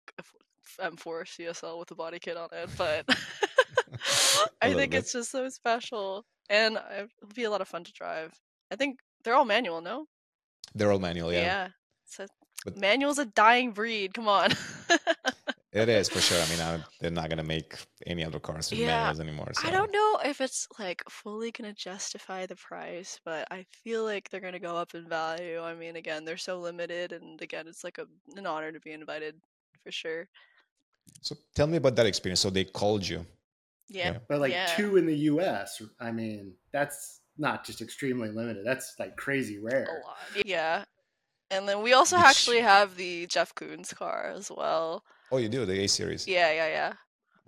M4 0.79 1.23
CSL 1.25 1.79
with 1.79 1.91
a 1.91 1.95
body 1.95 2.19
kit 2.19 2.37
on 2.37 2.49
it, 2.51 2.69
but 2.77 3.05
I 4.61 4.73
think 4.73 4.91
bit. 4.91 4.99
it's 4.99 5.13
just 5.13 5.31
so 5.31 5.47
special. 5.49 6.25
And 6.49 6.77
it'll 6.95 7.33
be 7.33 7.43
a 7.43 7.49
lot 7.49 7.61
of 7.61 7.67
fun 7.67 7.83
to 7.83 7.91
drive. 7.93 8.33
I 8.71 8.75
think 8.75 8.99
they're 9.23 9.35
all 9.35 9.45
manual, 9.45 9.81
no? 9.81 10.05
They're 10.75 10.91
all 10.91 10.99
manual, 10.99 11.31
yeah. 11.31 11.69
So 12.05 12.25
But- 12.65 12.77
manual's 12.77 13.19
a 13.19 13.25
dying 13.25 13.71
breed. 13.71 14.13
Come 14.13 14.27
on. 14.27 14.51
It 15.73 15.89
is 15.89 16.07
for 16.07 16.21
sure. 16.21 16.39
I 16.39 16.47
mean, 16.49 16.59
I, 16.61 16.83
they're 17.01 17.09
not 17.09 17.29
gonna 17.29 17.43
make 17.43 17.75
any 18.05 18.23
other 18.23 18.39
cars 18.39 18.69
with 18.69 18.79
Yeah, 18.79 18.87
manuals 18.89 19.19
anymore. 19.19 19.51
So. 19.53 19.67
I 19.67 19.71
don't 19.71 19.91
know 19.91 20.19
if 20.23 20.39
it's 20.39 20.67
like 20.77 21.01
fully 21.09 21.49
gonna 21.51 21.73
justify 21.73 22.45
the 22.45 22.55
price, 22.55 23.19
but 23.25 23.47
I 23.49 23.65
feel 23.83 24.03
like 24.03 24.29
they're 24.29 24.39
gonna 24.39 24.59
go 24.59 24.77
up 24.77 24.93
in 24.93 25.09
value. 25.09 25.59
I 25.59 25.73
mean, 25.73 25.95
again, 25.95 26.25
they're 26.25 26.37
so 26.37 26.59
limited, 26.59 27.11
and 27.11 27.41
again, 27.41 27.67
it's 27.67 27.83
like 27.83 27.97
a, 27.97 28.05
an 28.37 28.45
honor 28.45 28.71
to 28.71 28.79
be 28.81 28.91
invited 28.91 29.33
for 29.83 29.91
sure. 29.91 30.27
So 31.21 31.35
tell 31.55 31.67
me 31.67 31.77
about 31.77 31.95
that 31.95 32.05
experience. 32.05 32.39
So 32.41 32.49
they 32.49 32.65
called 32.65 33.07
you. 33.07 33.25
Yeah, 33.89 34.11
Yeah. 34.13 34.17
But 34.27 34.39
like 34.41 34.51
Yeah. 34.51 34.67
two 34.75 34.97
in 34.97 35.05
the 35.05 35.15
U.S. 35.31 35.81
I 35.99 36.11
mean, 36.11 36.53
that's 36.71 37.21
not 37.37 37.65
just 37.65 37.81
extremely 37.81 38.29
limited. 38.29 38.65
That's 38.65 38.95
like 38.99 39.15
crazy 39.17 39.57
rare. 39.59 39.83
a 39.83 39.87
rare. 39.87 40.01
lot. 40.05 40.45
Yeah, 40.45 40.85
and 41.51 41.67
then 41.67 41.81
we 41.81 41.93
also 41.93 42.17
Which- 42.17 42.25
actually 42.25 42.59
have 42.61 42.95
the 42.97 43.25
Jeff 43.27 43.53
Koons 43.55 43.93
car 43.95 44.31
as 44.35 44.51
well. 44.51 45.03
Oh, 45.31 45.37
you 45.37 45.49
do 45.49 45.65
the 45.65 45.79
A 45.83 45.87
series. 45.87 46.27
Yeah, 46.27 46.51
yeah, 46.51 46.67
yeah. 46.67 46.93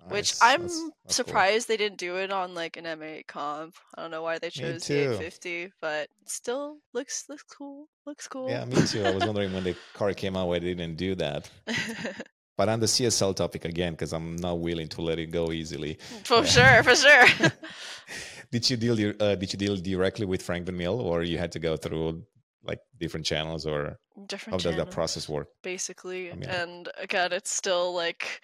Which 0.08 0.34
I'm 0.40 0.62
That's- 0.62 0.80
that's 1.04 1.16
cool. 1.16 1.24
surprised 1.24 1.66
they 1.68 1.76
didn't 1.76 1.98
do 1.98 2.16
it 2.16 2.30
on 2.30 2.54
like 2.54 2.76
an 2.76 2.84
M8 2.84 3.26
comp. 3.26 3.74
I 3.96 4.02
don't 4.02 4.10
know 4.12 4.22
why 4.22 4.38
they 4.38 4.50
chose 4.50 4.82
the 4.86 4.94
too. 4.94 5.00
850, 5.14 5.72
but 5.80 6.08
still 6.26 6.78
looks 6.92 7.24
looks 7.28 7.42
cool. 7.42 7.88
Looks 8.06 8.28
cool. 8.28 8.48
Yeah, 8.48 8.64
me 8.66 8.86
too. 8.86 9.04
I 9.04 9.10
was 9.10 9.24
wondering 9.26 9.52
when 9.52 9.64
the 9.64 9.74
car 9.94 10.12
came 10.14 10.36
out 10.36 10.46
why 10.48 10.60
they 10.60 10.74
didn't 10.74 10.96
do 10.96 11.14
that. 11.16 11.50
But 12.56 12.68
on 12.70 12.80
the 12.80 12.86
CSL 12.86 13.36
topic 13.36 13.64
again, 13.66 13.92
because 13.92 14.12
I'm 14.12 14.36
not 14.36 14.58
willing 14.60 14.88
to 14.88 15.02
let 15.02 15.18
it 15.18 15.26
go 15.30 15.52
easily. 15.52 15.98
for 16.24 16.44
sure, 16.46 16.82
for 16.82 16.96
sure. 16.96 17.26
Did 18.52 18.70
you 18.70 18.76
deal 18.76 19.14
uh, 19.20 19.34
did 19.34 19.52
you 19.52 19.58
deal 19.58 19.76
directly 19.76 20.24
with 20.24 20.40
Frank 20.40 20.66
van 20.66 20.76
Meel, 20.76 21.00
or 21.00 21.22
you 21.24 21.36
had 21.36 21.50
to 21.52 21.58
go 21.58 21.76
through 21.76 22.22
like 22.62 22.78
different 22.98 23.26
channels, 23.26 23.66
or 23.66 23.98
Different 24.26 24.62
how 24.62 24.70
does 24.70 24.76
that 24.76 24.90
process 24.92 25.28
work? 25.28 25.48
basically. 25.62 26.32
mean- 26.32 26.44
and 26.44 26.88
again, 26.96 27.32
it's 27.32 27.50
still 27.54 27.92
like 27.92 28.40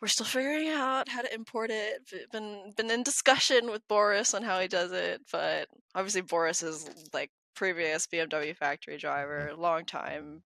we're 0.00 0.08
still 0.08 0.26
figuring 0.26 0.68
out 0.68 1.08
how 1.08 1.22
to 1.22 1.32
import 1.32 1.70
it. 1.70 2.02
Been 2.32 2.72
been 2.76 2.90
in 2.90 3.04
discussion 3.04 3.70
with 3.70 3.86
Boris 3.88 4.34
on 4.34 4.42
how 4.42 4.58
he 4.60 4.66
does 4.68 4.90
it, 4.90 5.22
but 5.30 5.68
obviously 5.94 6.22
Boris 6.22 6.62
is 6.62 6.90
like 7.14 7.30
previous 7.54 8.08
BMW 8.08 8.56
factory 8.56 8.98
driver, 8.98 9.52
long 9.56 9.84
time 9.84 10.42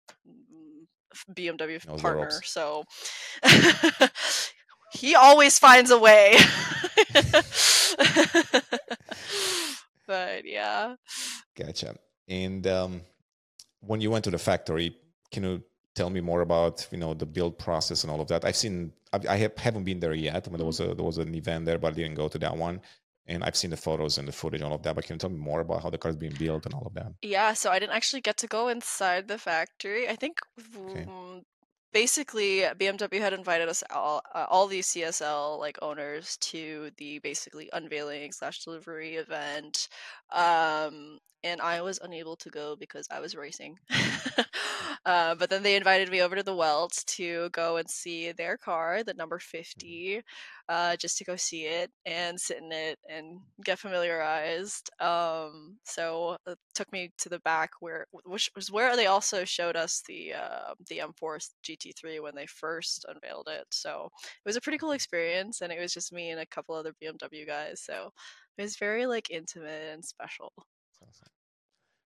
BMW 1.34 1.82
the 1.82 1.98
partner, 1.98 2.32
so 2.44 2.84
he 4.94 5.16
always 5.16 5.58
finds 5.60 5.92
a 5.92 5.98
way. 5.98 6.36
but 10.08 10.46
yeah. 10.46 10.96
Gotcha. 11.56 11.96
And 12.28 12.66
um, 12.68 13.02
when 13.82 14.02
you 14.02 14.12
went 14.12 14.24
to 14.26 14.32
the 14.32 14.38
factory, 14.38 14.96
can 15.32 15.44
you 15.44 15.64
tell 15.96 16.10
me 16.10 16.22
more 16.22 16.42
about 16.42 16.88
you 16.92 16.98
know 16.98 17.14
the 17.14 17.26
build 17.26 17.58
process 17.58 18.04
and 18.04 18.12
all 18.12 18.22
of 18.22 18.28
that? 18.28 18.46
I've 18.46 18.56
seen 18.56 18.94
I, 19.14 19.20
I 19.30 19.38
have, 19.38 19.58
haven't 19.58 19.84
been 19.84 20.00
there 20.00 20.14
yet. 20.14 20.48
I 20.48 20.50
mean, 20.50 20.58
there 20.58 20.66
was 20.66 20.80
a 20.80 20.94
there 20.94 21.06
was 21.06 21.18
an 21.18 21.34
event 21.36 21.66
there, 21.66 21.78
but 21.78 21.94
I 21.94 21.96
didn't 21.96 22.16
go 22.16 22.28
to 22.28 22.38
that 22.40 22.56
one. 22.56 22.82
And 23.28 23.44
I've 23.44 23.56
seen 23.56 23.72
the 23.72 23.78
photos 23.78 24.18
and 24.18 24.28
the 24.28 24.32
footage, 24.32 24.62
and 24.62 24.70
all 24.70 24.76
of 24.76 24.84
that. 24.84 24.96
But 24.96 25.06
can 25.06 25.16
you 25.16 25.20
tell 25.20 25.30
me 25.30 25.38
more 25.38 25.62
about 25.62 25.84
how 25.84 25.90
the 25.90 25.98
car 25.98 26.10
is 26.12 26.18
being 26.18 26.34
built 26.34 26.66
and 26.66 26.74
all 26.74 26.86
of 26.88 26.94
that? 26.96 27.14
Yeah, 27.22 27.54
so 27.54 27.72
I 27.72 27.80
didn't 27.80 27.96
actually 27.96 28.22
get 28.22 28.38
to 28.38 28.48
go 28.48 28.68
inside 28.68 29.28
the 29.28 29.38
factory. 29.38 30.10
I 30.10 30.16
think 30.16 30.40
Okay. 30.90 31.06
basically 31.94 32.62
BMW 32.78 33.20
had 33.20 33.34
invited 33.34 33.68
us 33.70 33.84
all, 33.90 34.22
uh, 34.34 34.46
all 34.50 34.68
these 34.68 34.88
CSL 34.88 35.60
like 35.60 35.78
owners 35.82 36.38
to 36.38 36.92
the 36.98 37.20
basically 37.20 37.70
unveiling 37.74 38.32
slash 38.32 38.64
delivery 38.64 39.16
event. 39.16 39.88
Um, 40.32 41.20
and 41.44 41.62
I 41.62 41.82
was 41.82 42.00
unable 42.02 42.36
to 42.38 42.50
go 42.50 42.76
because 42.76 43.08
I 43.12 43.20
was 43.20 43.36
racing. 43.36 43.78
uh, 45.06 45.36
but 45.36 45.50
then 45.50 45.64
they 45.64 45.76
invited 45.76 46.10
me 46.10 46.22
over 46.22 46.36
to 46.36 46.44
the 46.44 46.56
Welt 46.56 47.04
to 47.08 47.50
go 47.52 47.78
and 47.78 47.90
see 47.90 48.32
their 48.32 48.58
car, 48.58 49.04
the 49.04 49.14
number 49.14 49.38
mm-hmm. 49.38 49.58
50, 49.58 50.22
uh, 50.70 50.96
just 50.98 51.18
to 51.18 51.24
go 51.24 51.36
see 51.36 51.64
it 51.64 51.92
and 52.06 52.40
sit 52.40 52.58
in 52.58 52.72
it 52.72 53.00
and 53.10 53.40
get 53.66 53.80
familiarized. 53.80 54.90
Um, 55.00 55.78
so 55.84 56.38
it 56.46 56.58
took 56.76 56.92
me 56.92 57.12
to 57.20 57.30
the 57.30 57.40
back 57.40 57.72
where, 57.80 58.06
which 58.24 58.52
was 58.56 58.72
where 58.72 58.96
they 58.96 59.08
also 59.08 59.44
showed 59.44 59.76
us 59.76 60.04
the 60.08 60.34
uh, 60.34 60.74
the 60.88 61.00
M4 61.00 61.50
GT3 61.64 62.22
when 62.22 62.36
they 62.36 62.46
first 62.46 63.06
unveiled 63.08 63.50
it. 63.52 63.66
So 63.72 64.10
it 64.24 64.48
was 64.48 64.56
a 64.56 64.62
pretty 64.62 64.78
cool 64.78 64.92
experience, 64.92 65.62
and 65.62 65.72
it 65.72 65.80
was 65.80 65.94
just 65.94 66.14
me 66.14 66.30
and 66.30 66.40
a 66.40 66.46
couple 66.46 66.76
other 66.76 66.94
BMW 67.02 67.46
guys. 67.46 67.82
So 67.82 68.12
it 68.58 68.62
was 68.62 68.76
very 68.78 69.06
like 69.06 69.30
intimate 69.32 69.94
and 69.94 70.06
special. 70.06 70.54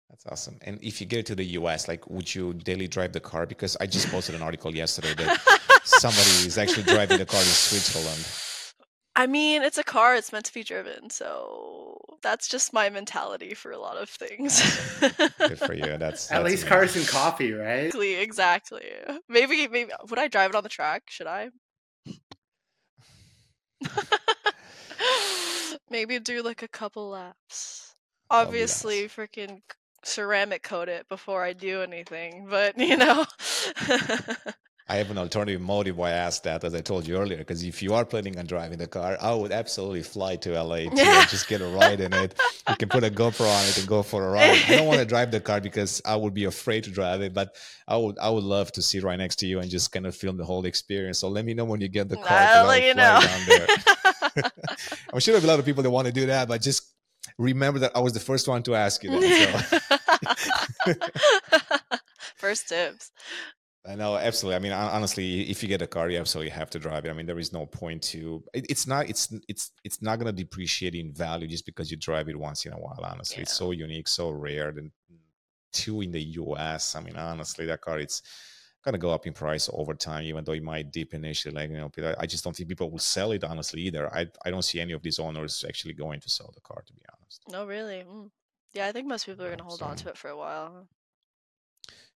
That's 0.09 0.25
awesome. 0.27 0.57
And 0.61 0.79
if 0.81 1.01
you 1.01 1.07
get 1.07 1.25
to 1.25 1.35
the 1.35 1.43
US, 1.59 1.87
like, 1.87 2.09
would 2.09 2.33
you 2.33 2.53
daily 2.53 2.87
drive 2.87 3.11
the 3.11 3.19
car? 3.19 3.45
Because 3.45 3.75
I 3.81 3.85
just 3.85 4.07
posted 4.09 4.35
an 4.35 4.41
article 4.41 4.73
yesterday 4.73 5.13
that 5.15 5.39
somebody 5.83 6.47
is 6.47 6.57
actually 6.57 6.83
driving 6.83 7.17
the 7.17 7.25
car 7.25 7.39
in 7.39 7.45
Switzerland. 7.45 8.25
I 9.17 9.27
mean, 9.27 9.61
it's 9.61 9.77
a 9.77 9.83
car, 9.83 10.15
it's 10.15 10.31
meant 10.31 10.45
to 10.45 10.53
be 10.53 10.63
driven. 10.63 11.09
So 11.09 11.99
that's 12.21 12.47
just 12.47 12.71
my 12.71 12.89
mentality 12.89 13.53
for 13.53 13.71
a 13.71 13.77
lot 13.77 13.97
of 13.97 14.09
things. 14.09 14.61
Good 14.99 15.59
for 15.59 15.73
you. 15.73 15.97
That's, 15.97 16.31
at 16.31 16.43
that's 16.43 16.51
least 16.51 16.63
amazing. 16.63 16.69
cars 16.69 16.95
and 16.95 17.07
coffee, 17.07 17.51
right? 17.51 17.85
Exactly, 17.85 18.15
exactly. 18.15 18.85
Maybe, 19.27 19.67
maybe 19.67 19.91
would 20.09 20.19
I 20.19 20.27
drive 20.27 20.51
it 20.51 20.55
on 20.55 20.63
the 20.63 20.69
track? 20.69 21.03
Should 21.07 21.27
I? 21.27 21.49
maybe 25.89 26.19
do 26.19 26.41
like 26.41 26.63
a 26.63 26.67
couple 26.67 27.09
laps. 27.09 27.84
Oh, 28.30 28.41
obviously, 28.41 29.07
freaking 29.07 29.61
ceramic 30.03 30.63
coat 30.63 30.89
it 30.89 31.07
before 31.09 31.43
I 31.43 31.53
do 31.53 31.82
anything, 31.82 32.47
but 32.49 32.78
you 32.80 32.97
know. 32.97 33.26
I 34.88 34.97
have 34.97 35.09
an 35.09 35.17
alternative 35.17 35.61
motive 35.61 35.97
why 35.97 36.09
I 36.09 36.13
asked 36.13 36.43
that, 36.43 36.63
as 36.63 36.76
I 36.76 36.82
told 36.82 37.07
you 37.07 37.17
earlier, 37.17 37.39
because 37.39 37.63
if 37.63 37.82
you 37.82 37.95
are 37.95 38.05
planning 38.05 38.38
on 38.38 38.45
driving 38.45 38.78
the 38.78 38.86
car, 38.86 39.17
I 39.19 39.34
would 39.34 39.51
absolutely 39.51 40.03
fly 40.03 40.36
to 40.38 40.61
LA 40.61 40.76
to 40.89 40.91
yeah. 40.93 41.26
just 41.26 41.47
get 41.47 41.61
a 41.61 41.67
ride 41.67 41.99
in 41.99 42.13
it. 42.13 42.39
You 42.69 42.76
can 42.76 42.89
put 42.89 43.03
a 43.03 43.09
GoPro 43.09 43.49
on 43.49 43.65
it 43.65 43.80
and 43.80 43.88
go 43.88 44.03
for 44.03 44.28
a 44.28 44.30
ride. 44.30 44.61
I 44.67 44.76
don't 44.76 44.86
want 44.86 44.99
to 44.99 45.05
drive 45.15 45.32
the 45.32 45.39
car 45.39 45.59
because 45.59 46.03
I 46.05 46.15
would 46.15 46.36
be 46.36 46.45
afraid 46.45 46.84
to 46.84 46.91
drive 46.91 47.21
it, 47.21 47.34
but 47.34 47.55
I 47.88 47.97
would 47.97 48.19
I 48.19 48.30
would 48.30 48.43
love 48.43 48.71
to 48.73 48.82
sit 48.84 49.01
right 49.01 49.17
next 49.17 49.38
to 49.38 49.47
you 49.47 49.59
and 49.59 49.71
just 49.71 49.91
kind 49.91 50.05
of 50.05 50.15
film 50.15 50.38
the 50.38 50.45
whole 50.45 50.65
experience. 50.65 51.17
So 51.17 51.30
let 51.30 51.45
me 51.45 51.55
know 51.55 51.65
when 51.65 51.82
you 51.82 51.88
get 51.88 52.07
the 52.07 52.17
car. 52.17 52.38
I'll 52.38 52.67
let 52.67 52.84
you 52.84 52.93
know. 52.93 53.19
I'm 55.13 55.19
sure 55.19 55.32
there's 55.32 55.43
a 55.43 55.47
lot 55.47 55.57
of 55.57 55.65
people 55.65 55.82
that 55.82 55.89
want 55.89 56.05
to 56.05 56.13
do 56.13 56.28
that, 56.28 56.47
but 56.47 56.61
just 56.61 56.94
remember 57.38 57.79
that 57.79 57.91
I 57.95 57.99
was 57.99 58.13
the 58.13 58.19
first 58.19 58.47
one 58.47 58.63
to 58.63 58.75
ask 58.75 59.03
you 59.03 59.11
that. 59.11 59.81
So. 60.86 60.93
first 62.38 62.69
tips. 62.69 63.11
I 63.88 63.95
know, 63.95 64.15
absolutely. 64.15 64.55
I 64.55 64.59
mean, 64.59 64.71
honestly, 64.71 65.41
if 65.43 65.61
you 65.61 65.69
get 65.69 65.81
a 65.81 65.88
car, 65.88 66.09
you 66.09 66.17
absolutely 66.17 66.49
have 66.49 66.71
to 66.71 66.79
drive 66.79 67.05
it. 67.05 67.09
I 67.09 67.13
mean, 67.13 67.27
there 67.27 67.38
is 67.38 67.53
no 67.53 67.67
point 67.67 68.01
to. 68.03 68.43
It, 68.53 68.65
it's 68.67 68.88
not. 68.88 69.07
It's 69.07 69.31
it's 69.47 69.71
it's 69.83 70.01
not 70.01 70.17
going 70.17 70.33
to 70.36 70.43
depreciate 70.43 70.95
in 70.95 71.13
value 71.13 71.47
just 71.47 71.67
because 71.67 71.91
you 71.91 71.97
drive 71.97 72.27
it 72.27 72.36
once 72.36 72.65
in 72.65 72.73
a 72.73 72.77
while. 72.77 72.99
Honestly, 73.03 73.38
yeah. 73.38 73.41
it's 73.43 73.53
so 73.53 73.71
unique, 73.71 74.07
so 74.07 74.31
rare. 74.31 74.69
And 74.69 74.91
two 75.71 76.01
in 76.01 76.11
the 76.11 76.23
U.S. 76.23 76.95
I 76.95 77.01
mean, 77.01 77.15
honestly, 77.15 77.65
that 77.67 77.81
car 77.81 77.99
it's 77.99 78.23
gonna 78.83 78.97
go 78.97 79.11
up 79.11 79.27
in 79.27 79.33
price 79.33 79.69
over 79.73 79.93
time, 79.93 80.23
even 80.23 80.43
though 80.43 80.53
it 80.53 80.63
might 80.63 80.91
dip 80.91 81.13
initially. 81.13 81.53
Like 81.53 81.69
you 81.69 81.77
know, 81.77 82.15
I 82.17 82.25
just 82.25 82.43
don't 82.43 82.55
think 82.55 82.69
people 82.69 82.89
will 82.89 82.99
sell 82.99 83.33
it 83.33 83.43
honestly 83.43 83.81
either. 83.81 84.11
I 84.11 84.27
I 84.43 84.49
don't 84.49 84.63
see 84.63 84.79
any 84.79 84.93
of 84.93 85.03
these 85.03 85.19
owners 85.19 85.63
actually 85.67 85.93
going 85.93 86.21
to 86.21 86.29
sell 86.29 86.51
the 86.55 86.61
car, 86.61 86.83
to 86.86 86.93
be 86.93 87.01
honest. 87.11 87.14
No, 87.49 87.65
really. 87.65 88.03
Mm. 88.07 88.30
Yeah, 88.73 88.88
I 88.88 88.91
think 88.91 89.07
most 89.07 89.26
people 89.26 89.45
are 89.45 89.49
gonna 89.49 89.63
hold 89.63 89.80
so, 89.80 89.86
on 89.86 89.95
to 89.97 90.09
it 90.09 90.17
for 90.17 90.30
a 90.30 90.38
while. 90.38 90.88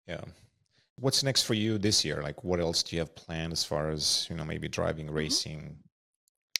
Yeah. 0.07 0.21
What's 0.97 1.23
next 1.23 1.43
for 1.43 1.53
you 1.53 1.77
this 1.77 2.03
year? 2.03 2.21
Like, 2.21 2.43
what 2.43 2.59
else 2.59 2.83
do 2.83 2.95
you 2.95 2.99
have 2.99 3.15
planned 3.15 3.53
as 3.53 3.63
far 3.63 3.89
as 3.89 4.27
you 4.29 4.35
know, 4.35 4.45
maybe 4.45 4.67
driving, 4.67 5.05
mm-hmm. 5.05 5.15
racing? 5.15 5.77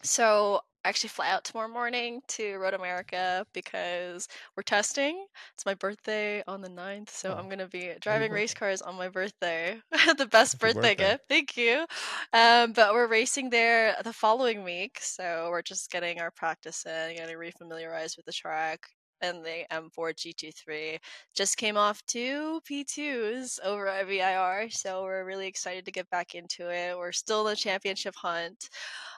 So 0.02 0.62
actually 0.86 1.10
fly 1.10 1.30
out 1.30 1.44
tomorrow 1.44 1.68
morning 1.68 2.22
to 2.28 2.56
Road 2.58 2.74
America 2.74 3.46
because 3.54 4.28
we're 4.56 4.64
testing. 4.64 5.26
It's 5.54 5.66
my 5.66 5.74
birthday 5.74 6.44
on 6.48 6.62
the 6.62 6.70
9th, 6.70 7.10
so 7.10 7.34
oh. 7.34 7.38
I'm 7.38 7.46
going 7.46 7.60
to 7.60 7.68
be 7.68 7.92
driving 8.00 8.32
race 8.32 8.54
cars 8.54 8.82
on 8.82 8.96
my 8.96 9.10
birthday. 9.10 9.80
the 10.18 10.28
best 10.28 10.60
birthday, 10.60 10.96
birthday, 10.96 10.96
gift. 10.96 11.24
Thank 11.28 11.58
you. 11.58 11.86
Um, 12.34 12.74
but 12.74 12.94
we're 12.94 13.08
racing 13.08 13.50
there 13.50 13.96
the 14.04 14.14
following 14.14 14.64
week, 14.64 15.00
so 15.02 15.48
we're 15.50 15.62
just 15.62 15.92
getting 15.92 16.20
our 16.20 16.32
practice 16.32 16.86
in, 16.86 17.16
getting 17.16 17.38
refamiliarized 17.38 18.18
with 18.18 18.26
the 18.26 18.34
track, 18.34 18.88
and 19.22 19.44
the 19.44 19.66
M4 19.72 20.14
GT3 20.14 21.00
just 21.36 21.58
came 21.58 21.78
off 21.78 22.06
two 22.06 22.62
P2s 22.70 23.60
over 23.64 23.88
at 23.88 24.08
VIR, 24.08 24.70
so 24.70 25.04
we're 25.04 25.26
really 25.26 25.48
excited 25.48 25.86
to 25.86 25.92
get 25.92 26.10
back 26.10 26.36
into 26.36 26.70
it. 26.70 26.98
We're 26.98 27.12
still 27.12 27.48
in 27.48 27.52
the 27.52 27.56
championship 27.56 28.16
hunt. 28.16 28.70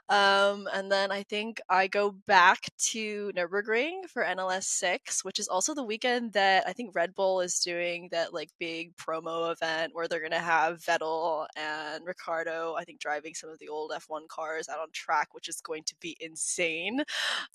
Um, 0.10 0.68
and 0.74 0.92
then 0.92 1.10
I 1.10 1.24
think 1.24 1.62
I 1.70 1.88
go 1.88 2.12
back 2.28 2.68
to 2.92 3.32
Nürburgring 3.34 4.10
for 4.10 4.24
NLS 4.24 4.64
6, 4.64 5.24
which 5.24 5.40
is 5.40 5.48
also 5.48 5.74
the 5.74 5.86
weekend 5.86 6.34
that 6.34 6.68
I 6.68 6.74
think 6.74 6.92
Red 6.94 7.16
Bull 7.16 7.40
is 7.40 7.60
doing 7.60 8.10
that 8.12 8.34
like 8.34 8.50
big 8.60 8.94
promo 8.98 9.54
event 9.54 9.94
where 9.96 10.10
they're 10.10 10.20
going 10.20 10.32
to 10.32 10.40
have 10.40 10.82
Vettel 10.82 11.46
and 11.56 12.06
Ricciardo, 12.06 12.76
I 12.78 12.84
think, 12.84 13.00
driving 13.00 13.34
some 13.34 13.50
of 13.50 13.60
the 13.60 13.70
old 13.70 13.92
F1 13.92 14.28
cars 14.28 14.68
out 14.68 14.80
on 14.80 14.88
track, 14.92 15.30
which 15.34 15.48
is 15.48 15.62
going 15.62 15.84
to 15.84 15.96
be 16.02 16.18
insane. 16.20 17.04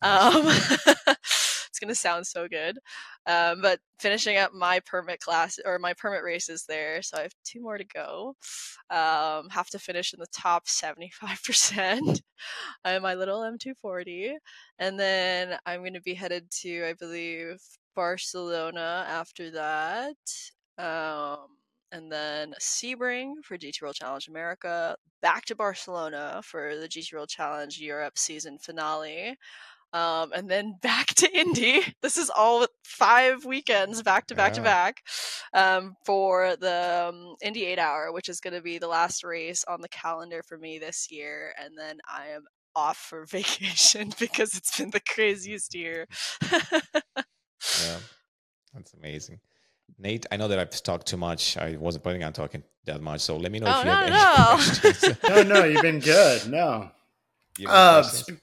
Um, 0.01 0.49
it's 1.77 1.81
going 1.81 1.95
to 1.95 1.95
sound 1.95 2.27
so 2.27 2.49
good. 2.49 2.79
Um, 3.27 3.61
but 3.61 3.81
finishing 3.99 4.39
up 4.39 4.55
my 4.55 4.81
permit 4.87 5.21
class 5.21 5.59
or 5.63 5.79
my 5.79 5.93
permit 5.93 6.23
races 6.23 6.65
there, 6.67 7.03
so 7.03 7.19
I 7.19 7.23
have 7.23 7.35
two 7.45 7.61
more 7.61 7.77
to 7.77 7.85
go. 7.85 8.35
Um, 8.89 9.51
have 9.51 9.69
to 9.71 9.79
finish 9.79 10.15
in 10.15 10.21
the 10.21 10.27
top 10.35 10.67
75% 10.67 12.21
on 12.87 13.03
my 13.03 13.15
little 13.15 13.41
M240. 13.41 14.33
And 14.79 14.99
then 14.99 15.59
I'm 15.67 15.81
going 15.81 15.93
to 15.95 16.01
be 16.01 16.15
headed 16.15 16.51
to, 16.63 16.87
I 16.87 16.95
believe, 16.95 17.59
Barcelona 17.95 19.05
after 19.07 19.51
that. 19.51 20.17
Um, 20.79 21.47
and 21.93 22.11
then 22.11 22.55
Sebring 22.59 23.35
for 23.45 23.59
GT 23.59 23.83
World 23.83 23.97
Challenge 23.97 24.29
America, 24.29 24.97
back 25.21 25.45
to 25.47 25.55
Barcelona 25.55 26.41
for 26.43 26.77
the 26.77 26.89
GT 26.89 27.13
World 27.13 27.29
Challenge 27.29 27.79
Europe 27.79 28.17
season 28.17 28.59
finale 28.59 29.37
um, 29.93 30.33
and 30.35 30.51
then 30.51 30.75
back 30.83 31.07
to 31.17 31.39
Indy. 31.39 31.83
This 32.03 32.17
is 32.17 32.31
all 32.31 32.67
five 32.85 33.45
weekends 33.45 34.03
back 34.03 34.27
to 34.27 34.35
back 34.35 34.53
yeah. 34.53 34.57
to 34.57 34.63
back 34.63 35.03
um, 35.55 35.95
for 36.05 36.57
the 36.57 37.09
um, 37.09 37.37
Indy 37.43 37.67
8 37.67 37.79
Hour, 37.79 38.13
which 38.13 38.29
is 38.29 38.41
going 38.41 38.55
to 38.55 38.63
be 38.63 38.79
the 38.79 38.89
last 38.89 39.25
race 39.25 39.65
on 39.69 39.81
the 39.81 39.89
calendar 39.89 40.43
for 40.47 40.59
me 40.59 40.79
this 40.79 41.09
year. 41.11 41.53
And 41.63 41.77
then 41.77 41.99
I 42.09 42.29
am 42.29 42.43
off 42.75 42.99
for 42.99 43.25
vacation 43.31 44.13
because 44.19 44.55
it's 44.55 44.79
been 44.79 44.91
the 44.91 45.01
craziest 45.01 45.75
year. 45.75 46.07
yeah, 46.53 46.61
that's 48.75 48.95
amazing. 48.95 49.41
Nate, 49.99 50.27
I 50.31 50.37
know 50.37 50.49
that 50.49 50.59
I've 50.59 50.83
talked 50.83 51.07
too 51.07 51.17
much. 51.17 51.57
I 51.57 51.77
wasn't 51.77 52.03
planning 52.03 52.25
on 52.25 52.33
talking 52.33 52.63
that 52.85 53.01
much, 53.01 53.21
so 53.21 53.37
let 53.37 53.51
me 53.51 53.61
know 53.61 53.67
oh, 53.69 53.81
if 53.81 53.85
you 53.85 53.91
no, 53.91 53.97
have 53.97 54.07
any 54.07 54.17
no. 54.17 54.83
questions. 54.83 55.19
no, 55.29 55.43
no, 55.43 55.65
you've 55.65 55.83
been 55.83 56.01
good. 56.01 56.51
No. 56.51 56.91
Uh, 57.67 58.03
sp- 58.05 58.37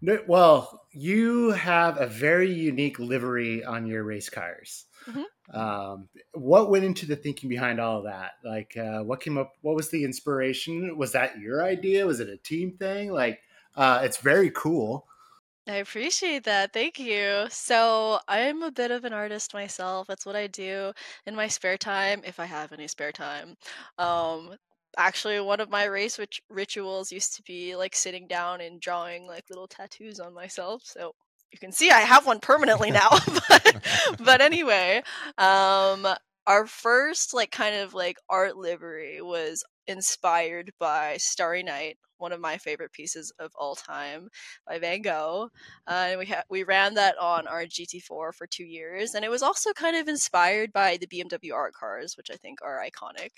no, 0.00 0.22
well, 0.26 0.86
you 0.92 1.50
have 1.50 2.00
a 2.00 2.06
very 2.06 2.52
unique 2.52 2.98
livery 2.98 3.64
on 3.64 3.86
your 3.86 4.02
race 4.04 4.28
cars. 4.28 4.86
Mm-hmm. 5.06 5.56
Um, 5.56 6.08
what 6.32 6.70
went 6.70 6.84
into 6.84 7.06
the 7.06 7.16
thinking 7.16 7.48
behind 7.48 7.80
all 7.80 7.98
of 7.98 8.04
that? 8.04 8.32
Like, 8.44 8.76
uh, 8.76 9.00
what 9.00 9.20
came 9.20 9.38
up? 9.38 9.52
What 9.62 9.76
was 9.76 9.90
the 9.90 10.04
inspiration? 10.04 10.96
Was 10.96 11.12
that 11.12 11.38
your 11.38 11.64
idea? 11.64 12.06
Was 12.06 12.20
it 12.20 12.28
a 12.28 12.36
team 12.36 12.72
thing? 12.72 13.12
Like, 13.12 13.40
uh, 13.76 14.00
it's 14.02 14.18
very 14.18 14.50
cool. 14.50 15.06
I 15.68 15.76
appreciate 15.76 16.44
that. 16.44 16.72
Thank 16.72 16.98
you. 16.98 17.46
So, 17.50 18.18
I'm 18.26 18.62
a 18.62 18.72
bit 18.72 18.90
of 18.90 19.04
an 19.04 19.12
artist 19.12 19.54
myself. 19.54 20.06
That's 20.06 20.26
what 20.26 20.36
I 20.36 20.46
do 20.46 20.92
in 21.26 21.36
my 21.36 21.48
spare 21.48 21.78
time, 21.78 22.22
if 22.24 22.40
I 22.40 22.46
have 22.46 22.72
any 22.72 22.88
spare 22.88 23.12
time. 23.12 23.56
Um, 23.98 24.56
actually 24.96 25.40
one 25.40 25.60
of 25.60 25.70
my 25.70 25.84
race 25.84 26.18
rit- 26.18 26.40
rituals 26.48 27.12
used 27.12 27.34
to 27.36 27.42
be 27.42 27.76
like 27.76 27.94
sitting 27.94 28.26
down 28.26 28.60
and 28.60 28.80
drawing 28.80 29.26
like 29.26 29.44
little 29.48 29.68
tattoos 29.68 30.20
on 30.20 30.34
myself 30.34 30.82
so 30.84 31.12
you 31.52 31.58
can 31.58 31.72
see 31.72 31.90
i 31.90 32.00
have 32.00 32.26
one 32.26 32.40
permanently 32.40 32.90
now 33.02 33.08
but, 33.48 33.84
but 34.18 34.40
anyway 34.40 35.02
um 35.38 36.06
our 36.46 36.66
first 36.66 37.34
like 37.34 37.50
kind 37.50 37.76
of 37.76 37.94
like 37.94 38.16
art 38.28 38.56
livery 38.56 39.20
was 39.22 39.64
inspired 39.86 40.72
by 40.78 41.16
starry 41.18 41.62
night 41.62 41.98
one 42.20 42.32
of 42.32 42.40
my 42.40 42.58
favorite 42.58 42.92
pieces 42.92 43.32
of 43.38 43.52
all 43.56 43.74
time 43.74 44.28
by 44.66 44.78
Van 44.78 45.02
Gogh. 45.02 45.50
Uh, 45.86 46.06
and 46.10 46.18
we 46.18 46.26
ha- 46.26 46.44
we 46.48 46.62
ran 46.62 46.94
that 46.94 47.18
on 47.18 47.46
our 47.46 47.64
GT4 47.64 48.32
for 48.34 48.46
two 48.48 48.64
years, 48.64 49.14
and 49.14 49.24
it 49.24 49.30
was 49.30 49.42
also 49.42 49.72
kind 49.72 49.96
of 49.96 50.08
inspired 50.08 50.72
by 50.72 50.96
the 50.96 51.06
BMW 51.06 51.52
art 51.54 51.74
cars, 51.74 52.16
which 52.16 52.30
I 52.30 52.36
think 52.36 52.60
are 52.62 52.84
iconic. 52.84 53.30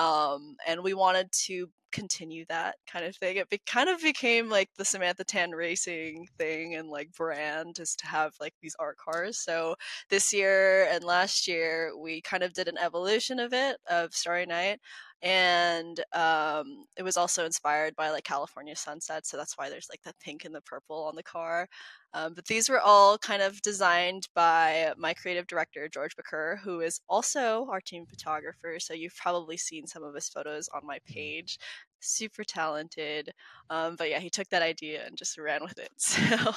Um, 0.00 0.56
and 0.66 0.82
we 0.82 0.94
wanted 0.94 1.30
to 1.46 1.68
continue 1.92 2.44
that 2.48 2.76
kind 2.90 3.04
of 3.04 3.14
thing. 3.14 3.36
It 3.36 3.48
be- 3.50 3.60
kind 3.66 3.88
of 3.88 4.00
became 4.00 4.48
like 4.48 4.70
the 4.76 4.84
Samantha 4.84 5.24
Tan 5.24 5.50
racing 5.52 6.26
thing 6.38 6.74
and 6.74 6.88
like 6.88 7.12
brand 7.12 7.78
is 7.78 7.94
to 7.96 8.06
have 8.06 8.32
like 8.40 8.54
these 8.60 8.74
art 8.80 8.96
cars. 8.96 9.38
So 9.38 9.76
this 10.10 10.32
year 10.32 10.88
and 10.90 11.04
last 11.04 11.46
year 11.46 11.92
we 11.96 12.20
kind 12.22 12.42
of 12.42 12.54
did 12.54 12.68
an 12.68 12.78
evolution 12.78 13.38
of 13.38 13.52
it 13.52 13.76
of 13.88 14.14
Starry 14.14 14.46
Night 14.46 14.80
and 15.22 16.00
um, 16.12 16.84
it 16.96 17.02
was 17.02 17.16
also 17.16 17.44
inspired 17.46 17.94
by 17.94 18.10
like 18.10 18.24
California 18.24 18.74
sunset, 18.74 19.24
so 19.24 19.36
that's 19.36 19.56
why 19.56 19.68
there's 19.68 19.88
like 19.88 20.02
the 20.02 20.14
pink 20.20 20.44
and 20.44 20.54
the 20.54 20.60
purple 20.62 21.04
on 21.04 21.14
the 21.14 21.22
car. 21.22 21.68
Um, 22.14 22.34
but 22.34 22.46
these 22.46 22.68
were 22.68 22.80
all 22.80 23.18
kind 23.18 23.40
of 23.40 23.62
designed 23.62 24.28
by 24.34 24.92
my 24.98 25.14
creative 25.14 25.46
director 25.46 25.88
George 25.88 26.16
Bakur, 26.16 26.58
who 26.58 26.80
is 26.80 27.00
also 27.08 27.66
our 27.70 27.80
team 27.80 28.04
photographer. 28.04 28.76
So 28.78 28.94
you've 28.94 29.16
probably 29.16 29.56
seen 29.56 29.86
some 29.86 30.02
of 30.02 30.14
his 30.14 30.28
photos 30.28 30.68
on 30.74 30.84
my 30.84 30.96
mm-hmm. 30.96 31.14
page. 31.14 31.58
Super 32.00 32.42
talented, 32.42 33.30
um, 33.70 33.94
but 33.96 34.10
yeah, 34.10 34.18
he 34.18 34.28
took 34.28 34.48
that 34.48 34.62
idea 34.62 35.06
and 35.06 35.16
just 35.16 35.38
ran 35.38 35.62
with 35.62 35.78
it. 35.78 35.90
So. 35.98 36.52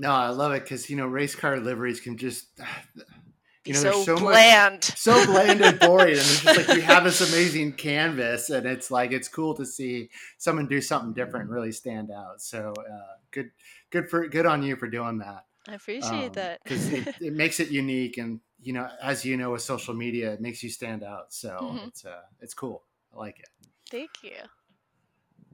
No, 0.00 0.12
I 0.12 0.28
love 0.28 0.52
it 0.52 0.62
because 0.62 0.88
you 0.88 0.96
know 0.96 1.08
race 1.08 1.34
car 1.34 1.58
liveries 1.58 2.00
can 2.00 2.16
just 2.16 2.46
you 3.68 3.74
know, 3.74 3.80
so, 3.80 4.04
so 4.04 4.16
bland, 4.16 4.74
much, 4.74 4.96
so 4.96 5.26
bland 5.26 5.60
and 5.60 5.78
boring, 5.78 6.10
and 6.10 6.18
it's 6.18 6.42
just 6.42 6.68
like 6.68 6.76
you 6.76 6.82
have 6.82 7.04
this 7.04 7.20
amazing 7.32 7.72
canvas, 7.72 8.50
and 8.50 8.66
it's 8.66 8.90
like 8.90 9.12
it's 9.12 9.28
cool 9.28 9.54
to 9.54 9.66
see 9.66 10.10
someone 10.38 10.66
do 10.66 10.80
something 10.80 11.12
different, 11.12 11.46
and 11.46 11.50
really 11.50 11.72
stand 11.72 12.10
out. 12.10 12.40
So 12.40 12.72
uh, 12.76 13.16
good, 13.30 13.50
good 13.90 14.08
for 14.08 14.26
good 14.28 14.46
on 14.46 14.62
you 14.62 14.76
for 14.76 14.88
doing 14.88 15.18
that. 15.18 15.44
I 15.68 15.74
appreciate 15.74 16.28
um, 16.28 16.32
that 16.32 16.60
because 16.64 16.92
it, 16.92 17.14
it, 17.20 17.32
makes 17.34 17.60
it 17.60 17.68
unique, 17.70 18.18
and 18.18 18.40
you 18.60 18.72
know, 18.72 18.88
as 19.02 19.24
you 19.24 19.36
know, 19.36 19.52
with 19.52 19.62
social 19.62 19.94
media, 19.94 20.32
it 20.32 20.40
makes 20.40 20.62
you 20.62 20.70
stand 20.70 21.04
out. 21.04 21.32
So 21.32 21.50
mm-hmm. 21.50 21.88
it's 21.88 22.04
uh, 22.04 22.22
it's 22.40 22.54
cool. 22.54 22.84
I 23.14 23.18
like 23.18 23.38
it. 23.38 23.48
Thank 23.90 24.10
you. 24.22 24.36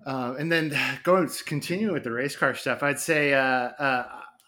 Uh, 0.06 0.34
and 0.38 0.50
then 0.50 0.76
going 1.02 1.28
continue 1.46 1.92
with 1.92 2.04
the 2.04 2.12
race 2.12 2.36
car 2.36 2.54
stuff, 2.54 2.82
I'd 2.82 2.98
say 2.98 3.34
uh, 3.34 3.40
uh, 3.42 4.04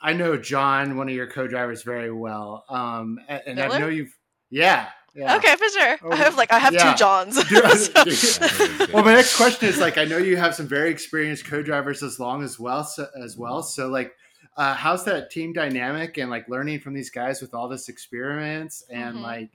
I 0.06 0.12
know 0.12 0.36
John, 0.36 0.96
one 0.96 1.08
of 1.08 1.14
your 1.16 1.26
co-drivers, 1.26 1.82
very 1.82 2.12
well. 2.12 2.64
Um, 2.68 3.18
and? 3.28 3.58
I 3.58 3.76
know 3.76 3.88
you've, 3.88 4.16
yeah, 4.50 4.90
yeah. 5.16 5.34
Okay, 5.34 5.56
for 5.56 5.68
sure. 5.68 5.98
Oh, 6.04 6.12
I 6.12 6.16
have 6.16 6.36
like 6.36 6.52
I 6.52 6.60
have 6.60 6.74
yeah. 6.74 6.92
two 6.92 6.96
Johns. 6.96 7.36
well, 8.92 9.02
my 9.02 9.14
next 9.14 9.36
question 9.36 9.68
is 9.68 9.78
like 9.78 9.98
I 9.98 10.04
know 10.04 10.18
you 10.18 10.36
have 10.36 10.54
some 10.54 10.68
very 10.68 10.90
experienced 10.90 11.46
co-drivers 11.46 12.04
as 12.04 12.20
long 12.20 12.44
as 12.44 12.56
well 12.56 12.84
so, 12.84 13.08
as 13.20 13.36
well. 13.36 13.64
So 13.64 13.88
like, 13.88 14.14
uh, 14.56 14.74
how's 14.74 15.04
that 15.06 15.32
team 15.32 15.52
dynamic 15.52 16.18
and 16.18 16.30
like 16.30 16.48
learning 16.48 16.78
from 16.78 16.94
these 16.94 17.10
guys 17.10 17.40
with 17.40 17.52
all 17.52 17.68
this 17.68 17.88
experience 17.88 18.84
and 18.88 19.16
mm-hmm. 19.16 19.24
like, 19.24 19.50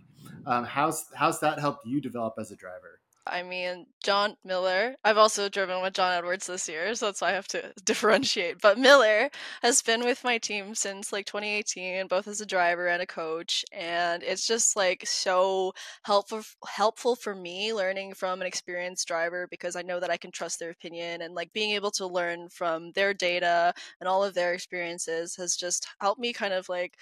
um, 0.48 0.66
how's 0.66 1.06
how's 1.16 1.40
that 1.40 1.60
helped 1.60 1.86
you 1.86 2.02
develop 2.02 2.34
as 2.38 2.52
a 2.52 2.58
driver? 2.58 3.00
I 3.28 3.44
mean, 3.44 3.86
John 4.04 4.36
Miller. 4.44 4.96
I've 5.04 5.18
also 5.18 5.48
driven 5.48 5.82
with 5.82 5.94
John 5.94 6.12
Edwards 6.12 6.48
this 6.48 6.68
year, 6.68 6.96
so 6.96 7.06
that's 7.06 7.22
why 7.22 7.30
I 7.30 7.34
have 7.34 7.48
to 7.50 7.72
differentiate. 7.86 8.60
But 8.60 8.80
Miller 8.80 9.30
has 9.62 9.82
been 9.84 10.04
with 10.04 10.24
my 10.24 10.40
team 10.40 10.74
since 10.74 11.14
like 11.14 11.28
2018, 11.28 12.08
both 12.08 12.28
as 12.28 12.42
a 12.42 12.46
driver 12.48 12.88
and 12.88 13.02
a 13.02 13.06
coach, 13.06 13.64
and 13.72 14.24
it's 14.24 14.48
just 14.48 14.76
like 14.76 15.06
so 15.06 15.74
helpful 16.04 16.42
helpful 16.68 17.16
for 17.16 17.36
me 17.36 17.74
learning 17.74 18.14
from 18.16 18.42
an 18.42 18.48
experienced 18.48 19.08
driver 19.08 19.48
because 19.50 19.76
I 19.76 19.84
know 19.84 20.00
that 20.00 20.10
I 20.12 20.18
can 20.18 20.32
trust 20.32 20.60
their 20.60 20.72
opinion 20.72 21.22
and 21.22 21.36
like 21.36 21.54
being 21.54 21.72
able 21.72 21.92
to 21.92 22.08
learn 22.08 22.50
from 22.50 22.92
their 22.94 23.14
data 23.14 23.74
and 24.00 24.08
all 24.10 24.24
of 24.24 24.34
their 24.34 24.54
experiences 24.54 25.36
has 25.36 25.56
just 25.56 25.88
helped 26.00 26.20
me 26.20 26.34
kind 26.34 26.54
of 26.54 26.68
like 26.70 26.98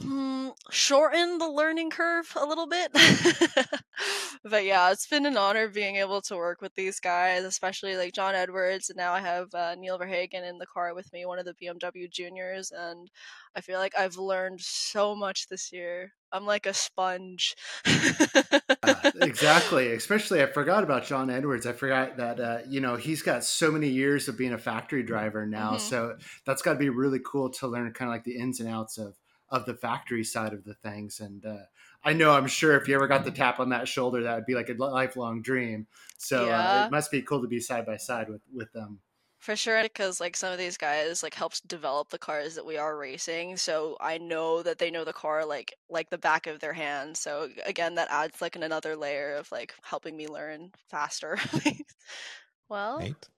Hmm, 0.00 0.48
shorten 0.70 1.38
the 1.38 1.48
learning 1.48 1.90
curve 1.90 2.32
a 2.36 2.44
little 2.44 2.66
bit. 2.66 2.90
but 4.44 4.64
yeah, 4.64 4.90
it's 4.90 5.06
been 5.06 5.26
an 5.26 5.36
honor 5.36 5.68
being 5.68 5.96
able 5.96 6.20
to 6.22 6.36
work 6.36 6.60
with 6.60 6.74
these 6.74 7.00
guys, 7.00 7.44
especially 7.44 7.96
like 7.96 8.12
John 8.12 8.34
Edwards. 8.34 8.90
And 8.90 8.96
now 8.96 9.12
I 9.12 9.20
have 9.20 9.54
uh, 9.54 9.74
Neil 9.76 9.98
Verhagen 9.98 10.44
in 10.44 10.58
the 10.58 10.66
car 10.66 10.94
with 10.94 11.12
me, 11.12 11.26
one 11.26 11.38
of 11.38 11.44
the 11.44 11.54
BMW 11.54 12.10
juniors. 12.10 12.72
And 12.72 13.10
I 13.54 13.60
feel 13.60 13.78
like 13.78 13.96
I've 13.96 14.16
learned 14.16 14.60
so 14.60 15.14
much 15.14 15.48
this 15.48 15.72
year. 15.72 16.12
I'm 16.32 16.46
like 16.46 16.66
a 16.66 16.74
sponge. 16.74 17.54
uh, 17.86 19.10
exactly. 19.20 19.92
Especially, 19.92 20.42
I 20.42 20.46
forgot 20.46 20.82
about 20.82 21.04
John 21.04 21.30
Edwards. 21.30 21.66
I 21.66 21.72
forgot 21.72 22.16
that, 22.16 22.40
uh, 22.40 22.58
you 22.68 22.80
know, 22.80 22.96
he's 22.96 23.22
got 23.22 23.44
so 23.44 23.70
many 23.70 23.88
years 23.88 24.26
of 24.26 24.36
being 24.36 24.52
a 24.52 24.58
factory 24.58 25.04
driver 25.04 25.46
now. 25.46 25.72
Mm-hmm. 25.72 25.78
So 25.78 26.16
that's 26.44 26.62
got 26.62 26.72
to 26.72 26.78
be 26.78 26.88
really 26.88 27.20
cool 27.24 27.50
to 27.50 27.68
learn 27.68 27.92
kind 27.92 28.08
of 28.08 28.14
like 28.14 28.24
the 28.24 28.36
ins 28.36 28.58
and 28.58 28.68
outs 28.68 28.98
of 28.98 29.14
of 29.54 29.64
the 29.66 29.74
factory 29.74 30.24
side 30.24 30.52
of 30.52 30.64
the 30.64 30.74
things. 30.74 31.20
And 31.20 31.46
uh, 31.46 31.62
I 32.02 32.12
know 32.12 32.32
I'm 32.32 32.48
sure 32.48 32.76
if 32.76 32.88
you 32.88 32.96
ever 32.96 33.06
got 33.06 33.24
the 33.24 33.30
tap 33.30 33.60
on 33.60 33.68
that 33.68 33.86
shoulder, 33.86 34.24
that 34.24 34.34
would 34.34 34.46
be 34.46 34.56
like 34.56 34.68
a 34.68 34.74
lifelong 34.74 35.42
dream. 35.42 35.86
So 36.18 36.46
yeah. 36.46 36.82
uh, 36.82 36.86
it 36.86 36.90
must 36.90 37.12
be 37.12 37.22
cool 37.22 37.40
to 37.40 37.46
be 37.46 37.60
side 37.60 37.86
by 37.86 37.96
side 37.96 38.28
with 38.28 38.42
with 38.52 38.72
them. 38.72 38.98
For 39.38 39.54
sure, 39.54 39.82
because 39.82 40.20
like 40.20 40.36
some 40.36 40.52
of 40.52 40.58
these 40.58 40.76
guys 40.76 41.22
like 41.22 41.34
helps 41.34 41.60
develop 41.60 42.08
the 42.08 42.18
cars 42.18 42.54
that 42.54 42.66
we 42.66 42.78
are 42.78 42.96
racing, 42.96 43.58
so 43.58 43.96
I 44.00 44.16
know 44.18 44.62
that 44.62 44.78
they 44.78 44.90
know 44.90 45.04
the 45.04 45.12
car 45.12 45.44
like 45.44 45.74
like 45.88 46.10
the 46.10 46.18
back 46.18 46.46
of 46.46 46.58
their 46.60 46.72
hand. 46.72 47.16
So 47.16 47.50
again, 47.64 47.94
that 47.96 48.08
adds 48.10 48.40
like 48.40 48.56
another 48.56 48.96
layer 48.96 49.36
of 49.36 49.52
like 49.52 49.74
helping 49.82 50.16
me 50.16 50.26
learn 50.26 50.72
faster. 50.88 51.38
well, 52.70 52.98
Nate, 52.98 53.28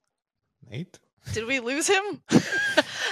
Nate, 0.71 0.99
did 1.33 1.47
we 1.47 1.61
lose 1.61 1.87
him? 1.87 2.23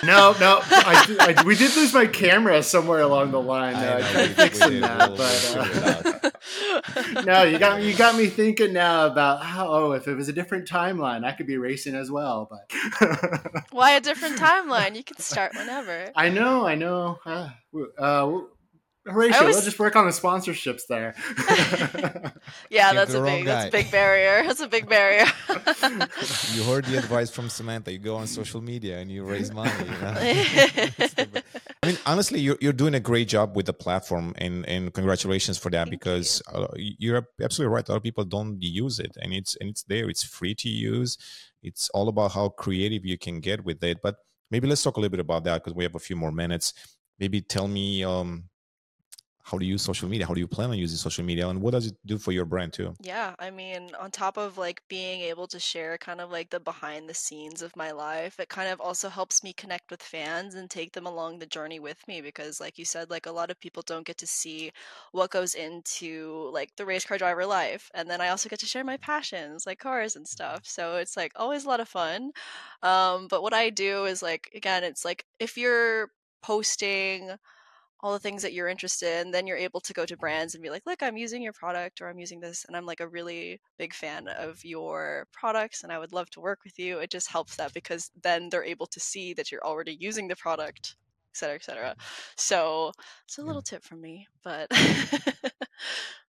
no, 0.05 0.35
no. 0.41 0.61
I, 0.63 1.35
I, 1.39 1.43
we 1.45 1.57
did 1.57 1.75
lose 1.77 1.93
my 1.93 2.07
camera 2.07 2.63
somewhere 2.63 3.01
along 3.01 3.31
the 3.33 3.41
line. 3.41 3.75
I, 3.75 3.87
uh, 3.87 3.99
I 3.99 4.29
fixing 4.29 4.81
that, 4.81 5.09
we'll, 5.11 5.17
but 5.19 6.33
uh, 7.15 7.23
no, 7.25 7.43
you 7.43 7.59
got 7.59 7.81
me. 7.81 7.89
You 7.91 7.97
got 7.97 8.17
me 8.17 8.27
thinking 8.27 8.73
now 8.73 9.07
about 9.07 9.43
how. 9.43 9.69
Oh, 9.69 9.93
if 9.93 10.09
it 10.09 10.15
was 10.15 10.29
a 10.29 10.33
different 10.33 10.69
timeline, 10.69 11.25
I 11.25 11.33
could 11.33 11.47
be 11.47 11.57
racing 11.57 11.95
as 11.95 12.11
well. 12.11 12.49
But 12.51 13.65
why 13.71 13.93
a 13.93 14.01
different 14.01 14.37
timeline? 14.37 14.97
You 14.97 15.05
can 15.05 15.19
start 15.19 15.53
whenever. 15.55 16.11
I 16.15 16.29
know. 16.29 16.67
I 16.67 16.75
know. 16.75 17.19
Uh, 17.25 17.51
uh 17.99 18.41
Horatiu, 19.07 19.35
always... 19.35 19.57
we'll 19.57 19.65
just 19.65 19.79
work 19.79 19.97
on 19.97 20.07
the 20.07 20.13
sponsorships 20.13 20.87
there. 20.89 21.15
yeah, 22.71 22.95
that's 22.95 23.13
a 23.13 23.21
big 23.21 23.45
that's 23.45 23.67
a 23.67 23.71
big 23.71 23.91
barrier. 23.91 24.47
That's 24.47 24.61
a 24.61 24.69
big 24.69 24.89
barrier. 24.89 25.27
you 26.53 26.65
heard 26.65 26.87
the 26.87 26.97
advice 26.97 27.31
from 27.31 27.51
Samantha. 27.51 27.93
You 27.93 27.99
go 27.99 28.17
on 28.17 28.27
social 28.27 28.63
media 28.63 28.99
and 28.99 29.11
you 29.11 29.25
raise 29.25 29.53
money. 29.53 29.73
You 29.79 29.91
know? 29.91 30.15
I 31.83 31.87
mean, 31.87 31.99
honestly, 32.07 32.41
you're 32.41 32.57
you're 32.63 32.73
doing 32.73 32.95
a 32.95 33.01
great 33.01 33.29
job 33.29 33.55
with 33.55 33.67
the 33.67 33.75
platform, 33.75 34.35
and 34.39 34.67
and 34.67 34.95
congratulations 34.95 35.59
for 35.59 35.69
that 35.71 35.89
Thank 35.89 35.91
because 35.91 36.43
you. 36.55 36.61
uh, 36.61 36.69
you're 36.77 37.29
absolutely 37.43 37.75
right. 37.75 37.87
A 37.87 37.93
lot 37.93 37.99
of 37.99 38.03
people 38.03 38.25
don't 38.25 38.63
use 38.63 38.99
it, 39.01 39.19
and 39.21 39.35
it's 39.35 39.55
and 39.61 39.69
it's 39.69 39.83
there. 39.83 40.09
It's 40.09 40.23
free 40.23 40.55
to 40.55 40.71
use. 40.71 41.19
It's 41.63 41.91
all 41.91 42.09
about 42.09 42.33
how 42.33 42.49
creative 42.49 43.05
you 43.05 43.19
can 43.19 43.41
get 43.41 43.67
with 43.67 43.85
it. 43.85 44.01
But 44.03 44.17
maybe 44.51 44.67
let's 44.67 44.83
talk 44.83 44.97
a 44.97 45.01
little 45.01 45.11
bit 45.11 45.21
about 45.21 45.45
that 45.45 45.63
because 45.63 45.75
we 45.75 45.85
have 45.85 45.95
a 45.95 45.99
few 45.99 46.17
more 46.17 46.33
minutes. 46.33 46.73
Maybe 47.19 47.43
tell 47.43 47.69
me 47.69 48.03
um, 48.03 48.45
how 49.45 49.59
do 49.59 49.65
you 49.65 49.73
use 49.73 49.83
social 49.83 50.09
media? 50.09 50.27
How 50.27 50.35
do 50.35 50.41
you 50.41 50.49
plan 50.49 50.71
on 50.71 50.79
using 50.79 50.97
social 50.99 51.25
media? 51.25 51.49
And 51.49 51.61
what 51.61 51.73
does 51.73 51.87
it 51.87 51.97
do 52.07 52.19
for 52.19 52.33
your 52.33 52.47
brand 52.47 52.73
too? 52.73 52.95
Yeah 53.01 53.35
i 53.39 53.51
mean 53.51 53.91
on 54.01 54.11
top 54.11 54.37
of 54.37 54.57
like 54.57 54.83
being 54.89 55.21
able 55.21 55.47
to 55.49 55.61
share 55.61 55.99
kind 55.99 56.21
of 56.21 56.31
like 56.31 56.51
the 56.51 56.61
behind 56.61 57.09
the 57.09 57.15
scenes 57.15 57.61
of 57.61 57.77
my 57.77 57.91
life 57.91 58.41
it 58.41 58.49
kind 58.49 58.71
of 58.71 58.81
also 58.81 59.09
helps 59.09 59.43
me 59.43 59.53
connect 59.53 59.91
with 59.91 60.03
fans 60.03 60.55
and 60.55 60.71
take 60.71 60.93
them 60.93 61.07
along 61.07 61.39
the 61.39 61.47
journey 61.47 61.79
with 61.81 62.07
me 62.09 62.21
because 62.21 62.61
like 62.61 62.79
you 62.79 62.85
said 62.85 63.11
like 63.11 63.27
a 63.27 63.33
lot 63.33 63.51
of 63.51 63.61
people 63.61 63.83
don't 63.87 64.07
get 64.07 64.17
to 64.19 64.27
see 64.27 64.71
what 65.13 65.31
goes 65.31 65.55
into 65.55 66.51
like 66.53 66.75
the 66.77 66.87
race 66.87 67.05
car 67.05 67.19
driver 67.19 67.45
life 67.45 67.91
and 67.95 68.09
then 68.09 68.21
i 68.21 68.29
also 68.29 68.49
get 68.49 68.61
to 68.61 68.67
share 68.67 68.85
my 68.85 68.97
passions 68.99 69.67
like 69.67 69.79
cars 69.79 70.17
and 70.17 70.27
stuff 70.27 70.61
so 70.65 70.97
it's 70.97 71.17
like 71.17 71.33
always 71.37 71.65
a 71.65 71.69
lot 71.69 71.81
of 71.81 71.89
fun 71.89 72.31
um, 72.83 73.29
but 73.29 73.43
what 73.43 73.53
i 73.55 73.71
do 73.71 74.05
is 74.05 74.23
like 74.23 74.51
again 74.55 74.85
it's 74.85 75.05
like 75.05 75.25
if 75.39 75.57
you're 75.59 76.11
posting 76.43 77.31
all 78.05 78.13
the 78.13 78.19
things 78.19 78.43
that 78.43 78.53
you're 78.53 78.69
interested 78.69 79.23
in 79.23 79.31
then 79.31 79.47
you're 79.47 79.57
able 79.57 79.81
to 79.81 79.95
go 79.95 80.05
to 80.05 80.15
brands 80.15 80.55
and 80.55 80.63
be 80.63 80.69
like 80.69 80.83
look 80.85 81.03
i'm 81.03 81.17
using 81.17 81.43
your 81.43 81.55
product 81.55 82.03
or 82.03 82.09
i'm 82.09 82.19
using 82.19 82.39
this 82.39 82.67
and 82.67 82.77
i'm 82.77 82.85
like 82.85 83.01
a 83.01 83.09
really 83.09 83.59
big 83.79 83.95
fan 83.95 84.29
of 84.29 84.63
your 84.63 85.27
products 85.33 85.83
and 85.83 85.91
i 85.91 85.99
would 85.99 86.13
love 86.13 86.29
to 86.29 86.39
work 86.39 86.61
with 86.65 86.79
you 86.79 86.99
it 86.99 87.11
just 87.11 87.31
helps 87.31 87.57
that 87.57 87.73
because 87.73 88.11
then 88.23 88.51
they're 88.51 88.63
able 88.63 88.87
to 88.87 89.01
see 89.01 89.33
that 89.33 89.51
you're 89.51 89.65
already 89.65 89.97
using 89.99 90.29
the 90.29 90.37
product 90.37 90.97
et 91.33 91.37
cetera 91.39 91.55
et 91.57 91.65
cetera. 91.65 91.97
So 92.37 92.93
it's 93.25 93.39
a 93.39 93.43
little 93.43 93.63
tip 93.63 93.83
from 93.83 94.03
me 94.03 94.29
but 94.45 94.71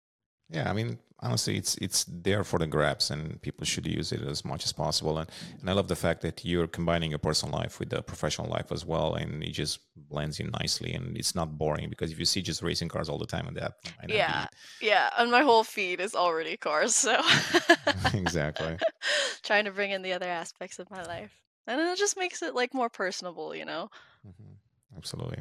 Yeah, 0.49 0.69
I 0.69 0.73
mean, 0.73 0.99
honestly, 1.19 1.57
it's 1.57 1.75
it's 1.77 2.05
there 2.05 2.43
for 2.43 2.59
the 2.59 2.67
grabs, 2.67 3.09
and 3.09 3.41
people 3.41 3.65
should 3.65 3.87
use 3.87 4.11
it 4.11 4.21
as 4.21 4.43
much 4.45 4.65
as 4.65 4.73
possible. 4.73 5.17
And 5.17 5.29
and 5.59 5.69
I 5.69 5.73
love 5.73 5.87
the 5.87 5.95
fact 5.95 6.21
that 6.21 6.45
you're 6.45 6.67
combining 6.67 7.09
your 7.09 7.19
personal 7.19 7.57
life 7.57 7.79
with 7.79 7.89
the 7.89 8.01
professional 8.01 8.49
life 8.49 8.71
as 8.71 8.85
well, 8.85 9.15
and 9.15 9.43
it 9.43 9.51
just 9.51 9.79
blends 9.95 10.39
in 10.39 10.51
nicely, 10.59 10.93
and 10.93 11.17
it's 11.17 11.33
not 11.33 11.57
boring 11.57 11.89
because 11.89 12.11
if 12.11 12.19
you 12.19 12.25
see 12.25 12.41
just 12.41 12.61
racing 12.61 12.89
cars 12.89 13.09
all 13.09 13.17
the 13.17 13.25
time 13.25 13.47
on 13.47 13.53
that, 13.55 13.73
yeah, 14.07 14.45
yeah, 14.81 15.09
and 15.17 15.31
my 15.31 15.41
whole 15.41 15.63
feed 15.63 15.99
is 15.99 16.13
already 16.13 16.57
cars, 16.57 16.95
so 16.95 17.19
exactly 18.13 18.77
trying 19.43 19.65
to 19.65 19.71
bring 19.71 19.91
in 19.91 20.01
the 20.01 20.13
other 20.13 20.29
aspects 20.29 20.77
of 20.77 20.91
my 20.91 21.03
life, 21.03 21.31
and 21.67 21.79
it 21.79 21.97
just 21.97 22.17
makes 22.17 22.41
it 22.41 22.53
like 22.53 22.73
more 22.73 22.89
personable, 22.89 23.55
you 23.55 23.65
know. 23.65 23.89
Mm-hmm. 24.27 24.97
Absolutely. 24.97 25.39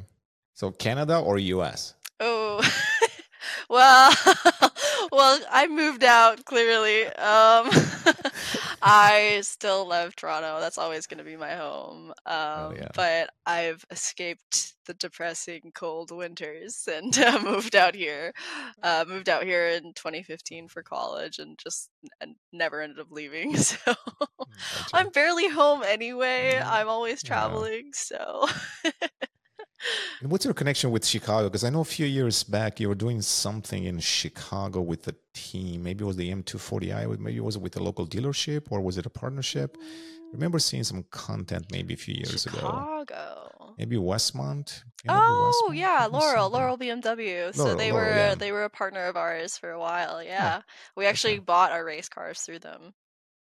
So 0.55 0.71
Canada 0.71 1.19
or 1.19 1.39
U.S. 1.39 1.95
Oh. 2.21 2.63
well, 3.69 4.13
well, 5.13 5.39
I 5.51 5.69
moved 5.69 6.05
out 6.05 6.45
clearly. 6.47 7.05
Um, 7.05 7.69
I 8.83 9.41
still 9.43 9.87
love 9.87 10.17
Toronto. 10.17 10.59
That's 10.59 10.79
always 10.79 11.07
going 11.07 11.19
to 11.19 11.25
be 11.25 11.37
my 11.37 11.55
home. 11.55 12.15
Um, 12.25 12.77
yeah. 12.77 12.89
But 12.95 13.31
I've 13.45 13.85
escaped 13.91 14.75
the 14.87 14.95
depressing 14.95 15.71
cold 15.75 16.11
winters 16.11 16.89
and 16.91 17.17
uh, 17.19 17.41
moved 17.45 17.77
out 17.77 17.95
here. 17.95 18.33
Uh, 18.83 19.05
moved 19.07 19.29
out 19.29 19.45
here 19.45 19.69
in 19.69 19.93
2015 19.93 20.69
for 20.69 20.83
college 20.83 21.39
and 21.39 21.59
just 21.63 21.91
and 22.23 22.35
never 22.51 22.81
ended 22.81 22.99
up 22.99 23.09
leaving. 23.11 23.55
So 23.63 23.77
mm, 23.95 24.91
I'm 24.93 25.11
barely 25.11 25.49
home 25.49 25.83
anyway. 25.83 26.55
Mm-hmm. 26.57 26.69
I'm 26.69 26.89
always 26.89 27.23
traveling. 27.23 27.91
So. 27.93 28.47
And 30.21 30.31
what's 30.31 30.45
your 30.45 30.55
connection 30.55 30.91
with 30.91 31.05
Chicago? 31.07 31.49
Because 31.49 31.65
I 31.65 31.71
know 31.71 31.81
a 31.81 31.85
few 31.85 32.07
years 32.07 32.45
back 32.45 32.81
you 32.81 32.89
were 32.89 32.95
doing 32.95 33.21
something 33.23 33.85
in 33.85 33.99
Chicago 34.01 34.81
with 34.81 35.03
the 35.05 35.15
team. 35.35 35.83
Maybe 35.83 36.05
it 36.05 36.07
was 36.07 36.17
the 36.17 36.33
M240i. 36.33 37.19
Maybe 37.19 37.37
it 37.37 37.45
was 37.45 37.59
with 37.59 37.77
a 37.77 37.83
local 37.83 38.07
dealership, 38.07 38.67
or 38.71 38.81
was 38.81 38.99
it 38.99 39.07
a 39.07 39.11
partnership? 39.11 39.77
I 39.81 40.35
remember 40.35 40.59
seeing 40.59 40.85
some 40.85 41.05
content 41.11 41.67
maybe 41.71 41.95
a 41.95 41.97
few 41.97 42.15
years 42.15 42.43
Chicago. 42.43 42.69
ago. 42.69 43.05
Chicago. 43.07 43.75
Maybe 43.79 43.97
Westmont. 43.97 44.83
oh 45.09 45.69
Westmont? 45.71 45.77
yeah, 45.77 46.07
Laurel, 46.11 46.51
Laurel 46.51 46.79
BMW. 46.79 47.55
So 47.55 47.65
Laurel, 47.65 47.77
they 47.77 47.93
Laurel, 47.93 48.07
were 48.07 48.17
yeah. 48.17 48.35
they 48.35 48.53
were 48.53 48.65
a 48.65 48.71
partner 48.71 49.07
of 49.07 49.17
ours 49.17 49.59
for 49.59 49.71
a 49.71 49.79
while. 49.79 50.23
Yeah, 50.23 50.63
we 50.97 51.07
actually 51.07 51.35
okay. 51.35 51.41
bought 51.41 51.73
our 51.73 51.85
race 51.85 52.09
cars 52.09 52.41
through 52.41 52.61
them. 52.61 52.95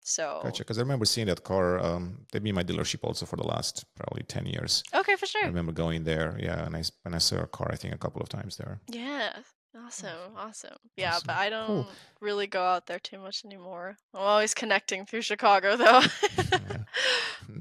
So 0.06 0.40
gotcha. 0.42 0.62
Because 0.62 0.78
I 0.78 0.82
remember 0.82 1.06
seeing 1.06 1.26
that 1.28 1.42
car. 1.44 1.80
Um, 1.80 2.26
they've 2.30 2.42
been 2.42 2.54
my 2.54 2.62
dealership 2.62 3.02
also 3.02 3.24
for 3.24 3.36
the 3.36 3.46
last 3.46 3.84
probably 3.96 4.22
ten 4.24 4.44
years. 4.44 4.82
Okay, 4.94 5.16
for 5.16 5.26
sure. 5.26 5.42
I 5.42 5.46
remember 5.46 5.72
going 5.72 6.04
there. 6.04 6.36
Yeah, 6.38 6.64
and 6.64 6.76
I 6.76 6.82
and 7.06 7.14
I 7.14 7.18
saw 7.18 7.38
a 7.38 7.46
car. 7.46 7.70
I 7.72 7.76
think 7.76 7.94
a 7.94 7.98
couple 7.98 8.20
of 8.20 8.28
times 8.28 8.56
there. 8.58 8.80
Yeah. 8.88 9.32
Awesome, 9.76 10.36
awesome. 10.36 10.76
Yeah, 10.96 11.14
awesome. 11.14 11.24
but 11.26 11.36
I 11.36 11.50
don't 11.50 11.66
cool. 11.66 11.86
really 12.20 12.46
go 12.46 12.62
out 12.62 12.86
there 12.86 13.00
too 13.00 13.18
much 13.18 13.44
anymore. 13.44 13.96
I'm 14.14 14.20
always 14.20 14.54
connecting 14.54 15.04
through 15.04 15.22
Chicago, 15.22 15.76
though. 15.76 16.02
yeah. 16.38 16.84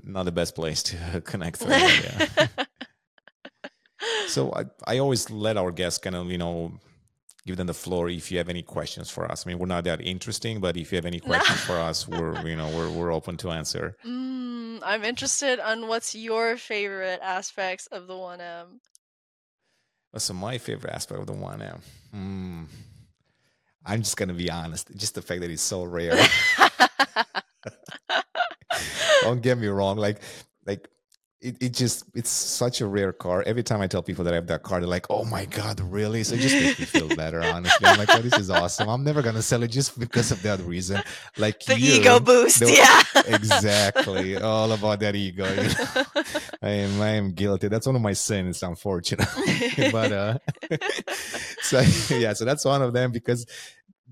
Not 0.04 0.26
the 0.26 0.32
best 0.32 0.54
place 0.54 0.84
to 0.84 1.22
connect 1.26 1.58
through. 1.58 1.72
yeah. 1.72 2.28
so 4.28 4.54
I, 4.54 4.66
I 4.86 5.00
always 5.00 5.32
let 5.32 5.58
our 5.58 5.72
guests 5.72 5.98
kind 5.98 6.16
of 6.16 6.30
you 6.30 6.38
know 6.38 6.74
give 7.46 7.58
them 7.58 7.68
the 7.68 7.74
floor 7.74 8.10
if 8.10 8.32
you 8.32 8.38
have 8.38 8.50
any 8.50 8.62
questions 8.62 9.10
for 9.10 9.30
us. 9.30 9.46
I 9.46 9.50
mean, 9.50 9.60
we're 9.60 9.68
not 9.68 9.84
that 9.84 10.02
interesting, 10.02 10.60
but 10.60 10.78
if 10.78 10.92
you 10.92 10.96
have 10.96 11.06
any 11.06 11.20
questions 11.20 11.60
for 11.62 11.78
us, 11.78 12.08
we're 12.14 12.40
you 12.48 12.56
know 12.56 12.70
we're 12.70 12.90
we're 12.90 13.12
open 13.14 13.38
to 13.38 13.52
answer. 13.52 13.98
Mm, 14.06 14.80
I'm 14.84 15.04
interested 15.04 15.60
on 15.60 15.88
what's 15.88 16.16
your 16.16 16.58
favorite 16.58 17.20
aspects 17.22 17.88
of 17.88 18.08
the 18.08 18.14
1M. 18.14 18.80
So 20.16 20.34
my 20.34 20.58
favorite 20.60 20.94
aspect 20.94 21.20
of 21.20 21.28
the 21.28 21.34
1M. 21.34 21.82
Mm, 22.16 22.66
I'm 23.86 24.02
just 24.02 24.16
gonna 24.16 24.34
be 24.34 24.50
honest. 24.50 24.96
Just 24.96 25.16
the 25.16 25.22
fact 25.22 25.42
that 25.42 25.50
it's 25.50 25.62
so 25.62 25.84
rare. 25.84 26.18
Don't 29.22 29.42
get 29.42 29.58
me 29.58 29.68
wrong. 29.68 29.98
Like 29.98 30.20
like 30.66 30.88
it, 31.44 31.58
it 31.60 31.74
just 31.74 32.06
it's 32.16 32.30
such 32.30 32.80
a 32.80 32.88
rare 32.88 33.12
car. 33.12 33.44
Every 33.46 33.64
time 33.64 33.82
I 33.82 33.88
tell 33.88 34.02
people 34.02 34.24
that 34.24 34.34
I 34.34 34.36
have 34.36 34.48
that 34.48 34.64
car, 34.64 34.80
they're 34.80 34.88
like, 34.88 35.08
"Oh 35.10 35.26
my 35.26 35.46
god, 35.46 35.82
really?" 35.82 36.24
So 36.24 36.36
it 36.36 36.40
just 36.40 36.56
makes 36.56 36.80
me 36.80 36.86
feel 36.86 37.16
better. 37.16 37.44
Honestly, 37.44 37.86
I'm 37.86 37.98
like, 37.98 38.10
"Oh, 38.12 38.22
this 38.22 38.38
is 38.40 38.50
awesome." 38.50 38.88
I'm 38.88 39.04
never 39.04 39.22
gonna 39.22 39.42
sell 39.42 39.62
it 39.62 39.68
just 39.68 40.00
because 40.00 40.32
of 40.32 40.42
that 40.44 40.62
reason. 40.62 41.04
Like 41.38 41.60
the 41.66 41.78
you, 41.78 42.00
ego 42.00 42.20
boost, 42.20 42.60
the, 42.60 42.72
yeah, 42.72 43.22
exactly. 43.28 44.38
All 44.38 44.72
about 44.72 45.02
that 45.02 45.16
ego. 45.16 45.46
You 45.50 45.64
know? 45.64 46.04
I 46.62 46.70
am 46.70 47.02
I 47.02 47.10
am 47.10 47.34
guilty. 47.34 47.68
That's 47.68 47.86
one 47.86 47.98
of 47.98 48.02
my 48.02 48.14
sins, 48.14 48.64
unfortunately. 48.64 49.92
but 49.92 50.12
uh, 50.12 50.38
so 51.62 51.82
yeah, 52.16 52.34
so 52.34 52.46
that's 52.46 52.64
one 52.64 52.82
of 52.82 52.94
them 52.94 53.12
because 53.12 53.46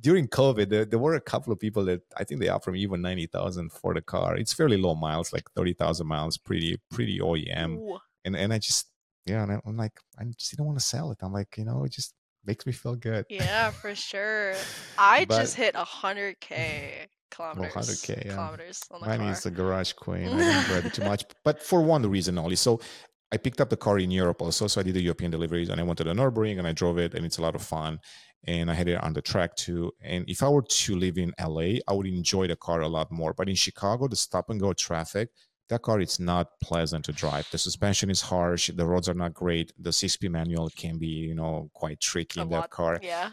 during 0.01 0.27
COVID, 0.27 0.69
there, 0.69 0.85
there, 0.85 0.99
were 0.99 1.15
a 1.15 1.21
couple 1.21 1.53
of 1.53 1.59
people 1.59 1.85
that 1.85 2.01
I 2.17 2.23
think 2.23 2.41
they 2.41 2.49
offered 2.49 2.73
me 2.73 2.81
even 2.81 3.01
ninety 3.01 3.27
thousand 3.27 3.71
for 3.71 3.93
the 3.93 4.01
car. 4.01 4.35
It's 4.35 4.53
fairly 4.53 4.77
low 4.77 4.95
miles, 4.95 5.31
like 5.31 5.49
thirty 5.55 5.73
thousand 5.73 6.07
miles, 6.07 6.37
pretty 6.37 6.79
pretty 6.89 7.19
OEM. 7.19 7.77
Ooh. 7.77 7.99
And 8.25 8.35
and 8.35 8.51
I 8.51 8.57
just 8.57 8.87
yeah, 9.25 9.43
and 9.43 9.61
I'm 9.65 9.77
like 9.77 9.99
I 10.19 10.25
just 10.37 10.57
don't 10.57 10.67
want 10.67 10.79
to 10.79 10.85
sell 10.85 11.11
it. 11.11 11.19
I'm 11.21 11.31
like 11.31 11.55
you 11.57 11.65
know 11.65 11.83
it 11.83 11.91
just 11.91 12.13
makes 12.45 12.65
me 12.65 12.71
feel 12.71 12.95
good. 12.95 13.25
Yeah, 13.29 13.69
for 13.71 13.95
sure. 13.95 14.55
I 14.97 15.25
but, 15.25 15.39
just 15.39 15.55
hit 15.55 15.75
hundred 15.75 16.39
k 16.39 17.07
kilometers. 17.29 17.73
100k, 17.73 18.25
yeah. 18.25 18.33
Kilometers 18.33 18.83
on 18.91 19.01
the 19.01 19.07
Mine 19.07 19.19
car. 19.19 19.31
is 19.31 19.45
a 19.45 19.51
garage 19.51 19.93
queen. 19.93 20.27
I 20.27 20.37
didn't 20.37 20.65
drive 20.65 20.85
it 20.85 20.93
too 20.93 21.03
much, 21.03 21.25
but 21.43 21.61
for 21.61 21.81
one 21.81 22.07
reason 22.09 22.37
only. 22.37 22.55
So 22.55 22.81
I 23.31 23.37
picked 23.37 23.61
up 23.61 23.69
the 23.69 23.77
car 23.77 23.97
in 23.99 24.11
Europe 24.11 24.41
also. 24.41 24.67
So 24.67 24.81
I 24.81 24.83
did 24.83 24.95
the 24.95 25.01
European 25.01 25.31
deliveries 25.31 25.69
and 25.69 25.79
I 25.79 25.83
went 25.83 25.97
to 25.99 26.03
the 26.03 26.13
Nürburgring 26.13 26.59
and 26.59 26.67
I 26.67 26.73
drove 26.73 26.97
it 26.97 27.13
and 27.13 27.25
it's 27.25 27.37
a 27.37 27.41
lot 27.41 27.55
of 27.55 27.61
fun 27.61 27.99
and 28.45 28.71
I 28.71 28.73
had 28.73 28.87
it 28.87 29.03
on 29.03 29.13
the 29.13 29.21
track 29.21 29.55
too. 29.55 29.91
And 30.01 30.27
if 30.27 30.41
I 30.41 30.49
were 30.49 30.63
to 30.63 30.95
live 30.95 31.17
in 31.17 31.33
LA, 31.39 31.79
I 31.87 31.93
would 31.93 32.07
enjoy 32.07 32.47
the 32.47 32.55
car 32.55 32.81
a 32.81 32.87
lot 32.87 33.11
more. 33.11 33.33
But 33.33 33.49
in 33.49 33.55
Chicago, 33.55 34.07
the 34.07 34.15
stop 34.15 34.49
and 34.49 34.59
go 34.59 34.73
traffic, 34.73 35.29
that 35.69 35.83
car 35.83 36.01
it's 36.01 36.19
not 36.19 36.59
pleasant 36.61 37.05
to 37.05 37.13
drive. 37.13 37.47
The 37.51 37.57
suspension 37.57 38.09
is 38.09 38.21
harsh, 38.21 38.69
the 38.73 38.85
roads 38.85 39.07
are 39.07 39.13
not 39.13 39.33
great. 39.33 39.71
The 39.79 39.93
six-speed 39.93 40.31
manual 40.31 40.69
can 40.75 40.97
be, 40.97 41.07
you 41.07 41.35
know, 41.35 41.69
quite 41.73 41.99
tricky 41.99 42.39
a 42.39 42.43
in 42.43 42.49
lot, 42.49 42.63
that 42.63 42.69
car. 42.71 42.99
Yeah. 43.01 43.31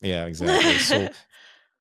Yeah, 0.00 0.24
exactly. 0.26 0.78
so 0.78 1.08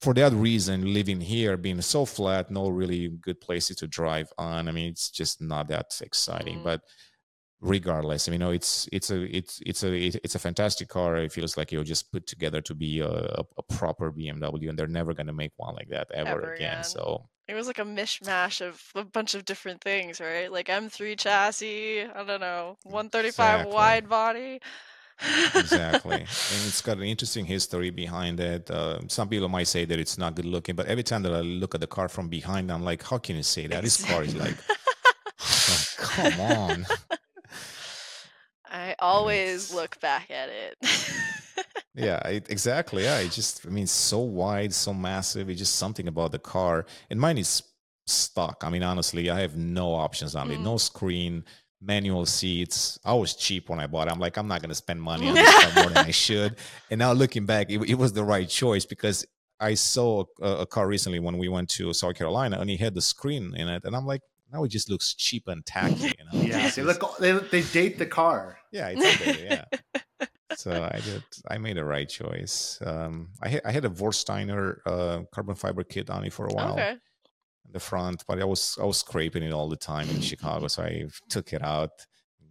for 0.01 0.14
that 0.16 0.34
reason, 0.34 0.93
living 0.93 1.22
here, 1.22 1.57
being 1.57 1.82
so 1.82 2.05
flat, 2.05 2.49
no 2.49 2.70
really 2.70 3.09
good 3.09 3.39
places 3.39 3.78
to 3.78 3.88
drive 3.88 4.32
on. 4.38 4.68
I 4.68 4.72
mean, 4.72 4.91
it's 4.91 5.09
just 5.09 5.41
not 5.41 5.68
that 5.70 5.97
exciting. 6.01 6.59
Mm. 6.59 6.64
But 6.64 6.82
regardless. 7.64 8.28
I 8.28 8.32
mean, 8.32 8.41
you 8.41 8.45
know, 8.45 8.51
it's 8.51 8.88
it's 8.91 9.09
a 9.09 9.24
it's 9.36 9.61
it's 9.66 9.84
a 9.84 9.93
it's 10.24 10.36
a 10.36 10.39
fantastic 10.39 10.89
car. 10.89 11.18
It 11.18 11.32
feels 11.32 11.57
like 11.57 11.72
you're 11.72 11.84
just 11.84 12.11
put 12.11 12.28
together 12.28 12.61
to 12.61 12.76
be 12.76 12.99
a, 12.99 13.09
a 13.09 13.64
proper 13.64 14.11
BMW, 14.11 14.70
and 14.70 14.78
they're 14.78 14.88
never 14.88 15.14
going 15.14 15.28
to 15.28 15.34
make 15.34 15.53
one 15.55 15.76
like 15.76 15.89
that 15.89 16.11
ever, 16.14 16.30
ever 16.30 16.53
again. 16.53 16.72
again. 16.74 16.84
So 16.84 17.30
it 17.47 17.55
was 17.55 17.68
like 17.68 17.80
a 17.80 17.84
mishmash 17.84 18.61
of 18.61 18.82
a 18.95 19.03
bunch 19.03 19.34
of 19.34 19.45
different 19.45 19.82
things, 19.82 20.20
right? 20.20 20.51
Like 20.51 20.68
M3 20.68 21.18
chassis, 21.18 22.01
I 22.01 22.24
don't 22.24 22.41
know, 22.41 22.78
135 22.84 23.32
exactly. 23.32 23.74
wide 23.74 24.09
body. 24.09 24.61
exactly, 25.55 26.16
and 26.16 26.28
it's 26.68 26.82
got 26.82 26.97
an 26.97 27.03
interesting 27.03 27.45
history 27.45 27.91
behind 27.91 28.39
it. 28.39 28.70
Uh, 28.70 28.99
some 29.07 29.30
people 29.30 29.47
might 29.47 29.68
say 29.68 29.86
that 29.86 29.99
it's 29.99 30.18
not 30.18 30.36
good 30.36 30.45
looking, 30.45 30.76
but 30.76 30.88
every 30.88 31.03
time 31.03 31.24
that 31.24 31.34
I 31.34 31.41
look 31.41 31.74
at 31.74 31.82
the 31.82 31.88
car 31.88 32.09
from 32.09 32.28
behind, 32.28 32.72
I'm 32.72 32.84
like, 32.84 33.01
how 33.03 33.20
can 33.20 33.38
you 33.38 33.43
say 33.43 33.68
that? 33.68 33.84
This 33.84 34.03
car 34.03 34.24
is 34.24 34.36
like, 34.36 34.55
oh, 34.70 35.86
come 35.97 36.41
on. 36.41 36.86
I 38.74 38.95
always 38.99 39.74
look 39.80 39.99
back 40.01 40.32
at 40.32 40.49
it. 40.49 41.65
yeah, 41.95 42.19
exactly. 42.28 43.03
Yeah, 43.03 43.19
it 43.19 43.32
just 43.32 43.65
I 43.65 43.69
mean 43.69 43.88
so 43.88 44.19
wide, 44.19 44.74
so 44.74 44.93
massive. 44.93 45.49
It's 45.49 45.59
just 45.59 45.76
something 45.76 46.07
about 46.07 46.32
the 46.32 46.39
car. 46.39 46.86
And 47.09 47.19
mine 47.19 47.38
is 47.38 47.63
stock. 48.07 48.63
I 48.65 48.69
mean, 48.69 48.84
honestly, 48.84 49.30
I 49.30 49.39
have 49.39 49.55
no 49.55 49.93
options 49.93 50.36
on 50.36 50.49
mm. 50.49 50.55
it. 50.55 50.59
No 50.59 50.78
screen, 50.78 51.45
manual 51.80 52.26
seats. 52.26 52.99
I 53.05 53.13
was 53.13 53.36
cheap 53.36 53.69
when 53.69 53.80
I 53.80 53.88
bought 53.88 54.07
it. 54.07 54.11
I'm 54.11 54.19
like, 54.19 54.38
I'm 54.38 54.47
not 54.47 54.61
gonna 54.61 54.76
spend 54.76 55.01
money 55.01 55.30
on 55.30 55.36
this 55.36 55.63
car 55.63 55.84
more 55.84 55.93
than 55.93 56.05
I 56.05 56.11
should. 56.26 56.55
And 56.89 56.99
now 56.99 57.13
looking 57.13 57.45
back, 57.45 57.69
it, 57.69 57.82
it 57.88 57.95
was 57.95 58.13
the 58.13 58.24
right 58.24 58.49
choice 58.49 58.86
because 58.86 59.26
I 59.59 59.76
saw 59.76 60.26
a, 60.41 60.47
a, 60.57 60.65
car 60.65 60.88
recently 60.88 61.19
when 61.19 61.38
we 61.38 61.47
went 61.47 61.69
to 61.69 61.93
South 61.93 62.15
Carolina 62.15 62.59
and 62.59 62.69
he 62.69 62.76
had 62.76 62.95
the 62.95 63.01
screen 63.01 63.55
in 63.55 63.69
it, 63.69 63.86
and 63.86 63.95
I'm 63.95 64.05
like, 64.05 64.21
now 64.51 64.63
it 64.63 64.69
just 64.69 64.89
looks 64.89 65.13
cheap 65.13 65.47
and 65.47 65.65
tacky. 65.65 66.13
You 66.34 66.39
know? 66.39 66.45
yeah, 66.45 66.69
they 66.69 66.82
look 66.82 67.17
they, 67.17 67.32
they 67.32 67.61
date 67.61 67.97
the 67.97 68.05
car. 68.05 68.57
Yeah, 68.74 68.88
exactly. 68.89 69.45
Yeah. 69.45 69.65
so 70.55 70.89
I 70.91 70.99
did. 70.99 71.24
I 71.49 71.57
made 71.59 71.78
the 71.78 71.86
right 71.86 72.09
choice. 72.09 72.80
Um, 72.86 73.30
I 73.41 73.49
had 73.49 73.61
I 73.65 73.71
had 73.71 73.86
a 73.86 73.89
Vorsteiner 73.89 74.78
uh, 74.86 75.19
carbon 75.32 75.55
fiber 75.55 75.84
kit 75.84 76.09
on 76.09 76.26
it 76.26 76.34
for 76.34 76.47
a 76.47 76.53
while. 76.53 76.74
Okay. 76.74 76.95
The 77.71 77.80
front, 77.80 78.24
but 78.28 78.39
I 78.39 78.45
was 78.45 78.78
I 78.82 78.86
was 78.86 78.99
scraping 78.99 79.43
it 79.43 79.53
all 79.53 79.69
the 79.69 79.78
time 79.78 80.09
in 80.09 80.21
Chicago, 80.21 80.67
so 80.67 80.84
I 80.84 81.05
took 81.30 81.53
it 81.53 81.63
out, 81.63 81.91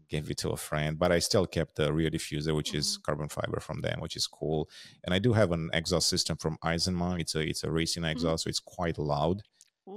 gave 0.09 0.31
it 0.31 0.39
to 0.39 0.51
a 0.51 0.57
friend. 0.57 0.99
But 0.99 1.13
I 1.13 1.19
still 1.21 1.47
kept 1.47 1.77
the 1.77 1.93
rear 1.93 2.11
diffuser, 2.11 2.57
which 2.57 2.75
is 2.75 2.87
mm-hmm. 2.87 3.03
carbon 3.03 3.29
fiber 3.29 3.61
from 3.61 3.83
them, 3.83 4.01
which 4.01 4.17
is 4.17 4.27
cool. 4.27 4.69
And 5.05 5.15
I 5.15 5.21
do 5.21 5.33
have 5.33 5.53
an 5.53 5.71
exhaust 5.73 6.09
system 6.09 6.39
from 6.39 6.57
Eisenmann. 6.65 7.21
It's 7.21 7.35
a 7.35 7.41
it's 7.41 7.63
a 7.63 7.71
racing 7.71 8.03
mm-hmm. 8.03 8.13
exhaust, 8.13 8.43
mm-hmm. 8.43 8.49
so 8.49 8.51
it's 8.51 8.61
quite 8.61 8.99
loud. 8.99 9.43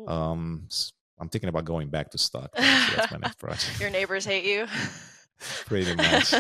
Um, 0.07 0.67
I'm 1.19 1.30
thinking 1.30 1.49
about 1.49 1.65
going 1.65 1.89
back 1.89 2.11
to 2.11 2.17
stock. 2.17 2.51
That's 2.55 3.11
my 3.11 3.17
next 3.21 3.39
project. 3.39 3.80
Your 3.80 3.89
neighbors 3.89 4.26
hate 4.26 4.45
you. 4.45 4.67
pretty 5.65 5.95
much. 5.95 6.31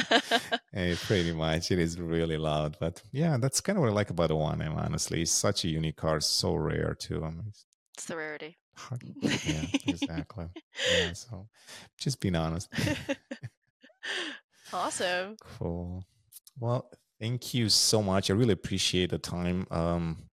hey, 0.73 0.95
pretty 1.01 1.33
much. 1.33 1.71
It 1.71 1.79
is 1.79 1.99
really 1.99 2.37
loud, 2.37 2.77
but 2.79 3.01
yeah, 3.11 3.37
that's 3.37 3.61
kind 3.61 3.77
of 3.77 3.81
what 3.83 3.89
I 3.91 3.93
like 3.93 4.09
about 4.09 4.29
the 4.29 4.35
one 4.35 4.61
M. 4.61 4.73
Honestly, 4.75 5.21
it's 5.21 5.31
such 5.31 5.65
a 5.65 5.67
unique 5.67 5.97
car, 5.97 6.19
so 6.21 6.55
rare 6.55 6.95
too. 6.95 7.23
I 7.23 7.29
mean, 7.29 7.45
it's, 7.49 7.65
it's 7.95 8.05
the 8.05 8.17
rarity. 8.17 8.57
Hard. 8.75 9.03
Yeah, 9.21 9.65
exactly. 9.87 10.45
yeah, 10.91 11.13
so 11.13 11.47
just 11.97 12.19
being 12.19 12.35
honest. 12.35 12.69
awesome. 14.73 15.37
Cool. 15.39 16.03
Well, 16.59 16.89
thank 17.19 17.53
you 17.53 17.69
so 17.69 18.01
much. 18.01 18.29
I 18.29 18.33
really 18.33 18.53
appreciate 18.53 19.11
the 19.11 19.17
time. 19.17 19.67
Um, 19.71 20.29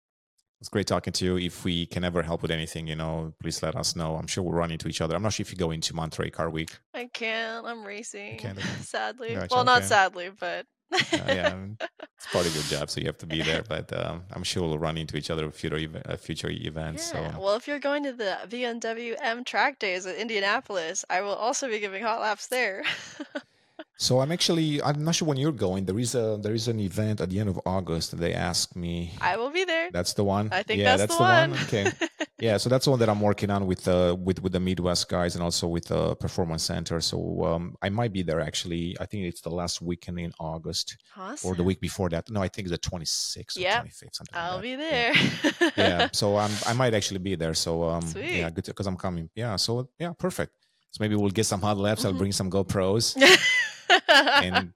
it's 0.62 0.68
great 0.68 0.86
talking 0.86 1.12
to 1.12 1.24
you. 1.24 1.36
If 1.38 1.64
we 1.64 1.86
can 1.86 2.04
ever 2.04 2.22
help 2.22 2.40
with 2.40 2.52
anything, 2.52 2.86
you 2.86 2.94
know, 2.94 3.34
please 3.42 3.64
let 3.64 3.74
us 3.74 3.96
know. 3.96 4.14
I'm 4.14 4.28
sure 4.28 4.44
we'll 4.44 4.54
run 4.54 4.70
into 4.70 4.86
each 4.86 5.00
other. 5.00 5.16
I'm 5.16 5.22
not 5.22 5.32
sure 5.32 5.42
if 5.42 5.50
you 5.50 5.58
go 5.58 5.72
into 5.72 5.92
Monterey 5.92 6.30
Car 6.30 6.48
Week. 6.50 6.78
I 6.94 7.06
can't. 7.12 7.66
I'm 7.66 7.82
racing. 7.84 8.38
can't. 8.38 8.60
Sadly. 8.80 9.34
Gotcha, 9.34 9.52
well, 9.52 9.64
not 9.64 9.78
okay. 9.78 9.86
sadly, 9.88 10.30
but 10.38 10.66
Uh, 10.92 10.98
yeah, 11.26 11.56
it's 11.80 12.26
part 12.32 12.46
of 12.46 12.54
your 12.54 12.62
job, 12.64 12.88
so 12.90 13.00
you 13.00 13.08
have 13.08 13.18
to 13.18 13.26
be 13.26 13.42
there. 13.42 13.64
But 13.68 13.92
um, 13.92 14.22
I'm 14.30 14.44
sure 14.44 14.62
we'll 14.62 14.78
run 14.78 14.96
into 14.98 15.16
each 15.16 15.30
other 15.30 15.46
at 15.48 15.54
future, 15.54 15.78
ev- 15.78 16.02
uh, 16.06 16.16
future 16.16 16.50
events. 16.50 17.10
yeah. 17.12 17.32
So 17.32 17.40
Well, 17.40 17.56
if 17.56 17.66
you're 17.66 17.80
going 17.80 18.04
to 18.04 18.12
the 18.12 18.38
BMW 18.48 19.16
M 19.20 19.42
track 19.42 19.80
days 19.80 20.06
at 20.06 20.14
Indianapolis, 20.14 21.04
I 21.10 21.22
will 21.22 21.34
also 21.34 21.66
be 21.68 21.80
giving 21.80 22.04
hot 22.04 22.20
laps 22.20 22.46
there. 22.46 22.84
So 23.98 24.20
I'm 24.20 24.32
actually 24.32 24.82
I'm 24.82 25.04
not 25.04 25.14
sure 25.14 25.28
when 25.28 25.36
you're 25.36 25.52
going. 25.52 25.84
There 25.84 25.98
is 25.98 26.14
a 26.14 26.38
there 26.42 26.54
is 26.54 26.66
an 26.66 26.80
event 26.80 27.20
at 27.20 27.30
the 27.30 27.38
end 27.38 27.48
of 27.48 27.60
August. 27.64 28.16
They 28.18 28.34
asked 28.34 28.74
me. 28.74 29.12
I 29.20 29.36
will 29.36 29.50
be 29.50 29.64
there. 29.64 29.90
That's 29.92 30.14
the 30.14 30.24
one. 30.24 30.48
I 30.50 30.62
think 30.64 30.80
yeah, 30.80 30.96
that's, 30.96 31.16
that's 31.16 31.18
the, 31.18 31.22
one. 31.22 31.52
Okay. 31.64 31.92
yeah, 32.40 32.56
so 32.56 32.68
that's 32.68 32.86
the 32.86 32.90
one 32.90 32.98
that 33.00 33.08
I'm 33.08 33.20
working 33.20 33.50
on 33.50 33.66
with 33.66 33.86
uh 33.86 34.16
with 34.18 34.42
with 34.42 34.52
the 34.52 34.60
Midwest 34.60 35.08
guys 35.08 35.34
and 35.36 35.44
also 35.44 35.68
with 35.68 35.86
the 35.86 36.16
Performance 36.16 36.64
Center. 36.64 37.00
So 37.00 37.44
um 37.44 37.76
I 37.80 37.90
might 37.90 38.12
be 38.12 38.22
there 38.22 38.40
actually. 38.40 38.96
I 38.98 39.06
think 39.06 39.24
it's 39.26 39.40
the 39.42 39.50
last 39.50 39.80
weekend 39.80 40.18
in 40.18 40.32
August 40.40 40.96
Awesome. 41.16 41.50
or 41.50 41.54
the 41.54 41.62
week 41.62 41.80
before 41.80 42.08
that. 42.08 42.28
No, 42.28 42.42
I 42.42 42.48
think 42.48 42.66
it's 42.66 42.72
the 42.72 42.90
26th 42.90 43.56
Yep. 43.56 43.84
or 43.84 43.86
25th. 43.86 44.14
Something 44.16 44.34
I'll 44.34 44.54
like 44.54 44.62
be 44.62 44.74
there. 44.76 45.12
Yeah. 45.60 45.70
yeah. 45.76 46.08
So 46.12 46.36
I'm 46.38 46.50
I 46.66 46.72
might 46.72 46.94
actually 46.94 47.20
be 47.20 47.36
there. 47.36 47.54
So 47.54 47.84
um 47.84 48.02
Sweet. 48.02 48.38
yeah, 48.38 48.50
good 48.50 48.64
because 48.64 48.86
I'm 48.88 48.96
coming. 48.96 49.30
Yeah. 49.36 49.54
So 49.56 49.90
yeah, 49.98 50.12
perfect. 50.18 50.52
So 50.90 50.98
maybe 51.00 51.14
we'll 51.14 51.30
get 51.30 51.46
some 51.46 51.60
hot 51.62 51.78
laps. 51.78 52.04
I'll 52.04 52.12
Mhm. 52.12 52.18
bring 52.18 52.32
some 52.32 52.50
GoPros 52.50 53.16
and 54.08 54.72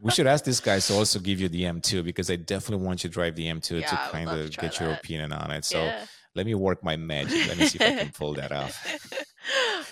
we 0.00 0.10
should 0.10 0.26
ask 0.26 0.44
these 0.44 0.60
guys 0.60 0.86
to 0.88 0.94
also 0.94 1.18
give 1.18 1.40
you 1.40 1.48
the 1.48 1.62
M2 1.62 2.04
because 2.04 2.30
I 2.30 2.36
definitely 2.36 2.84
want 2.86 3.04
you 3.04 3.10
to 3.10 3.14
drive 3.14 3.34
the 3.36 3.46
M2 3.46 3.80
Yeah, 3.80 3.86
to 3.86 3.96
kind 4.10 4.30
of 4.30 4.50
to 4.50 4.60
get 4.60 4.80
your 4.80 4.92
opinion 4.92 5.32
on 5.32 5.50
it. 5.50 5.64
So 5.64 5.78
yeah. 5.82 6.04
let 6.34 6.46
me 6.46 6.54
work 6.54 6.82
my 6.82 6.96
magic. 6.96 7.48
Let 7.48 7.58
me 7.58 7.66
see 7.66 7.78
if 7.80 7.82
I 7.82 8.04
can 8.04 8.12
pull 8.12 8.34
that 8.34 8.52
off. 8.52 8.74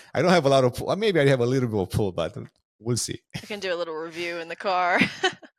I 0.13 0.21
don't 0.21 0.31
have 0.31 0.45
a 0.45 0.49
lot 0.49 0.63
of 0.63 0.73
pull. 0.75 0.95
Maybe 0.95 1.19
I 1.19 1.27
have 1.27 1.39
a 1.39 1.45
little 1.45 1.69
bit 1.69 1.79
of 1.79 1.89
pull, 1.89 2.11
but 2.11 2.35
we'll 2.79 2.97
see. 2.97 3.19
I 3.35 3.39
can 3.39 3.59
do 3.59 3.73
a 3.73 3.77
little 3.77 3.95
review 3.95 4.37
in 4.37 4.47
the 4.47 4.55
car. 4.55 4.99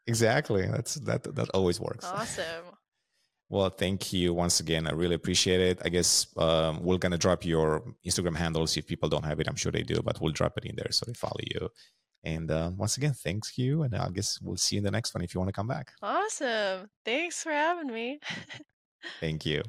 Exactly. 0.08 0.66
That's 0.66 0.96
that. 0.96 1.22
That 1.36 1.48
always 1.50 1.78
works. 1.78 2.04
awesome. 2.04 2.64
Well, 3.48 3.70
thank 3.70 4.12
you 4.12 4.34
once 4.34 4.60
again. 4.60 4.86
I 4.88 4.92
really 4.92 5.14
appreciate 5.14 5.60
it. 5.60 5.78
I 5.84 5.90
guess 5.90 6.26
um, 6.36 6.82
we're 6.82 6.98
gonna 6.98 7.18
drop 7.18 7.44
your 7.44 7.84
Instagram 8.04 8.34
handles 8.34 8.76
if 8.76 8.86
people 8.86 9.08
don't 9.08 9.24
have 9.24 9.38
it. 9.40 9.46
I'm 9.48 9.54
sure 9.56 9.70
they 9.70 9.82
do, 9.82 10.00
but 10.02 10.20
we'll 10.20 10.32
drop 10.32 10.56
it 10.56 10.64
in 10.64 10.74
there 10.74 10.90
so 10.90 11.04
they 11.06 11.12
follow 11.12 11.38
you. 11.54 11.68
And 12.24 12.50
uh, 12.50 12.70
once 12.76 12.96
again, 12.96 13.14
thanks 13.14 13.58
you. 13.58 13.82
And 13.82 13.94
I 13.94 14.08
guess 14.10 14.38
we'll 14.40 14.56
see 14.56 14.76
you 14.76 14.80
in 14.80 14.84
the 14.84 14.90
next 14.90 15.14
one 15.14 15.22
if 15.22 15.34
you 15.34 15.40
want 15.40 15.48
to 15.48 15.52
come 15.52 15.68
back. 15.68 15.92
Awesome. 16.02 16.88
Thanks 17.04 17.42
for 17.42 17.50
having 17.50 17.92
me. 17.92 18.20
Thank 19.20 19.44
you. 19.44 19.62